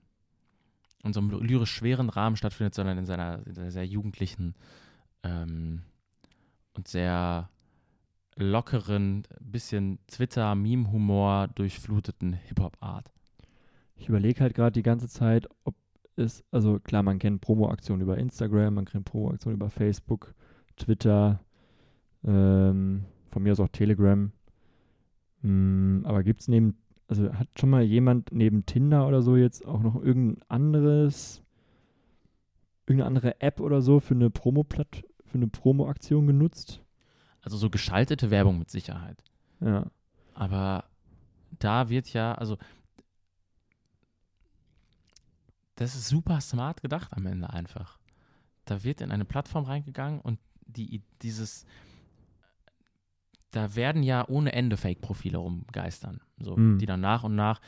in 1.05 1.13
so 1.13 1.21
einem 1.21 1.31
lyrisch 1.31 1.71
schweren 1.71 2.09
Rahmen 2.09 2.37
stattfindet, 2.37 2.75
sondern 2.75 2.99
in 2.99 3.07
seiner, 3.07 3.47
in 3.47 3.55
seiner 3.55 3.71
sehr 3.71 3.87
jugendlichen 3.87 4.55
ähm, 5.23 5.83
und 6.75 6.89
sehr 6.89 7.49
lockeren, 8.37 9.25
bisschen 9.41 9.99
Twitter-Meme-Humor 10.07 11.49
durchfluteten 11.49 12.35
Hip-Hop-Art. 12.35 13.11
Ich 13.97 14.09
überlege 14.09 14.41
halt 14.41 14.55
gerade 14.55 14.73
die 14.73 14.83
ganze 14.83 15.09
Zeit, 15.09 15.49
ob 15.65 15.75
es, 16.19 16.45
also 16.51 16.79
klar, 16.81 17.03
man 17.03 17.19
kennt 17.19 17.41
Promo-Aktionen 17.41 18.03
über 18.03 18.19
Instagram, 18.19 18.75
man 18.75 18.85
kennt 18.85 19.05
Promo-Aktionen 19.05 19.57
über 19.57 19.71
Facebook, 19.71 20.35
Twitter, 20.77 21.41
ähm, 22.25 23.05
von 23.31 23.43
mir 23.43 23.53
aus 23.53 23.61
auch 23.61 23.69
Telegram. 23.69 24.33
Mm, 25.43 26.01
aber 26.05 26.23
gibt 26.23 26.41
es 26.41 26.49
neben, 26.49 26.77
also 27.07 27.33
hat 27.33 27.49
schon 27.59 27.71
mal 27.71 27.83
jemand 27.83 28.33
neben 28.33 28.67
Tinder 28.67 29.07
oder 29.07 29.23
so 29.23 29.37
jetzt 29.37 29.67
auch 29.67 29.81
noch 29.81 30.03
irgendein 30.03 30.43
anderes, 30.49 31.43
irgendeine 32.87 33.07
andere 33.07 33.41
App 33.41 33.61
oder 33.61 33.81
so 33.81 34.01
für 34.01 34.15
eine 34.15 34.31
Promo-Platt, 34.31 35.05
für 35.25 35.39
eine 35.39 35.49
Promo-Aktion 35.49 36.27
genutzt? 36.27 36.83
Also 37.41 37.57
so 37.57 37.71
geschaltete 37.71 38.31
Werbung 38.31 38.59
mit 38.59 38.71
Sicherheit. 38.71 39.23
Ja. 39.61 39.87
Aber 40.35 40.85
da 41.59 41.89
wird 41.89 42.13
ja, 42.13 42.35
also 42.35 42.59
das 45.79 45.95
ist 45.95 46.09
super 46.09 46.41
smart 46.41 46.83
gedacht 46.83 47.13
am 47.13 47.27
Ende 47.27 47.51
einfach. 47.51 47.99
Da 48.65 48.83
wird 48.85 49.01
in 49.01 49.11
eine 49.13 49.25
Plattform 49.25 49.65
reingegangen 49.65 50.21
und 50.21 50.39
die, 50.67 51.03
dieses, 51.23 51.65
da 53.51 53.75
werden 53.75 54.03
ja 54.03 54.27
ohne 54.29 54.53
Ende 54.53 54.77
Fake-Profile 54.77 55.39
rumgeistern, 55.39 56.21
so, 56.39 56.57
Mhm. 56.57 56.79
die 56.79 56.87
dann 56.87 57.01
nach 57.01 57.25
und 57.25 57.35
nach, 57.35 57.61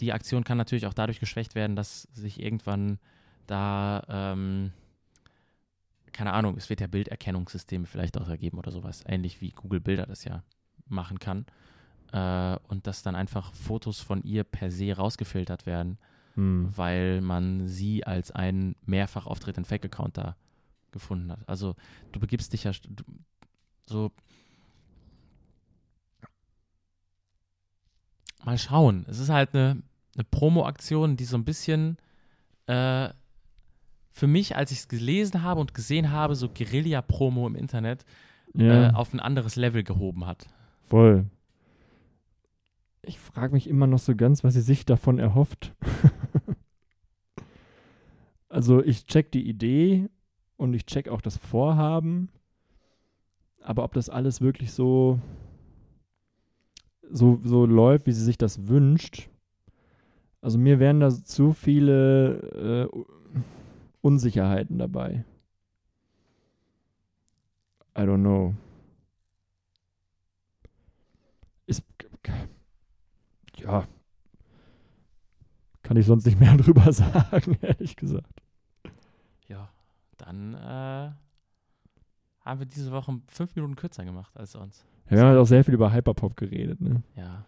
die 0.00 0.12
Aktion 0.12 0.44
kann 0.44 0.58
natürlich 0.58 0.86
auch 0.86 0.94
dadurch 0.94 1.20
geschwächt 1.20 1.54
werden, 1.54 1.76
dass 1.76 2.02
sich 2.12 2.40
irgendwann 2.42 2.98
da, 3.46 4.02
ähm, 4.08 4.72
keine 6.12 6.32
Ahnung, 6.32 6.56
es 6.56 6.68
wird 6.70 6.80
ja 6.80 6.86
Bilderkennungssysteme 6.86 7.86
vielleicht 7.86 8.18
auch 8.18 8.28
ergeben 8.28 8.58
oder 8.58 8.70
sowas, 8.72 9.04
ähnlich 9.06 9.40
wie 9.40 9.50
Google 9.50 9.80
Bilder 9.80 10.06
das 10.06 10.24
ja 10.24 10.42
machen 10.86 11.18
kann. 11.18 11.46
Äh, 12.12 12.58
und 12.68 12.86
dass 12.86 13.02
dann 13.02 13.14
einfach 13.14 13.54
Fotos 13.54 14.00
von 14.00 14.22
ihr 14.22 14.44
per 14.44 14.70
se 14.70 14.92
rausgefiltert 14.96 15.66
werden, 15.66 15.98
Hm. 16.34 16.70
weil 16.74 17.20
man 17.20 17.68
sie 17.68 18.04
als 18.06 18.30
einen 18.30 18.74
mehrfach 18.86 19.26
auftretenden 19.26 19.64
Fake-Account 19.68 20.16
da 20.16 20.36
gefunden 20.90 21.30
hat. 21.30 21.46
Also 21.48 21.74
du 22.12 22.20
begibst 22.20 22.52
dich 22.52 22.64
ja 22.64 22.72
du, 22.88 23.04
so 23.86 24.10
mal 28.44 28.58
schauen. 28.58 29.04
Es 29.08 29.18
ist 29.18 29.28
halt 29.28 29.54
eine, 29.54 29.82
eine 30.14 30.24
Promo-Aktion, 30.30 31.16
die 31.16 31.24
so 31.24 31.36
ein 31.36 31.44
bisschen 31.44 31.96
äh, 32.66 33.08
für 34.10 34.26
mich, 34.26 34.56
als 34.56 34.70
ich 34.70 34.78
es 34.78 34.88
gelesen 34.88 35.42
habe 35.42 35.60
und 35.60 35.74
gesehen 35.74 36.10
habe, 36.10 36.34
so 36.34 36.48
Guerilla-Promo 36.48 37.46
im 37.46 37.54
Internet 37.56 38.04
Ja. 38.54 38.88
äh, 38.88 38.92
auf 38.92 39.12
ein 39.14 39.20
anderes 39.20 39.56
Level 39.56 39.82
gehoben 39.82 40.26
hat. 40.26 40.46
Voll. 40.82 41.26
Ich 43.02 43.18
frage 43.18 43.54
mich 43.54 43.68
immer 43.68 43.86
noch 43.86 43.98
so 43.98 44.14
ganz, 44.14 44.44
was 44.44 44.54
sie 44.54 44.60
sich 44.60 44.84
davon 44.84 45.18
erhofft. 45.18 45.74
also 48.52 48.82
ich 48.82 49.06
check 49.06 49.32
die 49.32 49.48
Idee 49.48 50.10
und 50.58 50.74
ich 50.74 50.84
check 50.84 51.08
auch 51.08 51.22
das 51.22 51.38
Vorhaben, 51.38 52.28
aber 53.62 53.82
ob 53.84 53.94
das 53.94 54.10
alles 54.10 54.40
wirklich 54.40 54.72
so 54.72 55.18
so, 57.10 57.40
so 57.44 57.66
läuft, 57.66 58.06
wie 58.06 58.12
sie 58.12 58.24
sich 58.24 58.38
das 58.38 58.68
wünscht. 58.68 59.28
Also 60.40 60.58
mir 60.58 60.78
wären 60.78 61.00
da 61.00 61.10
zu 61.10 61.52
viele 61.52 62.88
äh, 62.92 63.02
Unsicherheiten 64.00 64.78
dabei. 64.78 65.24
I 67.96 68.00
don't 68.00 68.20
know. 68.20 68.54
Ist, 71.66 71.84
ja, 73.58 73.86
kann 75.82 75.96
ich 75.96 76.06
sonst 76.06 76.24
nicht 76.24 76.40
mehr 76.40 76.56
drüber 76.56 76.90
sagen, 76.92 77.58
ehrlich 77.60 77.96
gesagt. 77.96 78.31
Dann 80.24 80.54
äh, 80.54 81.10
haben 82.44 82.60
wir 82.60 82.66
diese 82.66 82.92
Woche 82.92 83.20
fünf 83.26 83.54
Minuten 83.56 83.76
kürzer 83.76 84.04
gemacht 84.04 84.36
als 84.36 84.52
sonst. 84.52 84.84
Ja, 85.10 85.16
wir 85.16 85.24
haben 85.24 85.36
auch 85.36 85.46
sehr 85.46 85.64
viel 85.64 85.74
über 85.74 85.92
Hyperpop 85.92 86.36
geredet, 86.36 86.80
ne? 86.80 87.02
Ja. 87.16 87.44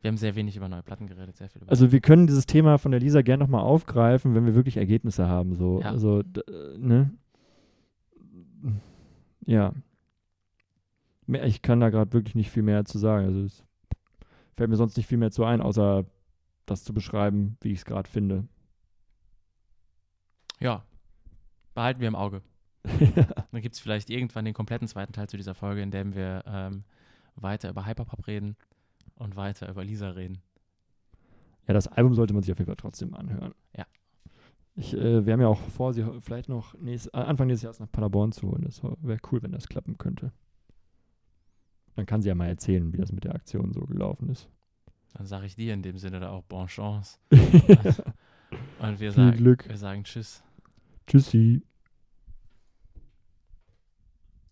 Wir 0.00 0.08
haben 0.08 0.16
sehr 0.16 0.34
wenig 0.36 0.56
über 0.56 0.68
neue 0.68 0.82
Platten 0.82 1.06
geredet, 1.06 1.36
sehr 1.36 1.50
viel 1.50 1.62
über. 1.62 1.70
Also 1.70 1.92
wir 1.92 2.00
können 2.00 2.26
dieses 2.26 2.46
Thema 2.46 2.78
von 2.78 2.92
der 2.92 3.00
Lisa 3.00 3.20
gerne 3.22 3.44
nochmal 3.44 3.62
aufgreifen, 3.62 4.34
wenn 4.34 4.46
wir 4.46 4.54
wirklich 4.54 4.76
Ergebnisse 4.76 5.28
haben, 5.28 5.54
so. 5.54 5.80
Ja. 5.80 5.90
Also, 5.90 6.20
äh, 6.20 6.78
ne? 6.78 7.10
Ja. 9.44 9.72
Ich 11.26 11.60
kann 11.60 11.80
da 11.80 11.90
gerade 11.90 12.12
wirklich 12.12 12.34
nicht 12.36 12.50
viel 12.50 12.62
mehr 12.62 12.84
zu 12.84 12.96
sagen. 12.98 13.26
Also 13.26 13.42
es 13.42 13.64
fällt 14.56 14.70
mir 14.70 14.76
sonst 14.76 14.96
nicht 14.96 15.06
viel 15.06 15.18
mehr 15.18 15.30
zu 15.30 15.44
ein, 15.44 15.60
außer 15.60 16.06
das 16.64 16.84
zu 16.84 16.94
beschreiben, 16.94 17.58
wie 17.60 17.72
ich 17.72 17.80
es 17.80 17.84
gerade 17.84 18.08
finde. 18.08 18.48
ja. 20.58 20.84
Behalten 21.78 22.00
wir 22.00 22.08
im 22.08 22.16
Auge. 22.16 22.42
Dann 23.52 23.62
gibt 23.62 23.76
es 23.76 23.80
vielleicht 23.80 24.10
irgendwann 24.10 24.44
den 24.44 24.52
kompletten 24.52 24.88
zweiten 24.88 25.12
Teil 25.12 25.28
zu 25.28 25.36
dieser 25.36 25.54
Folge, 25.54 25.80
in 25.80 25.92
dem 25.92 26.12
wir 26.12 26.42
ähm, 26.44 26.82
weiter 27.36 27.70
über 27.70 27.86
Hyperpop 27.86 28.26
reden 28.26 28.56
und 29.14 29.36
weiter 29.36 29.68
über 29.68 29.84
Lisa 29.84 30.10
reden. 30.10 30.38
Ja, 31.68 31.74
das 31.74 31.86
Album 31.86 32.14
sollte 32.14 32.34
man 32.34 32.42
sich 32.42 32.50
auf 32.50 32.58
jeden 32.58 32.66
Fall 32.66 32.74
trotzdem 32.74 33.14
anhören. 33.14 33.54
Ja. 33.76 33.86
Ich, 34.74 34.92
äh, 34.92 35.24
wir 35.24 35.32
haben 35.32 35.40
ja 35.40 35.46
auch 35.46 35.60
vor, 35.68 35.94
sie 35.94 36.04
vielleicht 36.20 36.48
noch 36.48 36.74
nächst, 36.74 37.14
äh, 37.14 37.18
Anfang 37.18 37.46
nächstes 37.46 37.62
Jahres 37.62 37.78
nach 37.78 37.92
Paderborn 37.92 38.32
zu 38.32 38.50
holen. 38.50 38.62
Das 38.64 38.82
wäre 38.82 39.20
cool, 39.30 39.40
wenn 39.44 39.52
das 39.52 39.68
klappen 39.68 39.98
könnte. 39.98 40.32
Dann 41.94 42.06
kann 42.06 42.22
sie 42.22 42.28
ja 42.28 42.34
mal 42.34 42.48
erzählen, 42.48 42.92
wie 42.92 42.96
das 42.96 43.12
mit 43.12 43.22
der 43.22 43.36
Aktion 43.36 43.72
so 43.72 43.82
gelaufen 43.82 44.30
ist. 44.30 44.48
Dann 45.14 45.26
sage 45.26 45.46
ich 45.46 45.54
dir 45.54 45.74
in 45.74 45.82
dem 45.82 45.96
Sinne 45.96 46.18
da 46.18 46.30
auch 46.30 46.42
Bonne 46.42 46.66
Chance. 46.66 47.20
Viel 47.32 47.94
Und 48.80 48.98
wir 48.98 49.12
sagen, 49.12 49.36
Glück. 49.36 49.68
wir 49.68 49.76
sagen 49.76 50.02
Tschüss. 50.02 50.42
Tschüssi. 51.06 51.62